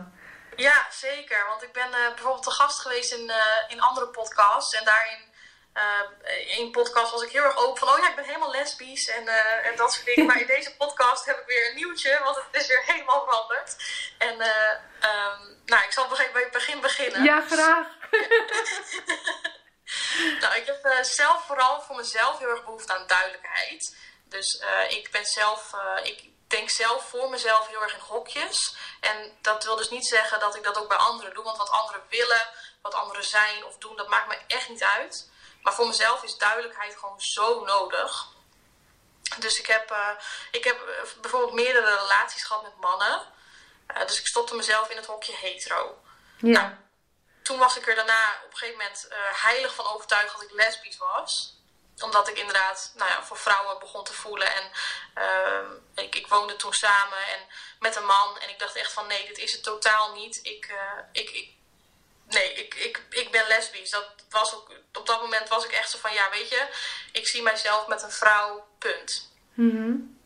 Ja, 0.57 0.87
zeker. 0.91 1.45
Want 1.49 1.63
ik 1.63 1.73
ben 1.73 1.89
uh, 1.89 2.09
bijvoorbeeld 2.15 2.43
te 2.43 2.51
gast 2.51 2.81
geweest 2.81 3.13
in, 3.13 3.33
in 3.69 3.81
andere 3.81 4.09
podcasts. 4.09 4.75
En 4.75 4.85
daarin 4.85 5.34
uh, 5.75 6.59
in 6.59 6.71
podcast 6.71 7.13
was 7.13 7.23
ik 7.23 7.31
heel 7.31 7.43
erg 7.43 7.57
open 7.57 7.79
van, 7.79 7.89
oh 7.89 7.99
ja, 7.99 8.09
ik 8.09 8.15
ben 8.15 8.25
helemaal 8.25 8.51
lesbisch 8.51 9.09
en, 9.09 9.23
uh, 9.23 9.67
en 9.67 9.77
dat 9.77 9.93
soort 9.93 10.07
dingen. 10.07 10.27
Maar 10.27 10.41
in 10.41 10.47
deze 10.47 10.77
podcast 10.77 11.25
heb 11.25 11.39
ik 11.39 11.47
weer 11.47 11.69
een 11.69 11.77
nieuwtje, 11.77 12.21
want 12.23 12.37
het 12.37 12.63
is 12.63 12.67
weer 12.67 12.83
helemaal 12.87 13.25
veranderd. 13.25 13.77
En 14.19 14.35
uh, 14.35 14.71
um, 15.11 15.63
nou, 15.65 15.85
ik 15.85 15.93
zal 15.93 16.09
bij 16.09 16.43
het 16.43 16.51
begin 16.51 16.81
beginnen. 16.81 17.23
Ja, 17.23 17.41
graag. 17.41 17.87
nou, 20.41 20.55
ik 20.55 20.67
heb 20.67 21.05
zelf 21.05 21.47
vooral 21.47 21.81
voor 21.81 21.97
mezelf 21.97 22.39
heel 22.39 22.49
erg 22.49 22.65
behoefte 22.65 22.95
aan 22.95 23.07
duidelijkheid. 23.07 23.97
Dus 24.25 24.63
ik 24.89 25.11
ben 25.11 25.25
zelf, 25.25 25.73
ik 26.03 26.25
denk 26.47 26.71
zelf 26.71 27.09
voor 27.09 27.31
mezelf 27.31 27.69
heel 27.69 27.83
erg 27.83 27.95
in 27.95 28.01
hokjes. 28.01 28.77
En 29.01 29.39
dat 29.41 29.65
wil 29.65 29.77
dus 29.77 29.91
niet 29.91 30.07
zeggen 30.07 30.41
dat 30.41 30.57
ik 30.57 30.63
dat 30.63 30.79
ook 30.79 30.89
bij 30.89 30.97
anderen 30.97 31.35
doe, 31.35 31.45
want 31.45 31.57
wat 31.57 31.71
anderen 31.71 32.03
willen, 32.09 32.49
wat 32.83 32.95
anderen 32.95 33.25
zijn 33.25 33.65
of 33.65 33.79
doen, 33.79 33.97
dat 33.97 34.09
maakt 34.09 34.29
me 34.29 34.39
echt 34.47 34.69
niet 34.69 34.83
uit. 34.83 35.33
Maar 35.65 35.75
voor 35.75 35.87
mezelf 35.87 36.23
is 36.23 36.39
duidelijkheid 36.39 36.97
gewoon 36.97 37.21
zo 37.21 37.65
nodig. 37.65 38.27
Dus 39.39 39.59
ik 39.59 39.67
heb, 39.67 39.91
uh, 39.91 40.09
ik 40.51 40.65
heb 40.65 40.89
eh, 40.89 41.21
bijvoorbeeld 41.21 41.53
meerdere 41.53 41.97
relaties 41.97 42.45
gehad 42.45 42.63
met 42.63 42.81
mannen. 42.81 43.33
Uh, 43.97 44.07
dus 44.07 44.19
ik 44.19 44.27
stopte 44.27 44.55
mezelf 44.55 44.89
in 44.89 44.97
het 44.97 45.07
hokje 45.07 45.37
hetero. 45.37 46.03
Ja. 46.37 46.61
Nou, 46.61 46.73
toen 47.43 47.59
was 47.59 47.77
ik 47.77 47.89
er 47.89 47.95
daarna 47.95 48.41
op 48.45 48.51
een 48.51 48.57
gegeven 48.57 48.79
moment 48.79 49.07
uh, 49.11 49.17
heilig 49.19 49.75
van 49.75 49.87
overtuigd 49.87 50.33
dat 50.33 50.43
ik 50.43 50.51
lesbisch 50.51 50.97
was. 50.97 51.59
Omdat 51.99 52.29
ik 52.29 52.39
inderdaad 52.39 52.93
nou 52.95 53.11
ja, 53.11 53.23
voor 53.23 53.39
vrouwen 53.39 53.79
begon 53.79 54.05
te 54.05 54.13
voelen. 54.13 54.55
En 54.55 54.71
ik, 55.95 56.15
ik, 56.15 56.27
woonde 56.27 56.57
toen 56.57 56.73
samen 56.73 57.19
en 57.19 57.41
met 57.79 57.97
een 57.97 58.07
man. 58.07 58.39
En 58.39 58.49
ik 58.49 58.59
dacht 58.59 58.77
echt 58.77 58.93
van 58.93 59.07
nee, 59.07 59.27
dit 59.27 59.39
is 59.39 59.53
het 59.53 59.63
totaal 59.63 60.13
niet. 60.13 60.39
Ik, 60.43 60.75
ik, 61.13 61.31
ik, 61.31 61.55
nee, 62.27 62.53
ik, 62.53 62.75
ik, 62.75 63.03
ik 63.11 63.31
ben 63.31 63.47
lesbisch. 63.47 63.91
Dat 63.91 64.05
was 64.31 64.55
ook, 64.55 64.71
op 64.93 65.07
dat 65.07 65.21
moment 65.21 65.49
was 65.49 65.65
ik 65.65 65.73
echt 65.73 65.91
zo 65.91 65.99
van, 65.99 66.13
ja, 66.13 66.31
weet 66.31 66.49
je, 66.49 66.69
ik 67.13 67.27
zie 67.27 67.43
mijzelf 67.43 67.87
met 67.87 68.03
een 68.03 68.11
vrouw, 68.11 68.67
punt. 68.79 69.33
Mm 69.55 70.19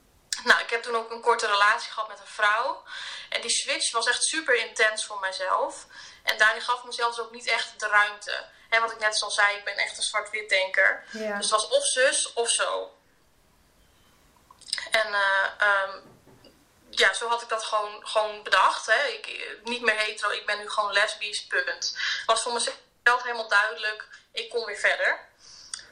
Nou, 0.44 0.60
ik 0.60 0.70
heb 0.70 0.82
toen 0.82 0.96
ook 0.96 1.10
een 1.10 1.20
korte 1.20 1.46
relatie 1.46 1.90
gehad 1.90 2.08
met 2.08 2.20
een 2.20 2.26
vrouw. 2.26 2.82
En 3.28 3.40
die 3.40 3.50
switch 3.50 3.92
was 3.92 4.06
echt 4.06 4.22
super 4.22 4.54
intens 4.54 5.04
voor 5.04 5.20
mijzelf. 5.20 5.86
En 6.22 6.38
daarin 6.38 6.62
gaf 6.62 6.78
ik 6.78 6.84
mezelf 6.84 7.14
dus 7.14 7.24
ook 7.24 7.32
niet 7.32 7.46
echt 7.46 7.80
de 7.80 7.86
ruimte. 7.88 8.46
En 8.68 8.80
wat 8.80 8.92
ik 8.92 8.98
net 8.98 9.22
al 9.22 9.30
zei, 9.30 9.56
ik 9.56 9.64
ben 9.64 9.76
echt 9.76 9.96
een 9.96 10.02
zwart-wit 10.02 10.48
denker. 10.48 11.04
Ja. 11.10 11.36
Dus 11.36 11.50
het 11.50 11.60
was 11.60 11.68
of 11.68 11.84
zus 11.84 12.32
of 12.32 12.48
zo. 12.48 12.92
En 14.90 15.08
uh, 15.10 15.50
um, 15.60 16.17
ja, 16.98 17.14
zo 17.14 17.28
had 17.28 17.42
ik 17.42 17.48
dat 17.48 17.64
gewoon, 17.64 18.06
gewoon 18.06 18.42
bedacht. 18.42 18.86
Hè. 18.86 19.06
Ik, 19.06 19.56
niet 19.64 19.82
meer 19.82 19.98
hetero, 19.98 20.30
ik 20.30 20.46
ben 20.46 20.58
nu 20.58 20.70
gewoon 20.70 20.92
lesbisch, 20.92 21.46
punt. 21.46 21.96
Was 22.26 22.42
voor 22.42 22.52
mezelf 22.52 23.22
helemaal 23.22 23.48
duidelijk, 23.48 24.08
ik 24.32 24.50
kon 24.50 24.64
weer 24.64 24.76
verder. 24.76 25.26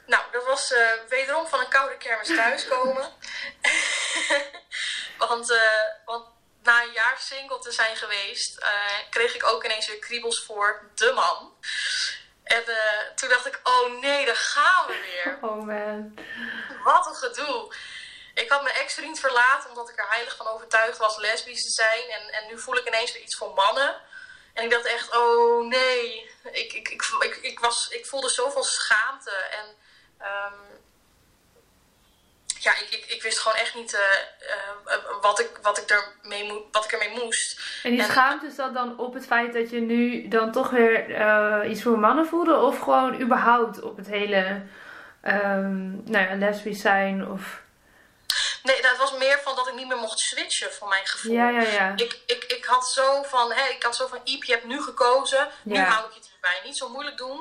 Nou, 0.06 0.22
dat 0.32 0.44
was 0.44 0.72
uh, 0.72 0.90
wederom 1.08 1.46
van 1.46 1.60
een 1.60 1.68
koude 1.68 1.96
kermis 1.96 2.28
thuiskomen. 2.28 3.12
want, 5.28 5.50
uh, 5.50 5.58
want 6.04 6.26
na 6.62 6.82
een 6.82 6.92
jaar 6.92 7.18
single 7.18 7.58
te 7.58 7.72
zijn 7.72 7.96
geweest, 7.96 8.60
uh, 8.60 8.68
kreeg 9.10 9.34
ik 9.34 9.44
ook 9.44 9.64
ineens 9.64 9.86
weer 9.86 9.98
kriebels 9.98 10.44
voor 10.44 10.90
de 10.94 11.12
man. 11.12 11.54
En 12.44 12.64
toen 13.14 13.28
dacht 13.28 13.46
ik, 13.46 13.60
oh 13.62 14.00
nee, 14.00 14.26
daar 14.26 14.36
gaan 14.36 14.86
we 14.86 15.00
weer. 15.00 15.38
Oh 15.40 15.66
man. 15.66 16.18
Wat 16.84 17.06
een 17.06 17.14
gedoe. 17.14 17.74
Ik 18.42 18.50
had 18.50 18.62
mijn 18.62 18.74
ex-vriend 18.74 19.20
verlaten 19.20 19.70
omdat 19.70 19.88
ik 19.88 19.98
er 19.98 20.08
heilig 20.08 20.36
van 20.36 20.46
overtuigd 20.46 20.98
was 20.98 21.16
lesbisch 21.16 21.62
te 21.62 21.70
zijn. 21.70 22.10
En, 22.10 22.32
en 22.32 22.46
nu 22.48 22.58
voel 22.58 22.76
ik 22.76 22.86
ineens 22.86 23.12
weer 23.12 23.22
iets 23.22 23.36
voor 23.36 23.54
mannen. 23.54 23.94
En 24.54 24.64
ik 24.64 24.70
dacht 24.70 24.84
echt, 24.84 25.16
oh 25.16 25.66
nee. 25.66 26.30
Ik, 26.52 26.72
ik, 26.72 26.88
ik, 26.88 27.02
ik, 27.20 27.36
ik, 27.36 27.58
was, 27.58 27.88
ik 27.88 28.06
voelde 28.06 28.28
zoveel 28.28 28.64
schaamte. 28.64 29.30
En 29.30 29.66
um, 30.20 30.84
ja, 32.58 32.72
ik, 32.72 32.88
ik, 32.90 33.04
ik 33.06 33.22
wist 33.22 33.38
gewoon 33.38 33.56
echt 33.56 33.74
niet 33.74 33.92
uh, 33.92 34.00
uh, 34.86 35.20
wat, 35.20 35.40
ik, 35.40 35.58
wat, 35.62 35.78
ik 35.78 35.90
ermee 35.90 36.66
wat 36.72 36.84
ik 36.84 36.92
ermee 36.92 37.24
moest. 37.24 37.60
En 37.82 37.90
die 37.90 38.00
en, 38.00 38.06
schaamte 38.06 38.50
zat 38.50 38.74
dan 38.74 38.98
op 38.98 39.14
het 39.14 39.26
feit 39.26 39.52
dat 39.52 39.70
je 39.70 39.80
nu 39.80 40.28
dan 40.28 40.52
toch 40.52 40.70
weer 40.70 41.10
uh, 41.10 41.70
iets 41.70 41.82
voor 41.82 41.98
mannen 41.98 42.26
voelde? 42.26 42.56
Of 42.56 42.78
gewoon 42.78 43.20
überhaupt 43.20 43.82
op 43.82 43.96
het 43.96 44.06
hele 44.06 44.62
um, 45.22 46.02
nou 46.04 46.28
ja, 46.28 46.34
lesbisch 46.34 46.80
zijn? 46.80 47.30
Of... 47.30 47.64
Nee, 48.66 48.82
dat 48.82 48.96
was 48.96 49.12
meer 49.12 49.40
van 49.42 49.56
dat 49.56 49.68
ik 49.68 49.74
niet 49.74 49.86
meer 49.86 49.96
mocht 49.96 50.18
switchen 50.18 50.72
voor 50.72 50.88
mijn 50.88 51.06
gevoel. 51.06 51.32
Ja, 51.32 51.48
ja, 51.48 51.62
ja. 51.62 51.92
Ik, 51.96 52.18
ik, 52.26 52.44
ik 52.44 52.64
had 52.64 52.88
zo 52.88 53.22
van, 53.22 53.52
hé, 53.52 53.68
ik 53.68 53.82
had 53.82 53.96
zo 53.96 54.06
van, 54.06 54.20
Iep, 54.24 54.44
je 54.44 54.52
hebt 54.52 54.64
nu 54.64 54.82
gekozen, 54.82 55.50
nu 55.62 55.78
hou 55.78 56.08
ik 56.08 56.14
je 56.14 56.30
erbij. 56.34 56.60
Niet 56.64 56.76
zo 56.76 56.88
moeilijk 56.88 57.16
doen. 57.16 57.38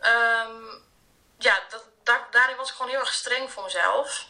Um, 0.00 0.84
ja, 1.38 1.58
dat, 1.68 1.84
daar, 2.02 2.26
daarin 2.30 2.56
was 2.56 2.68
ik 2.68 2.74
gewoon 2.74 2.90
heel 2.90 3.00
erg 3.00 3.12
streng 3.12 3.50
voor 3.50 3.62
mezelf. 3.62 4.26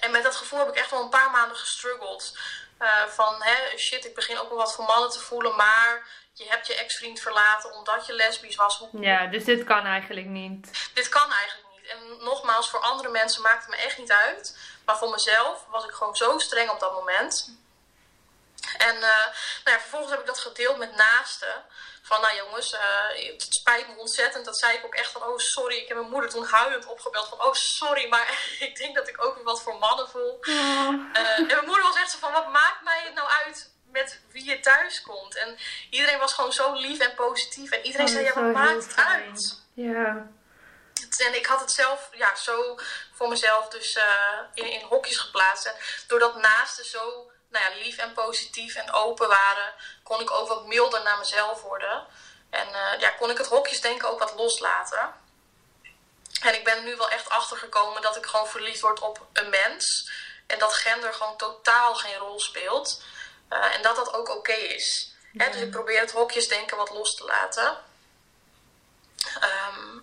En 0.00 0.10
met 0.10 0.22
dat 0.22 0.36
gevoel 0.36 0.58
heb 0.58 0.68
ik 0.68 0.76
echt 0.76 0.90
wel 0.90 1.02
een 1.02 1.08
paar 1.08 1.30
maanden 1.30 1.56
gestruggeld. 1.56 2.38
Uh, 2.78 3.06
van, 3.06 3.42
hè, 3.42 3.78
shit, 3.78 4.04
ik 4.04 4.14
begin 4.14 4.38
ook 4.38 4.48
wel 4.48 4.58
wat 4.58 4.74
voor 4.74 4.84
mannen 4.84 5.10
te 5.10 5.20
voelen, 5.20 5.56
maar 5.56 6.06
je 6.32 6.44
hebt 6.48 6.66
je 6.66 6.74
ex-vriend 6.74 7.20
verlaten 7.20 7.72
omdat 7.72 8.06
je 8.06 8.12
lesbisch 8.12 8.56
was. 8.56 8.78
Hoe... 8.78 9.00
Ja, 9.00 9.26
dus 9.26 9.44
dit 9.44 9.64
kan 9.64 9.84
eigenlijk 9.84 10.26
niet. 10.26 10.90
Dit 10.94 11.08
kan 11.08 11.32
eigenlijk 11.32 11.60
niet. 11.62 11.65
En 11.88 12.24
nogmaals, 12.24 12.70
voor 12.70 12.80
andere 12.80 13.08
mensen 13.08 13.42
maakt 13.42 13.66
het 13.66 13.70
me 13.70 13.76
echt 13.76 13.98
niet 13.98 14.12
uit. 14.12 14.58
Maar 14.84 14.98
voor 14.98 15.10
mezelf 15.10 15.64
was 15.70 15.84
ik 15.84 15.90
gewoon 15.90 16.16
zo 16.16 16.38
streng 16.38 16.70
op 16.70 16.80
dat 16.80 16.92
moment. 16.92 17.50
En 18.78 18.94
uh, 18.94 19.00
nou 19.64 19.76
ja, 19.76 19.80
vervolgens 19.80 20.10
heb 20.10 20.20
ik 20.20 20.26
dat 20.26 20.38
gedeeld 20.38 20.78
met 20.78 20.96
naasten. 20.96 21.64
Van 22.02 22.20
nou 22.20 22.36
jongens, 22.36 22.72
uh, 22.72 23.32
het 23.32 23.46
spijt 23.48 23.88
me 23.88 23.96
ontzettend. 23.96 24.44
Dat 24.44 24.58
zei 24.58 24.76
ik 24.76 24.84
ook 24.84 24.94
echt 24.94 25.10
van 25.12 25.22
oh 25.22 25.38
sorry. 25.38 25.76
Ik 25.76 25.88
heb 25.88 25.96
mijn 25.96 26.10
moeder 26.10 26.30
toen 26.30 26.44
huilend 26.44 26.86
opgebeld 26.86 27.28
van 27.28 27.42
oh 27.42 27.52
sorry. 27.52 28.08
Maar 28.08 28.38
ik 28.68 28.76
denk 28.76 28.94
dat 28.94 29.08
ik 29.08 29.24
ook 29.24 29.34
weer 29.34 29.44
wat 29.44 29.62
voor 29.62 29.78
mannen 29.78 30.08
voel. 30.08 30.38
Ja. 30.40 30.88
Uh, 31.12 31.38
en 31.38 31.46
mijn 31.46 31.64
moeder 31.66 31.82
was 31.82 31.96
echt 31.96 32.10
zo 32.10 32.18
van 32.18 32.32
wat 32.32 32.50
maakt 32.50 32.82
mij 32.84 33.02
het 33.04 33.14
nou 33.14 33.28
uit 33.44 33.70
met 33.90 34.20
wie 34.30 34.44
je 34.44 34.60
thuis 34.60 35.02
komt. 35.02 35.36
En 35.36 35.58
iedereen 35.90 36.18
was 36.18 36.32
gewoon 36.32 36.52
zo 36.52 36.72
lief 36.72 36.98
en 36.98 37.14
positief. 37.14 37.70
En 37.70 37.84
iedereen 37.84 38.06
Oh, 38.06 38.12
zei 38.12 38.24
ja 38.24 38.34
wat 38.34 38.52
maakt 38.52 38.86
het 38.86 38.96
uit. 38.96 39.62
Ja. 39.74 40.26
En 41.20 41.34
ik 41.34 41.46
had 41.46 41.60
het 41.60 41.70
zelf 41.70 42.08
ja, 42.12 42.34
zo 42.34 42.78
voor 43.12 43.28
mezelf 43.28 43.68
dus 43.68 43.96
uh, 43.96 44.04
in, 44.54 44.70
in 44.70 44.82
hokjes 44.82 45.18
geplaatst. 45.18 45.64
En 45.64 45.74
doordat 46.06 46.36
naasten 46.36 46.84
zo 46.84 47.30
nou 47.48 47.64
ja, 47.64 47.84
lief 47.84 47.96
en 47.96 48.12
positief 48.12 48.74
en 48.74 48.92
open 48.92 49.28
waren, 49.28 49.74
kon 50.02 50.20
ik 50.20 50.30
ook 50.30 50.48
wat 50.48 50.66
milder 50.66 51.02
naar 51.02 51.18
mezelf 51.18 51.62
worden. 51.62 52.06
En 52.50 52.68
uh, 52.68 53.00
ja, 53.00 53.10
kon 53.10 53.30
ik 53.30 53.38
het 53.38 53.46
hokjesdenken 53.46 54.08
ook 54.08 54.18
wat 54.18 54.34
loslaten. 54.34 55.14
En 56.40 56.54
ik 56.54 56.64
ben 56.64 56.84
nu 56.84 56.96
wel 56.96 57.10
echt 57.10 57.28
achter 57.28 57.56
gekomen 57.56 58.02
dat 58.02 58.16
ik 58.16 58.26
gewoon 58.26 58.48
verliefd 58.48 58.80
word 58.80 59.00
op 59.00 59.26
een 59.32 59.50
mens. 59.50 60.10
En 60.46 60.58
dat 60.58 60.74
gender 60.74 61.14
gewoon 61.14 61.36
totaal 61.36 61.94
geen 61.94 62.16
rol 62.16 62.40
speelt. 62.40 63.02
Uh, 63.50 63.74
en 63.74 63.82
dat 63.82 63.96
dat 63.96 64.14
ook 64.14 64.28
oké 64.28 64.38
okay 64.38 64.60
is. 64.60 65.14
Ja. 65.32 65.44
Hè, 65.44 65.50
dus 65.50 65.60
ik 65.60 65.70
probeer 65.70 66.00
het 66.00 66.12
hokjesdenken 66.12 66.76
wat 66.76 66.90
los 66.90 67.14
te 67.14 67.24
laten. 67.24 67.78
Um, 69.42 69.95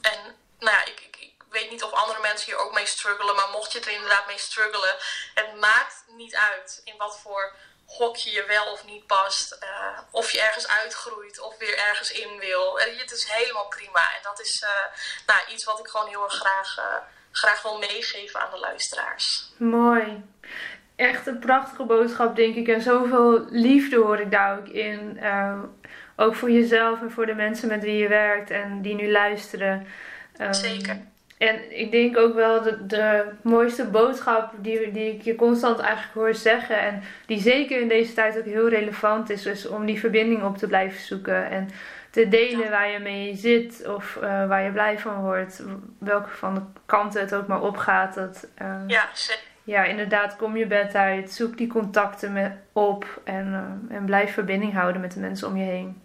nou 0.63 0.81
ik, 0.85 0.99
ik, 0.99 1.17
ik, 1.19 1.31
weet 1.49 1.71
niet 1.71 1.83
of 1.83 1.91
andere 1.91 2.21
mensen 2.21 2.45
hier 2.45 2.61
ook 2.63 2.73
mee 2.73 2.85
struggelen, 2.85 3.35
maar 3.35 3.49
mocht 3.51 3.71
je 3.71 3.79
er 3.79 3.91
inderdaad 3.91 4.27
mee 4.27 4.37
struggelen, 4.37 4.95
het 5.33 5.59
maakt 5.59 6.03
niet 6.07 6.35
uit 6.35 6.81
in 6.83 6.97
wat 6.97 7.19
voor 7.19 7.53
hokje 7.85 8.31
je 8.31 8.45
wel 8.47 8.71
of 8.71 8.85
niet 8.85 9.07
past. 9.07 9.57
Uh, 9.63 9.99
of 10.11 10.31
je 10.31 10.41
ergens 10.41 10.67
uitgroeit 10.67 11.41
of 11.41 11.57
weer 11.57 11.77
ergens 11.77 12.11
in 12.11 12.39
wil. 12.39 12.79
En 12.79 12.97
het 12.97 13.11
is 13.11 13.31
helemaal 13.31 13.67
prima. 13.67 13.99
En 13.99 14.23
dat 14.23 14.39
is 14.39 14.63
uh, 14.63 14.69
nou, 15.27 15.39
iets 15.53 15.63
wat 15.63 15.79
ik 15.79 15.87
gewoon 15.87 16.07
heel 16.07 16.23
erg 16.23 16.33
graag, 16.33 16.79
graag 17.31 17.61
wil 17.61 17.77
meegeven 17.77 18.39
aan 18.39 18.51
de 18.51 18.59
luisteraars. 18.59 19.51
Mooi. 19.57 20.23
Echt 20.95 21.27
een 21.27 21.39
prachtige 21.39 21.83
boodschap, 21.83 22.35
denk 22.35 22.55
ik. 22.55 22.67
En 22.67 22.81
zoveel 22.81 23.45
liefde 23.49 23.95
hoor 23.95 24.19
ik 24.19 24.31
daar 24.31 24.57
ook 24.57 24.67
in. 24.67 25.23
ook 26.15 26.35
voor 26.35 26.51
jezelf 26.51 27.01
en 27.01 27.11
voor 27.11 27.25
de 27.25 27.33
mensen 27.33 27.67
met 27.67 27.83
wie 27.83 27.97
je 27.97 28.07
werkt 28.07 28.49
en 28.49 28.81
die 28.81 28.95
nu 28.95 29.11
luisteren. 29.11 29.87
Um, 30.45 30.53
Zeker. 30.53 30.97
En 31.37 31.79
ik 31.79 31.91
denk 31.91 32.17
ook 32.17 32.33
wel 32.35 32.61
de, 32.61 32.85
de 32.85 33.25
mooiste 33.41 33.85
boodschap 33.85 34.51
die, 34.57 34.91
die 34.91 35.13
ik 35.13 35.21
je 35.21 35.35
constant 35.35 35.79
eigenlijk 35.79 36.13
hoor 36.13 36.33
zeggen. 36.33 36.79
En 36.79 37.01
die 37.25 37.39
zeker 37.41 37.81
in 37.81 37.87
deze 37.87 38.13
tijd 38.13 38.37
ook 38.37 38.45
heel 38.45 38.69
relevant 38.69 39.29
is. 39.29 39.45
Is 39.45 39.67
om 39.67 39.85
die 39.85 39.99
verbinding 39.99 40.43
op 40.43 40.57
te 40.57 40.67
blijven 40.67 41.01
zoeken. 41.01 41.49
En 41.49 41.69
te 42.09 42.27
delen 42.27 42.63
Ja. 42.63 42.69
waar 42.69 42.89
je 42.89 42.99
mee 42.99 43.35
zit. 43.35 43.87
Of 43.87 44.15
uh, 44.15 44.47
waar 44.47 44.63
je 44.63 44.71
blij 44.71 44.99
van 44.99 45.21
wordt. 45.21 45.63
Welke 45.99 46.29
van 46.29 46.53
de 46.55 46.61
kanten 46.85 47.21
het 47.21 47.35
ook 47.35 47.47
maar 47.47 47.61
opgaat. 47.61 48.13
Dat, 48.13 48.47
uh, 48.61 48.75
Ja, 48.87 49.05
zeker. 49.13 49.43
ja, 49.63 49.83
inderdaad, 49.83 50.35
kom 50.35 50.57
je 50.57 50.65
bed 50.67 50.95
uit, 50.95 51.31
zoek 51.31 51.57
die 51.57 51.67
contacten 51.67 52.33
met, 52.33 52.51
op 52.73 53.21
en, 53.23 53.53
eh, 53.89 53.97
en 53.97 54.05
blijf 54.05 54.33
verbinding 54.33 54.73
houden 54.73 55.01
met 55.01 55.13
de 55.13 55.19
mensen 55.19 55.47
om 55.47 55.57
je 55.57 55.63
heen. 55.63 56.01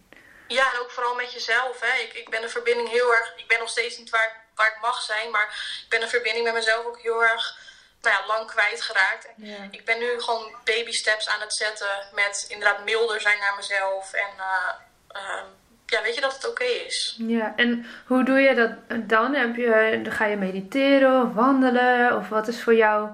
Ja, 0.49 0.73
en 0.73 0.81
ook 0.81 0.91
vooral 0.91 1.15
met 1.15 1.33
jezelf. 1.33 1.81
Hè. 1.81 2.03
Ik, 2.03 2.13
ik 2.13 2.31
ben 2.31 2.43
een 2.43 2.51
verbinding 2.51 2.89
heel 2.89 3.15
erg. 3.15 3.33
Ik 3.37 3.47
ben 3.47 3.59
nog 3.59 3.69
steeds 3.69 3.99
niet 3.99 4.11
waar, 4.11 4.45
waar 4.55 4.67
ik 4.67 4.81
mag 4.81 5.03
zijn, 5.03 5.31
maar 5.31 5.47
ik 5.85 5.89
ben 5.89 6.03
een 6.03 6.09
verbinding 6.09 6.45
met 6.45 6.55
mezelf 6.55 6.87
ook 6.87 7.01
heel 7.01 7.25
erg 7.25 7.59
nou 8.03 8.17
ja, 8.17 8.27
lang 8.27 8.47
kwijtgeraakt. 8.47 9.29
Ja. 9.37 9.57
Ik 9.71 9.85
ben 9.85 9.99
nu 9.99 10.21
gewoon 10.21 10.55
baby 10.65 10.93
steps 10.93 11.29
aan 11.29 11.41
het 11.41 11.55
zetten 11.55 12.09
met 12.15 12.47
inderdaad 12.49 12.85
milder 12.85 13.21
zijn 13.21 13.39
naar 13.39 13.55
mezelf. 13.57 14.13
En 14.13 14.33
eh, 14.39 14.75
ehm, 15.09 15.45
ja, 15.87 16.03
weet 16.03 16.15
je 16.15 16.21
dat 16.21 16.35
het 16.35 16.49
oké 16.49 16.65
is. 16.65 17.17
Ja, 17.19 17.53
en 17.57 17.87
hoe 18.07 18.25
doe 18.25 18.41
je 18.41 18.55
dat 18.55 18.71
dan? 19.09 19.35
Heb 19.35 19.57
je, 19.57 20.01
ga 20.09 20.25
je 20.25 20.37
mediteren 20.37 21.23
of 21.23 21.35
wandelen? 21.35 22.17
Of 22.17 22.29
wat 22.29 22.49
is 22.49 22.63
voor 22.63 22.75
jou, 22.75 23.09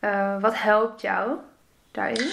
eh, 0.00 0.40
wat 0.40 0.54
helpt 0.54 1.00
jou 1.00 1.38
daarin? 1.92 2.30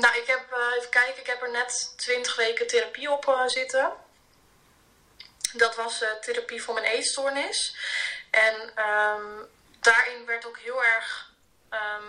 Nou, 0.00 0.16
ik 0.16 0.26
heb, 0.26 0.52
eh, 0.52 0.76
even 0.76 0.90
kijken, 0.90 1.20
ik 1.20 1.26
heb 1.26 1.42
er 1.42 1.50
net 1.50 1.92
20 1.96 2.36
weken 2.36 2.66
therapie 2.66 3.10
op 3.10 3.28
eh, 3.28 3.42
zitten. 3.46 3.92
Dat 5.52 5.76
was 5.76 6.02
eh, 6.02 6.10
therapie 6.10 6.62
voor 6.62 6.74
mijn 6.74 6.86
eetstoornis. 6.86 7.76
En 8.30 8.72
ehm, 8.74 9.26
daarin 9.80 10.26
werd 10.26 10.46
ook 10.46 10.58
heel 10.58 10.84
erg 10.84 11.30
ehm, 11.70 12.04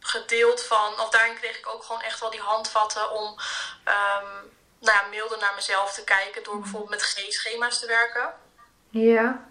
gedeeld 0.00 0.62
van, 0.62 1.00
of 1.00 1.08
daarin 1.10 1.38
kreeg 1.38 1.58
ik 1.58 1.68
ook 1.68 1.84
gewoon 1.84 2.02
echt 2.02 2.20
wel 2.20 2.30
die 2.30 2.40
handvatten 2.40 3.10
om 3.10 3.38
ehm, 3.84 4.34
nou 4.78 4.96
ja, 4.96 5.02
milder 5.10 5.38
naar 5.38 5.54
mezelf 5.54 5.94
te 5.94 6.04
kijken 6.04 6.42
door 6.42 6.60
bijvoorbeeld 6.60 6.90
met 6.90 7.02
G-schema's 7.02 7.78
te 7.78 7.86
werken. 7.86 8.34
Ja, 8.90 9.48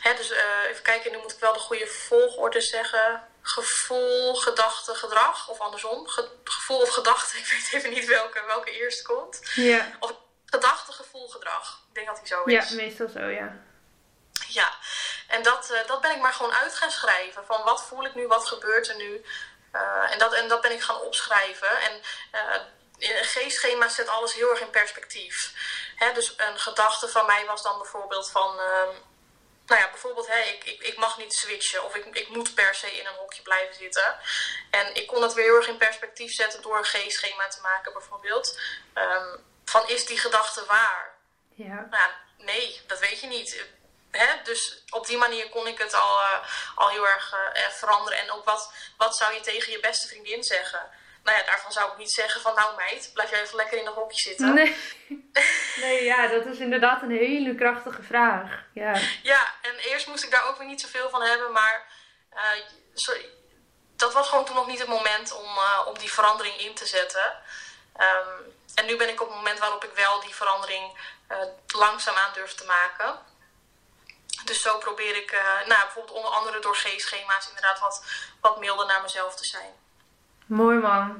hè, 0.00 0.14
dus 0.14 0.30
even 0.68 0.82
kijken, 0.82 1.12
nu 1.12 1.18
moet 1.18 1.32
ik 1.32 1.40
wel 1.40 1.52
de 1.52 1.58
goede 1.58 1.86
volgorde 1.86 2.60
zeggen. 2.60 3.28
Gevoel, 3.42 4.34
gedachte, 4.34 4.94
gedrag. 4.94 5.48
Of 5.48 5.58
andersom. 5.60 6.08
Ge- 6.08 6.28
gevoel 6.44 6.80
of 6.80 6.90
gedachte. 6.90 7.36
Ik 7.38 7.46
weet 7.46 7.68
even 7.72 7.90
niet 7.90 8.06
welke, 8.06 8.42
welke 8.46 8.70
eerst 8.70 9.02
komt. 9.02 9.40
ja. 9.54 9.90
Of 10.00 10.12
gedachte, 10.46 10.92
gevoel, 10.92 11.28
gedrag. 11.28 11.80
Ik 11.88 11.94
denk 11.94 12.06
dat 12.06 12.16
die 12.16 12.26
zo 12.26 12.42
Ja, 12.44 12.62
is. 12.62 12.70
meestal 12.70 13.08
zo, 13.08 13.20
ja. 13.20 13.58
Ja, 14.48 14.72
en 15.28 15.42
dat, 15.42 15.70
eh, 15.70 15.86
dat 15.86 16.00
ben 16.00 16.10
ik 16.10 16.20
maar 16.20 16.32
gewoon 16.32 16.52
uit 16.54 16.74
gaan 16.74 16.90
schrijven. 16.90 17.46
Van 17.46 17.62
wat 17.62 17.82
voel 17.84 18.04
ik 18.04 18.14
nu, 18.14 18.26
wat 18.26 18.46
gebeurt 18.48 18.88
er 18.88 18.96
nu? 18.96 19.24
Eh, 19.72 20.12
en, 20.12 20.18
dat, 20.18 20.32
en 20.32 20.48
dat 20.48 20.60
ben 20.60 20.72
ik 20.72 20.82
gaan 20.82 21.00
opschrijven. 21.00 21.80
En 21.80 22.02
in 22.98 23.16
een 23.16 23.24
G-schema 23.24 23.88
zet 23.88 24.08
alles 24.08 24.32
heel 24.34 24.50
erg 24.50 24.60
in 24.60 24.70
perspectief. 24.70 25.52
Hè, 25.96 26.12
dus 26.12 26.34
een 26.36 26.58
gedachte 26.58 27.08
van 27.08 27.26
mij 27.26 27.46
was 27.46 27.62
dan 27.62 27.78
bijvoorbeeld 27.78 28.30
van... 28.30 28.58
ehm, 28.60 28.88
nou 29.70 29.82
ja, 29.82 29.90
bijvoorbeeld, 29.90 30.26
hè, 30.26 30.38
ik, 30.38 30.64
ik, 30.64 30.82
ik 30.82 30.96
mag 30.96 31.18
niet 31.18 31.32
switchen 31.32 31.84
of 31.84 31.94
ik, 31.94 32.04
ik 32.04 32.28
moet 32.28 32.54
per 32.54 32.74
se 32.74 32.98
in 32.98 33.06
een 33.06 33.14
hokje 33.14 33.42
blijven 33.42 33.74
zitten. 33.74 34.16
En 34.70 34.94
ik 34.94 35.06
kon 35.06 35.20
dat 35.20 35.34
weer 35.34 35.44
heel 35.44 35.56
erg 35.56 35.68
in 35.68 35.76
perspectief 35.76 36.34
zetten 36.34 36.62
door 36.62 36.76
een 36.76 36.84
G-schema 36.84 37.48
te 37.48 37.60
maken, 37.60 37.92
bijvoorbeeld. 37.92 38.58
Ehm, 38.94 39.36
van 39.64 39.88
is 39.88 40.06
die 40.06 40.18
gedachte 40.18 40.64
waar? 40.64 41.14
Ja, 41.54 41.86
Nou 41.90 42.10
nee, 42.36 42.80
dat 42.86 42.98
weet 42.98 43.20
je 43.20 43.26
niet. 43.26 43.64
Dus 44.44 44.82
op 44.90 45.06
die 45.06 45.16
manier 45.16 45.48
kon 45.48 45.66
ik 45.66 45.78
het 45.78 45.94
al, 45.94 46.20
eh, 46.20 46.38
al 46.74 46.88
heel 46.88 47.08
erg 47.08 47.32
eh, 47.32 47.64
eh, 47.64 47.70
veranderen. 47.70 48.18
En 48.18 48.30
ook 48.30 48.44
wat, 48.44 48.72
wat 48.96 49.16
zou 49.16 49.34
je 49.34 49.40
tegen 49.40 49.72
je 49.72 49.80
beste 49.80 50.08
vriendin 50.08 50.44
zeggen? 50.44 50.90
Nou 51.22 51.38
ja, 51.38 51.44
daarvan 51.44 51.72
zou 51.72 51.92
ik 51.92 51.98
niet 51.98 52.10
zeggen 52.10 52.40
van 52.40 52.54
nou 52.54 52.76
meid, 52.76 53.10
blijf 53.14 53.30
jij 53.30 53.42
even 53.42 53.56
lekker 53.56 53.78
in 53.78 53.86
een 53.86 53.92
hokje 53.92 54.20
zitten. 54.20 54.54
nee. 54.54 54.76
nee, 55.84 56.04
ja, 56.04 56.26
dat 56.26 56.46
is 56.46 56.58
inderdaad 56.58 57.02
een 57.02 57.10
hele 57.10 57.54
krachtige 57.54 58.02
vraag. 58.02 58.62
Ja, 58.74 59.00
Ja, 59.22 59.54
en 59.62 59.74
eerst 59.76 60.06
moest 60.06 60.24
ik 60.24 60.30
daar 60.30 60.48
ook 60.48 60.58
weer 60.58 60.66
niet 60.66 60.80
zoveel 60.80 61.10
van 61.10 61.22
hebben, 61.22 61.52
maar 61.52 61.86
eh, 62.30 62.62
sorry, 62.94 63.28
dat 63.96 64.12
was 64.12 64.28
gewoon 64.28 64.44
toen 64.44 64.54
nog 64.54 64.66
niet 64.66 64.78
het 64.78 64.88
moment 64.88 65.32
om, 65.32 65.56
eh, 65.56 65.86
om 65.86 65.98
die 65.98 66.12
verandering 66.12 66.56
in 66.56 66.74
te 66.74 66.86
zetten. 66.86 67.32
Ehm, 67.96 68.40
en 68.74 68.86
nu 68.86 68.96
ben 68.96 69.08
ik 69.08 69.20
op 69.20 69.26
het 69.26 69.36
moment 69.36 69.58
waarop 69.58 69.84
ik 69.84 69.94
wel 69.94 70.20
die 70.20 70.34
verandering 70.34 70.98
eh, 71.26 71.38
langzaamaan 71.66 72.32
durf 72.32 72.54
te 72.54 72.64
maken. 72.64 73.18
Dus 74.44 74.62
zo 74.62 74.78
probeer 74.78 75.16
ik, 75.16 75.32
nou, 75.66 75.82
bijvoorbeeld 75.82 76.16
onder 76.16 76.30
andere 76.30 76.58
door 76.58 76.74
G-schema's 76.76 77.48
inderdaad 77.48 77.78
wat, 77.78 78.04
wat 78.40 78.58
milder 78.58 78.86
naar 78.86 79.02
mezelf 79.02 79.34
te 79.34 79.44
zijn. 79.44 79.79
Mooi 80.50 80.78
man. 80.78 81.12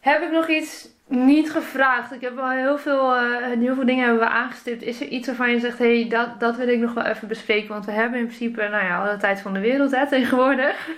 Heb 0.00 0.22
ik 0.22 0.30
nog 0.30 0.48
iets 0.48 0.88
niet 1.06 1.50
gevraagd? 1.50 2.12
Ik 2.12 2.20
heb 2.20 2.38
al 2.38 2.50
heel 2.50 2.78
veel, 2.78 3.14
eh, 3.14 3.58
heel 3.58 3.74
veel 3.74 3.86
dingen 3.86 4.04
hebben 4.04 4.22
we 4.22 4.28
aangestipt. 4.28 4.82
Is 4.82 5.00
er 5.00 5.06
iets 5.06 5.26
waarvan 5.26 5.50
je 5.50 5.60
zegt, 5.60 5.78
hé, 5.78 6.00
hey, 6.00 6.08
dat, 6.08 6.40
dat 6.40 6.56
wil 6.56 6.68
ik 6.68 6.78
nog 6.78 6.94
wel 6.94 7.04
even 7.04 7.28
bespreken? 7.28 7.68
Want 7.68 7.84
we 7.84 7.92
hebben 7.92 8.18
in 8.18 8.26
principe, 8.26 8.60
nou 8.60 8.84
ja, 8.84 9.02
alle 9.02 9.16
tijd 9.16 9.40
van 9.40 9.52
de 9.52 9.60
wereld 9.60 9.90
hè, 9.90 10.08
tegenwoordig. 10.08 10.86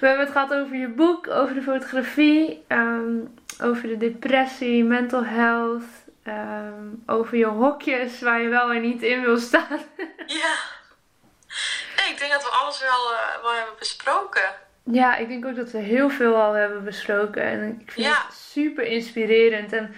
we 0.00 0.06
hebben 0.06 0.24
het 0.24 0.32
gehad 0.32 0.54
over 0.54 0.76
je 0.76 0.88
boek, 0.88 1.28
over 1.28 1.54
de 1.54 1.62
fotografie, 1.62 2.64
ehm, 2.66 3.16
over 3.62 3.88
de 3.88 3.96
depressie, 3.96 4.84
mental 4.84 5.24
health, 5.24 5.84
ehm, 6.22 6.86
over 7.06 7.38
je 7.38 7.46
hokjes 7.46 8.20
waar 8.20 8.40
je 8.40 8.48
wel 8.48 8.72
en 8.72 8.82
niet 8.82 9.02
in 9.02 9.20
wil 9.20 9.38
staan. 9.38 9.78
Ja. 10.26 10.77
Nee, 12.08 12.16
ik 12.16 12.22
denk 12.22 12.32
dat 12.32 12.42
we 12.42 12.56
alles 12.56 12.80
wel, 12.80 13.12
eh, 13.14 13.42
wel 13.42 13.52
hebben 13.54 13.74
besproken. 13.78 14.54
Ja, 14.82 15.16
ik 15.16 15.28
denk 15.28 15.46
ook 15.46 15.56
dat 15.56 15.70
we 15.70 15.78
heel 15.78 16.10
veel 16.10 16.34
al 16.36 16.52
hebben 16.52 16.84
besproken. 16.84 17.42
En 17.42 17.80
ik 17.80 17.92
vind 17.92 18.06
Ja. 18.06 18.24
het 18.26 18.36
super 18.36 18.84
inspirerend. 18.84 19.72
En 19.72 19.94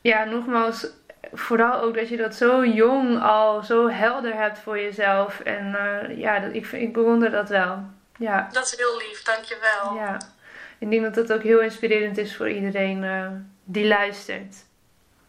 ja, 0.00 0.24
nogmaals, 0.24 0.86
vooral 1.32 1.80
ook 1.80 1.94
dat 1.94 2.08
je 2.08 2.16
dat 2.16 2.34
zo 2.34 2.64
jong 2.64 3.22
al 3.22 3.62
zo 3.62 3.88
helder 3.88 4.34
hebt 4.34 4.58
voor 4.58 4.78
jezelf. 4.80 5.40
En 5.40 5.74
eh, 5.74 6.18
ja, 6.18 6.38
dat, 6.38 6.54
ik, 6.54 6.66
ik 6.72 6.92
bewonder 6.92 7.30
dat 7.30 7.48
wel. 7.48 7.82
Ja, 8.18 8.48
Dat 8.52 8.66
is 8.66 8.76
heel 8.76 8.96
lief, 8.96 9.22
dankjewel. 9.22 9.94
ja. 9.94 10.18
Ik 10.78 10.90
denk 10.90 11.02
dat 11.02 11.14
het 11.14 11.32
ook 11.32 11.42
heel 11.42 11.60
inspirerend 11.60 12.18
is 12.18 12.36
voor 12.36 12.50
iedereen 12.50 13.04
eh, 13.04 13.26
die 13.64 13.86
luistert. 13.86 14.54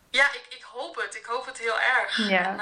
Ja, 0.10 0.26
ik, 0.26 0.46
ik 0.50 0.64
hoop 0.72 0.96
het. 0.96 1.16
Ik 1.16 1.26
hoop 1.26 1.46
het 1.46 1.58
heel 1.58 1.80
erg. 1.80 2.30
Ja. 2.30 2.44
En, 2.46 2.60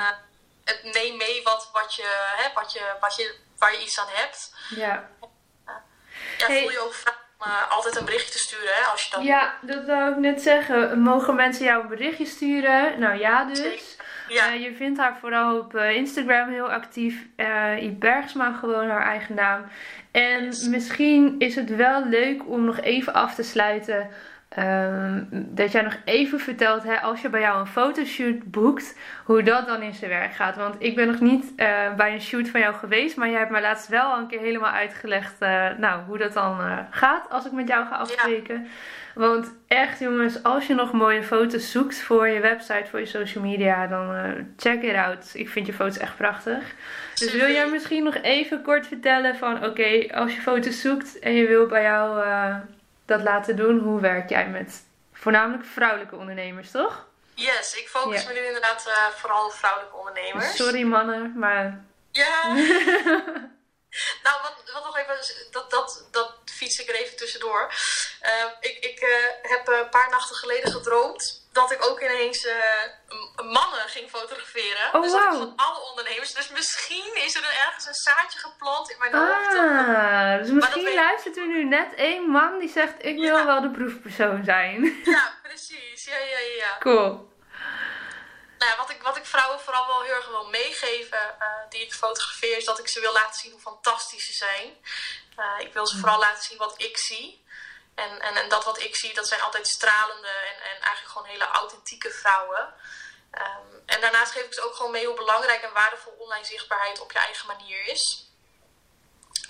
het 0.63 0.84
neem 0.84 1.17
mee 1.17 1.41
wat, 1.43 1.69
wat 1.74 1.95
je, 1.95 2.34
hè, 2.38 2.53
wat 2.53 2.74
je, 2.74 2.82
wat 2.99 3.15
je, 3.15 3.36
waar 3.64 3.74
je 3.74 3.82
iets 3.84 3.99
aan 3.99 4.07
hebt. 4.09 4.55
Ja. 4.76 5.09
Ja, 6.38 6.47
Hey. 6.47 6.59
voel 6.61 6.72
je 6.72 6.80
ook 6.80 6.93
eh, 7.39 7.72
altijd 7.72 7.95
een 7.95 8.05
berichtje 8.05 8.32
te 8.32 8.38
sturen 8.38 8.74
hè, 8.76 8.82
als 8.91 9.03
je 9.03 9.09
dat 9.11 9.24
Ja, 9.24 9.53
dat 9.61 9.86
wou 9.86 10.11
ik 10.11 10.18
net 10.18 10.41
zeggen. 10.41 10.99
Mogen 10.99 11.36
mensen 11.36 11.66
jou 11.66 11.82
een 11.82 11.88
berichtje 11.88 12.26
sturen? 12.26 12.99
Nou 12.99 13.20
ja, 13.20 13.43
dus. 13.45 13.97
Ja, 14.28 14.47
Eh, 14.47 14.64
je 14.64 14.76
vindt 14.76 14.99
haar 14.99 15.18
vooral 15.20 15.57
op 15.59 15.76
eh, 15.76 15.89
Instagram 15.95 16.49
heel 16.49 16.72
actief. 16.72 17.26
eh 17.36 17.84
I 17.84 17.91
Bergsma, 17.91 18.53
gewoon 18.59 18.89
haar 18.89 19.05
eigen 19.07 19.36
naam. 19.36 19.66
En 20.11 20.43
Yes. 20.45 20.64
misschien 20.68 21.36
is 21.39 21.55
het 21.55 21.76
wel 21.76 22.05
leuk 22.05 22.47
om 22.47 22.66
nog 22.66 22.80
even 22.80 23.14
af 23.14 23.36
te 23.36 23.43
sluiten. 23.43 24.09
Ehm, 24.56 25.24
dat 25.30 25.72
jij 25.72 25.82
nog 25.82 25.97
even 26.06 26.39
vertelt, 26.39 26.84
hè, 26.84 27.01
als 27.01 27.22
je 27.22 27.30
bij 27.30 27.41
jou 27.41 27.60
een 27.60 27.68
fotoshoot 27.68 28.43
boekt, 28.43 28.97
hoe 29.26 29.43
dat 29.43 29.68
dan 29.68 29.82
in 29.82 29.93
zijn 29.93 30.10
werk 30.12 30.34
gaat. 30.34 30.56
Want 30.56 30.76
ik 30.80 30.95
ben 30.95 31.08
nog 31.08 31.20
niet 31.20 31.54
eh, 31.56 31.93
bij 31.97 32.14
een 32.14 32.22
shoot 32.22 32.49
van 32.49 32.60
jou 32.60 32.76
geweest, 32.76 33.18
maar 33.18 33.30
jij 33.30 33.39
hebt 33.39 33.51
mij 33.51 33.62
laatst 33.62 33.88
wel 33.88 34.18
een 34.18 34.28
keer 34.28 34.39
helemaal 34.39 34.72
uitgelegd 34.72 35.36
eh, 35.39 35.70
nou, 35.78 36.04
hoe 36.04 36.18
dat 36.18 36.34
dan 36.34 36.60
eh, 36.60 36.78
gaat 36.89 37.30
als 37.30 37.45
ik 37.45 37.51
met 37.51 37.68
jou 37.68 37.86
ga 37.86 37.95
afspreken. 37.95 38.68
Want 39.16 39.54
echt 39.68 39.99
jongens, 39.99 40.43
als 40.43 40.68
je 40.68 40.74
nog 40.74 40.91
mooie 40.91 41.24
foto's 41.24 41.72
zoekt 41.72 42.01
voor 42.01 42.28
je 42.28 42.39
website, 42.39 42.86
voor 42.89 42.99
je 42.99 43.06
social 43.06 43.43
media, 43.43 43.88
dan 43.88 44.34
check 44.58 44.82
it 44.82 44.95
out. 44.95 45.32
Ik 45.34 45.49
vind 45.49 45.66
je 45.66 45.74
foto's 45.74 45.97
echt 45.97 46.18
prachtig. 46.18 46.74
Dus 47.16 47.34
wil 47.34 47.49
jij 47.49 47.70
misschien 47.70 48.04
nog 48.04 48.16
even 48.16 48.62
kort 48.62 48.88
vertellen 48.88 49.36
van 49.36 49.66
oké, 49.66 50.14
als 50.14 50.36
je 50.36 50.41
foto's 50.41 50.82
zoekt 50.82 51.20
en 51.20 51.34
je 51.34 51.47
wil 51.47 51.66
bij 51.66 51.82
jou 51.82 52.24
dat 53.06 53.22
laten 53.22 53.56
doen, 53.56 53.80
hoe 53.80 53.99
werk 54.01 54.30
jij 54.30 54.47
met 54.49 54.84
voornamelijk 55.14 55.66
vrouwelijke 55.66 56.16
ondernemers, 56.16 56.72
toch? 56.72 57.06
yes, 57.36 57.76
ik 57.76 57.88
focus 57.89 58.22
Ja. 58.22 58.28
me 58.28 58.34
nu 58.34 58.45
inderdaad 58.45 58.88
eh, 58.88 59.08
vooral 59.08 59.45
op 59.45 59.54
vrouwelijke 59.54 59.95
ondernemers. 59.95 60.56
Sorry 60.56 60.84
mannen, 60.84 61.34
maar 61.39 61.86
Ja. 62.12 62.43
nou, 64.24 64.41
wat, 64.41 64.72
wat 64.74 64.84
nog 64.84 64.97
even, 64.97 65.16
dat, 65.51 65.72
dat, 65.72 66.08
dat 66.12 66.34
fiets 66.45 66.80
ik 66.80 66.89
er 66.89 66.95
even 66.95 67.18
tussendoor. 67.18 67.74
Eh, 68.22 68.45
ik 68.60 68.78
ik 68.86 68.99
eh, 68.99 69.49
heb 69.51 69.68
een 69.68 69.89
paar 69.89 70.10
nachten 70.10 70.36
geleden 70.36 70.72
gedroomd 70.72 71.42
dat 71.54 71.72
ik 71.72 71.86
ook 71.89 72.01
ineens 72.01 72.45
eh, 72.45 72.56
mannen 73.36 73.89
ging 73.89 74.10
fotograferen. 74.10 74.93
Oh, 74.93 75.01
dus 75.01 75.12
dat 75.12 75.22
ik 75.22 75.28
wauw. 75.30 75.39
van 75.39 75.54
alle 75.56 75.89
ondernemers. 75.89 76.34
Dus 76.34 76.49
misschien 76.49 77.16
is 77.16 77.36
er 77.36 77.43
ergens 77.68 77.86
een 77.86 77.93
zaadje 77.93 78.39
geplant 78.39 78.89
in 78.91 78.97
mijn 78.99 79.14
hoofd. 79.16 79.56
ah, 79.58 80.38
dus 80.39 80.49
misschien 80.49 80.93
luistert 80.93 81.38
er 81.38 81.47
nu 81.47 81.64
net 81.64 81.93
één 81.95 82.30
man 82.30 82.60
die 82.60 82.70
zegt 82.70 82.93
ik 82.97 83.16
wil 83.20 83.38
Ja. 83.38 83.45
wel 83.45 83.62
de 83.62 83.72
proefpersoon 83.72 84.43
zijn. 84.43 85.01
Ja, 85.04 85.34
precies. 85.43 86.06
Ja, 86.06 86.18
ja, 86.18 86.38
ja. 86.39 86.56
ja. 86.56 86.78
cool. 86.80 87.32
Nou 88.58 88.72
ja, 88.72 88.78
wat, 88.78 88.89
ik, 88.89 89.01
wat 89.01 89.18
ik 89.18 89.26
vrouwen 89.26 89.60
vooral 89.60 89.88
wel 89.88 90.01
heel 90.01 90.14
erg 90.16 90.28
wil 90.30 90.45
meegeven, 90.49 91.20
eh, 91.39 91.47
die 91.70 91.82
ik 91.82 91.93
fotografeer, 91.93 92.58
is 92.58 92.66
dat 92.66 92.80
ik 92.80 92.88
ze 92.88 92.99
wil 92.99 93.14
laten 93.14 93.39
zien 93.39 93.51
hoe 93.51 93.62
fantastisch 93.62 94.26
ze 94.26 94.34
zijn. 94.34 94.78
Eh, 95.36 95.66
ik 95.66 95.74
wil 95.74 95.88
ze 95.88 95.97
vooral 95.97 96.20
laten 96.20 96.43
zien 96.43 96.58
wat 96.58 96.74
ik 96.82 96.97
zie. 96.97 97.42
En, 97.95 98.21
en, 98.21 98.35
en 98.35 98.49
dat 98.49 98.63
wat 98.63 98.79
ik 98.79 98.95
zie, 98.95 99.13
dat 99.13 99.27
zijn 99.27 99.41
altijd 99.41 99.67
stralende 99.67 100.27
en, 100.27 100.61
en 100.61 100.81
eigenlijk 100.81 101.07
gewoon 101.07 101.27
hele 101.27 101.47
authentieke 101.47 102.09
vrouwen. 102.09 102.73
Ehm, 103.31 103.67
en 103.85 104.01
daarnaast 104.01 104.31
geef 104.31 104.45
ik 104.45 104.53
ze 104.53 104.61
ook 104.61 104.75
gewoon 104.75 104.91
mee 104.91 105.05
hoe 105.05 105.15
belangrijk 105.15 105.61
en 105.61 105.73
waardevol 105.73 106.13
online 106.17 106.45
zichtbaarheid 106.45 106.99
op 106.99 107.11
je 107.11 107.19
eigen 107.19 107.47
manier 107.47 107.85
is. 107.85 108.27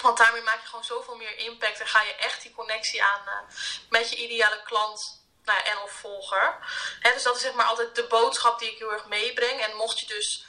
Want 0.02 0.18
daarmee 0.18 0.42
maak 0.42 0.62
je 0.62 0.68
gewoon 0.68 0.84
zoveel 0.84 1.16
meer 1.16 1.38
impact 1.38 1.80
en 1.80 1.88
ga 1.88 2.02
je 2.02 2.16
echt 2.16 2.42
die 2.42 2.54
connectie 2.54 3.04
aan 3.04 3.48
met 3.90 4.10
je 4.10 4.16
ideale 4.16 4.64
klant 4.64 5.22
nou 5.44 5.64
en 5.64 5.78
of 5.78 5.92
volger. 5.92 6.58
dus 7.02 7.24
dat 7.24 7.36
is 7.36 7.42
zeg 7.42 7.54
maar 7.54 7.66
altijd 7.66 7.96
de 7.96 8.08
boodschap 8.08 8.60
die 8.60 8.72
ik 8.72 8.78
heel 8.78 8.92
erg 8.92 9.06
meebreng. 9.06 9.62
En 9.62 9.76
mocht 9.76 10.00
je 10.00 10.06
dus 10.06 10.46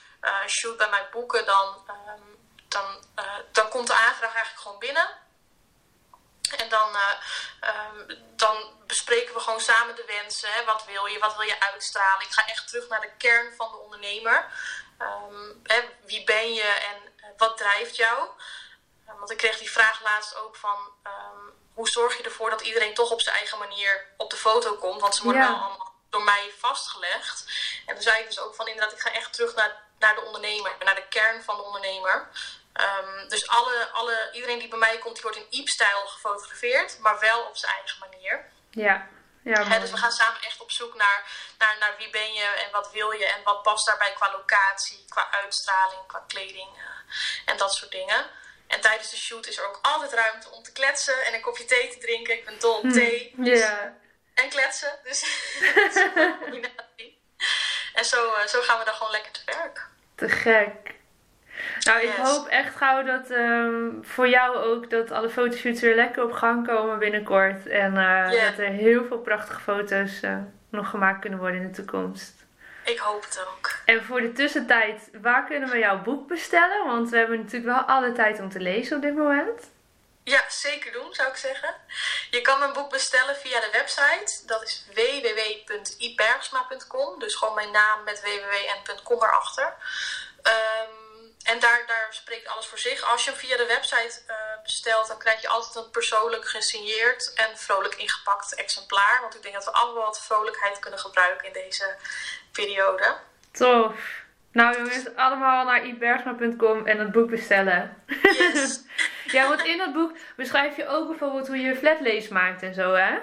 shoot 0.47 0.77
bij 0.77 0.89
mij 0.89 1.09
boeken, 1.11 1.47
dan, 1.47 1.85
ehm, 1.87 2.23
dan, 2.69 3.05
dan 3.53 3.69
komt 3.69 3.87
de 3.87 3.95
aanvraag 3.95 4.35
eigenlijk 4.35 4.61
gewoon 4.61 4.79
binnen. 4.79 5.24
En 6.63 6.69
dan, 6.69 6.91
uh, 6.97 7.11
um, 7.61 8.25
dan 8.37 8.57
bespreken 8.87 9.35
we 9.35 9.41
gewoon 9.41 9.61
samen 9.61 9.97
de 9.97 10.05
wensen. 10.07 10.53
Hè? 10.53 10.65
Wat 10.65 10.85
wil 10.85 11.07
je? 11.07 11.19
Wat 11.19 11.37
wil 11.37 11.47
je 11.47 11.61
uitstralen? 11.61 12.25
Ik 12.25 12.33
ga 12.33 12.47
echt 12.47 12.69
terug 12.69 12.89
naar 12.89 13.01
de 13.01 13.17
kern 13.19 13.55
van 13.57 13.71
de 13.71 13.77
ondernemer. 13.77 14.47
Um, 14.99 15.61
hè, 15.63 15.81
wie 16.05 16.25
ben 16.25 16.55
je 16.55 16.63
en 16.63 17.13
uh, 17.17 17.25
wat 17.37 17.57
drijft 17.57 17.97
jou? 17.97 18.29
Um, 19.09 19.19
want 19.19 19.31
ik 19.31 19.37
kreeg 19.37 19.59
die 19.59 19.71
vraag 19.71 20.03
laatst 20.03 20.37
ook 20.37 20.57
van... 20.57 20.93
hoe 21.75 21.89
zorg 21.89 22.17
je 22.17 22.23
ervoor 22.23 22.51
dat 22.51 22.61
iedereen 22.61 22.95
toch 22.95 23.11
op 23.11 23.21
zijn 23.21 23.37
eigen 23.37 23.59
manier 23.59 24.07
op 24.17 24.31
de 24.31 24.37
foto 24.37 24.77
komt? 24.77 25.01
Want 25.01 25.15
ze 25.15 25.23
worden 25.23 25.43
ja. 25.43 25.49
wel 25.49 25.59
allemaal 25.59 25.95
door 26.15 26.25
mij 26.25 26.53
vastgelegd. 26.59 27.45
En 27.87 27.95
toen 27.95 28.03
zei 28.03 28.21
ik 28.21 28.27
dus 28.27 28.41
ook 28.41 28.55
van 28.55 28.67
inderdaad, 28.67 28.93
ik 28.93 29.01
ga 29.01 29.13
echt 29.13 29.33
terug 29.33 29.55
naar, 29.55 29.83
naar 29.99 30.15
de 30.15 30.21
ondernemer. 30.21 30.73
Naar 30.85 30.95
de 30.95 31.09
kern 31.09 31.43
van 31.43 31.57
de 31.57 31.63
ondernemer. 31.63 32.29
Um, 32.81 33.29
dus 33.29 33.49
alle, 33.49 33.89
alle, 33.93 34.31
iedereen 34.33 34.59
die 34.59 34.69
bij 34.69 34.79
mij 34.79 34.99
komt, 34.99 35.15
die 35.15 35.23
wordt 35.23 35.39
in 35.39 35.47
Iep-stijl 35.51 36.07
gefotografeerd, 36.07 36.99
maar 36.99 37.19
wel 37.21 37.43
op 37.43 37.57
zijn 37.57 37.73
eigen 37.73 37.99
manier. 37.99 38.45
Ja. 38.71 39.09
Ja, 39.43 39.65
He, 39.65 39.81
dus 39.81 39.91
we 39.91 39.97
gaan 39.97 40.13
samen 40.13 40.41
echt 40.41 40.61
op 40.61 40.71
zoek 40.71 40.95
naar, 40.95 41.23
naar, 41.59 41.77
naar 41.81 41.95
wie 41.99 42.11
ben 42.11 42.33
je 42.33 42.45
en 42.45 42.71
wat 42.71 42.93
wil 42.93 43.11
je 43.11 43.27
en 43.27 43.43
wat 43.45 43.63
past 43.63 43.87
daarbij 43.87 44.13
qua 44.13 44.33
locatie, 44.33 45.05
qua 45.09 45.31
uitstraling, 45.31 46.07
qua 46.07 46.25
kleding 46.29 46.69
uh, 46.77 46.83
en 47.45 47.57
dat 47.57 47.75
soort 47.75 47.91
dingen. 47.91 48.27
En 48.67 48.81
tijdens 48.81 49.11
de 49.11 49.17
shoot 49.17 49.47
is 49.47 49.59
er 49.59 49.69
ook 49.69 49.79
altijd 49.83 50.13
ruimte 50.13 50.51
om 50.51 50.63
te 50.63 50.73
kletsen 50.73 51.25
en 51.25 51.35
een 51.35 51.41
kopje 51.41 51.65
thee 51.65 51.89
te 51.89 51.99
drinken. 51.99 52.35
Ik 52.35 52.45
ben 52.45 52.59
dol 52.59 52.77
op 52.77 52.83
hm, 52.83 52.93
thee. 52.93 53.35
Dus. 53.37 53.69
En 54.35 54.49
kletsen. 54.49 54.99
Dus 55.03 55.25
En 57.95 58.05
zo, 58.05 58.35
uh, 58.35 58.47
zo 58.47 58.61
gaan 58.61 58.79
we 58.79 58.85
dan 58.85 58.95
gewoon 58.95 59.13
lekker 59.13 59.33
te 59.33 59.43
werk. 59.45 59.89
Te 60.15 60.29
gek. 60.29 60.95
Nou, 61.81 62.03
ik 62.03 62.15
hoop 62.15 62.47
echt 62.47 62.77
gauw 62.77 63.03
dat 63.03 63.31
um, 63.31 63.99
voor 64.03 64.29
jou 64.29 64.57
ook 64.57 64.91
dat 64.91 65.11
alle 65.11 65.31
fotoshoots 65.31 65.81
weer 65.81 65.95
lekker 65.95 66.25
op 66.25 66.33
gang 66.33 66.67
komen 66.67 66.99
binnenkort. 66.99 67.67
En 67.67 67.95
uh, 67.95 68.31
dat 68.31 68.59
er 68.59 68.69
heel 68.69 69.05
veel 69.05 69.19
prachtige 69.19 69.61
foto's 69.61 70.23
uh, 70.23 70.37
nog 70.71 70.91
gemaakt 70.91 71.21
kunnen 71.21 71.39
worden 71.39 71.61
in 71.61 71.67
de 71.67 71.75
toekomst. 71.75 72.33
Ik 72.85 72.99
hoop 72.99 73.25
het 73.25 73.47
ook. 73.49 73.77
En 73.85 74.05
voor 74.05 74.21
de 74.21 74.33
tussentijd, 74.33 75.11
waar 75.23 75.47
kunnen 75.47 75.71
we 75.71 75.79
jouw 75.79 76.03
boek 76.03 76.29
bestellen? 76.29 76.87
Want 76.87 77.11
we 77.11 77.17
hebben 77.17 77.39
natuurlijk 77.39 77.77
wel 77.77 77.97
alle 77.97 78.13
tijd 78.13 78.41
om 78.41 78.51
te 78.51 78.61
lezen 78.61 78.97
op 78.97 79.03
dit 79.03 79.17
moment. 79.17 79.73
Ja, 80.25 80.45
zeker 80.49 80.93
doen, 80.93 81.15
zou 81.15 81.29
ik 81.29 81.37
zeggen. 81.37 81.75
Je 82.31 82.41
kan 82.41 82.59
mijn 82.59 82.73
boek 82.73 82.91
bestellen 82.91 83.37
via 83.37 83.61
de 83.61 83.71
website. 83.73 84.47
Dat 84.47 84.63
is 84.63 84.85
www.ibergsma.com. 84.95 87.19
Dus 87.19 87.35
gewoon 87.35 87.55
mijn 87.55 87.71
naam 87.71 88.05
met 88.05 88.21
www.com 88.21 89.23
erachter. 89.23 89.75
Um, 90.43 91.04
en 91.45 91.59
daar, 91.59 91.83
daar 91.87 92.07
spreekt 92.11 92.49
alles 92.49 92.67
voor 92.67 92.79
zich. 92.79 93.11
Als 93.13 93.25
je 93.25 93.31
hem 93.31 93.39
via 93.39 93.57
de 93.57 93.67
website 93.67 94.21
uh, 94.29 94.35
bestelt, 94.63 95.09
dan 95.09 95.19
krijg 95.19 95.41
je 95.41 95.49
altijd 95.49 95.85
een 95.85 95.91
persoonlijk 95.91 96.49
gesigneerd 96.49 97.33
en 97.35 97.59
vrolijk 97.59 97.95
ingepakt 97.95 98.55
exemplaar. 98.55 99.19
Want 99.21 99.35
ik 99.35 99.43
denk 99.43 99.55
dat 99.55 99.65
we 99.65 99.73
allemaal 99.73 100.05
wat 100.05 100.25
vrolijkheid 100.25 100.79
kunnen 100.79 100.99
gebruiken 100.99 101.47
in 101.47 101.53
deze 101.53 101.97
periode. 102.53 103.17
Tof. 103.53 104.23
Nou 104.53 104.77
jongens, 104.77 105.17
allemaal 105.17 105.65
naar 105.65 105.87
ibergsma.com 105.87 106.87
en 106.87 106.99
het 106.99 107.13
boek 107.13 107.31
bestellen. 107.31 108.03
Yes. 108.23 108.81
ja, 109.37 109.49
want 109.49 109.65
in 109.65 109.79
dat 109.79 109.93
boek 109.93 110.13
beschrijf 110.37 110.77
je 110.77 110.87
ook 110.87 111.09
bijvoorbeeld 111.09 111.47
hoe 111.47 111.59
je 111.59 111.77
flatlace 111.77 112.33
maakt 112.33 112.63
en 112.63 112.75
zo, 112.75 112.93
hè? 112.93 113.19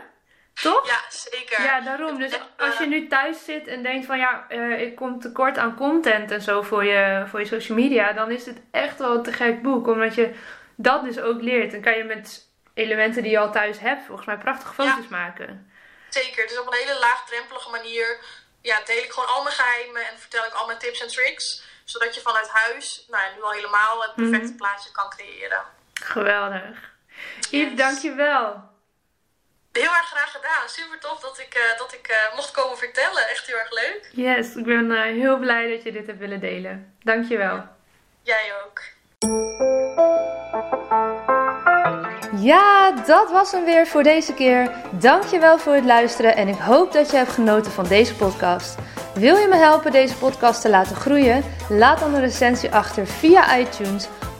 Toch? 0.54 0.88
Ja, 0.88 1.00
zeker. 1.10 1.64
Ja, 1.64 1.82
daarom. 1.82 2.20
Dus 2.20 2.32
als 2.58 2.78
je 2.78 2.86
nu 2.86 3.08
thuis 3.08 3.44
zit 3.44 3.68
en 3.68 3.84
denkt 3.84 4.06
van 4.06 4.18
ja, 4.18 4.46
uh, 4.50 4.82
ik 4.82 4.96
kom 4.96 5.20
tekort 5.20 5.58
aan 5.58 5.76
content 5.76 6.32
en 6.32 6.42
zo 6.42 6.62
voor 6.62 6.86
je, 6.86 7.24
voor 7.28 7.40
je 7.40 7.46
social 7.46 7.78
media, 7.78 8.14
dan 8.14 8.32
is 8.32 8.46
het 8.46 8.62
echt 8.72 8.98
wel 8.98 9.16
een 9.16 9.24
te 9.24 9.32
gek 9.32 9.62
boek. 9.62 9.88
Omdat 9.88 10.16
je 10.16 10.36
dat 10.76 11.04
dus 11.04 11.20
ook 11.20 11.42
leert. 11.42 11.72
Dan 11.72 11.82
kan 11.82 11.98
je 11.98 12.04
met 12.04 12.48
elementen 12.74 13.22
die 13.22 13.32
je 13.32 13.40
al 13.40 13.52
thuis 13.52 13.80
hebt, 13.80 14.06
volgens 14.06 14.28
mij 14.28 14.38
prachtige 14.38 14.74
foto's 14.74 15.08
maken. 15.08 15.72
Zeker. 16.10 16.48
Dus 16.48 16.60
op 16.60 16.68
een 16.68 16.80
hele 16.80 17.00
laagdrempelige 17.00 17.70
manier 17.70 18.20
ja, 18.62 18.82
deel 18.86 19.04
ik 19.04 19.12
gewoon 19.12 19.30
al 19.30 19.44
mijn 19.44 19.56
geheimen 19.56 20.08
en 20.08 20.20
vertel 20.20 20.46
ik 20.46 20.54
al 20.54 20.66
mijn 20.66 20.80
tips 20.80 21.02
en 21.02 21.08
tricks. 21.08 21.64
Zodat 21.86 22.16
je 22.16 22.22
vanuit 22.22 22.50
huis, 22.50 23.06
nou 23.10 23.24
ja, 23.24 23.36
nu 23.36 23.42
al 23.42 23.52
helemaal 23.52 24.02
het 24.02 24.16
perfecte 24.16 24.52
mm 24.52 24.58
plaatje 24.58 24.92
kan 24.92 25.10
creëren. 25.10 25.64
Geweldig. 25.94 26.92
Yes. 27.36 27.50
Yves, 27.50 27.76
dankjewel. 27.76 28.71
Heel 29.72 29.84
erg 29.84 30.08
graag 30.08 30.32
gedaan. 30.32 30.70
Super 30.70 31.00
tof 31.00 31.20
dat 31.20 31.40
ik, 31.40 31.56
uh, 31.56 31.78
dat 31.78 31.94
ik 31.94 32.08
uh, 32.10 32.36
mocht 32.36 32.52
komen 32.52 32.78
vertellen. 32.78 33.30
Echt 33.30 33.48
heel 33.48 33.58
erg 33.58 33.72
leuk. 33.72 34.10
Yes, 34.12 34.56
ik 34.56 34.66
ben 34.66 34.92
uh, 34.92 35.02
heel 35.02 35.38
blij 35.38 35.70
dat 35.70 35.84
je 35.84 35.92
dit 35.92 36.08
hebt 36.08 36.20
willen 36.20 36.40
delen. 36.40 36.96
Dankjewel. 37.04 37.64
Jij 38.22 38.54
ook. 38.64 38.82
Ja, 42.36 42.92
dat 42.92 43.32
was 43.32 43.52
hem 43.52 43.66
weer 43.66 43.88
voor 43.88 44.04
deze 44.04 44.34
keer. 44.34 44.72
Dankjewel 44.92 45.60
voor 45.60 45.74
het 45.74 45.86
luisteren 45.86 46.36
en 46.36 46.48
ik 46.48 46.60
hoop 46.60 46.92
dat 46.92 47.12
je 47.12 47.18
hebt 47.18 47.32
genoten 47.32 47.72
van 47.72 47.88
deze 47.88 48.16
podcast. 48.16 48.76
Wil 49.14 49.36
je 49.36 49.48
me 49.48 49.56
helpen 49.56 49.92
deze 49.92 50.18
podcast 50.18 50.62
te 50.62 50.70
laten 50.70 50.96
groeien? 50.96 51.44
Laat 51.70 52.00
dan 52.00 52.14
een 52.14 52.22
recensie 52.22 52.72
achter 52.72 53.08
via 53.08 53.58
iTunes 53.58 54.08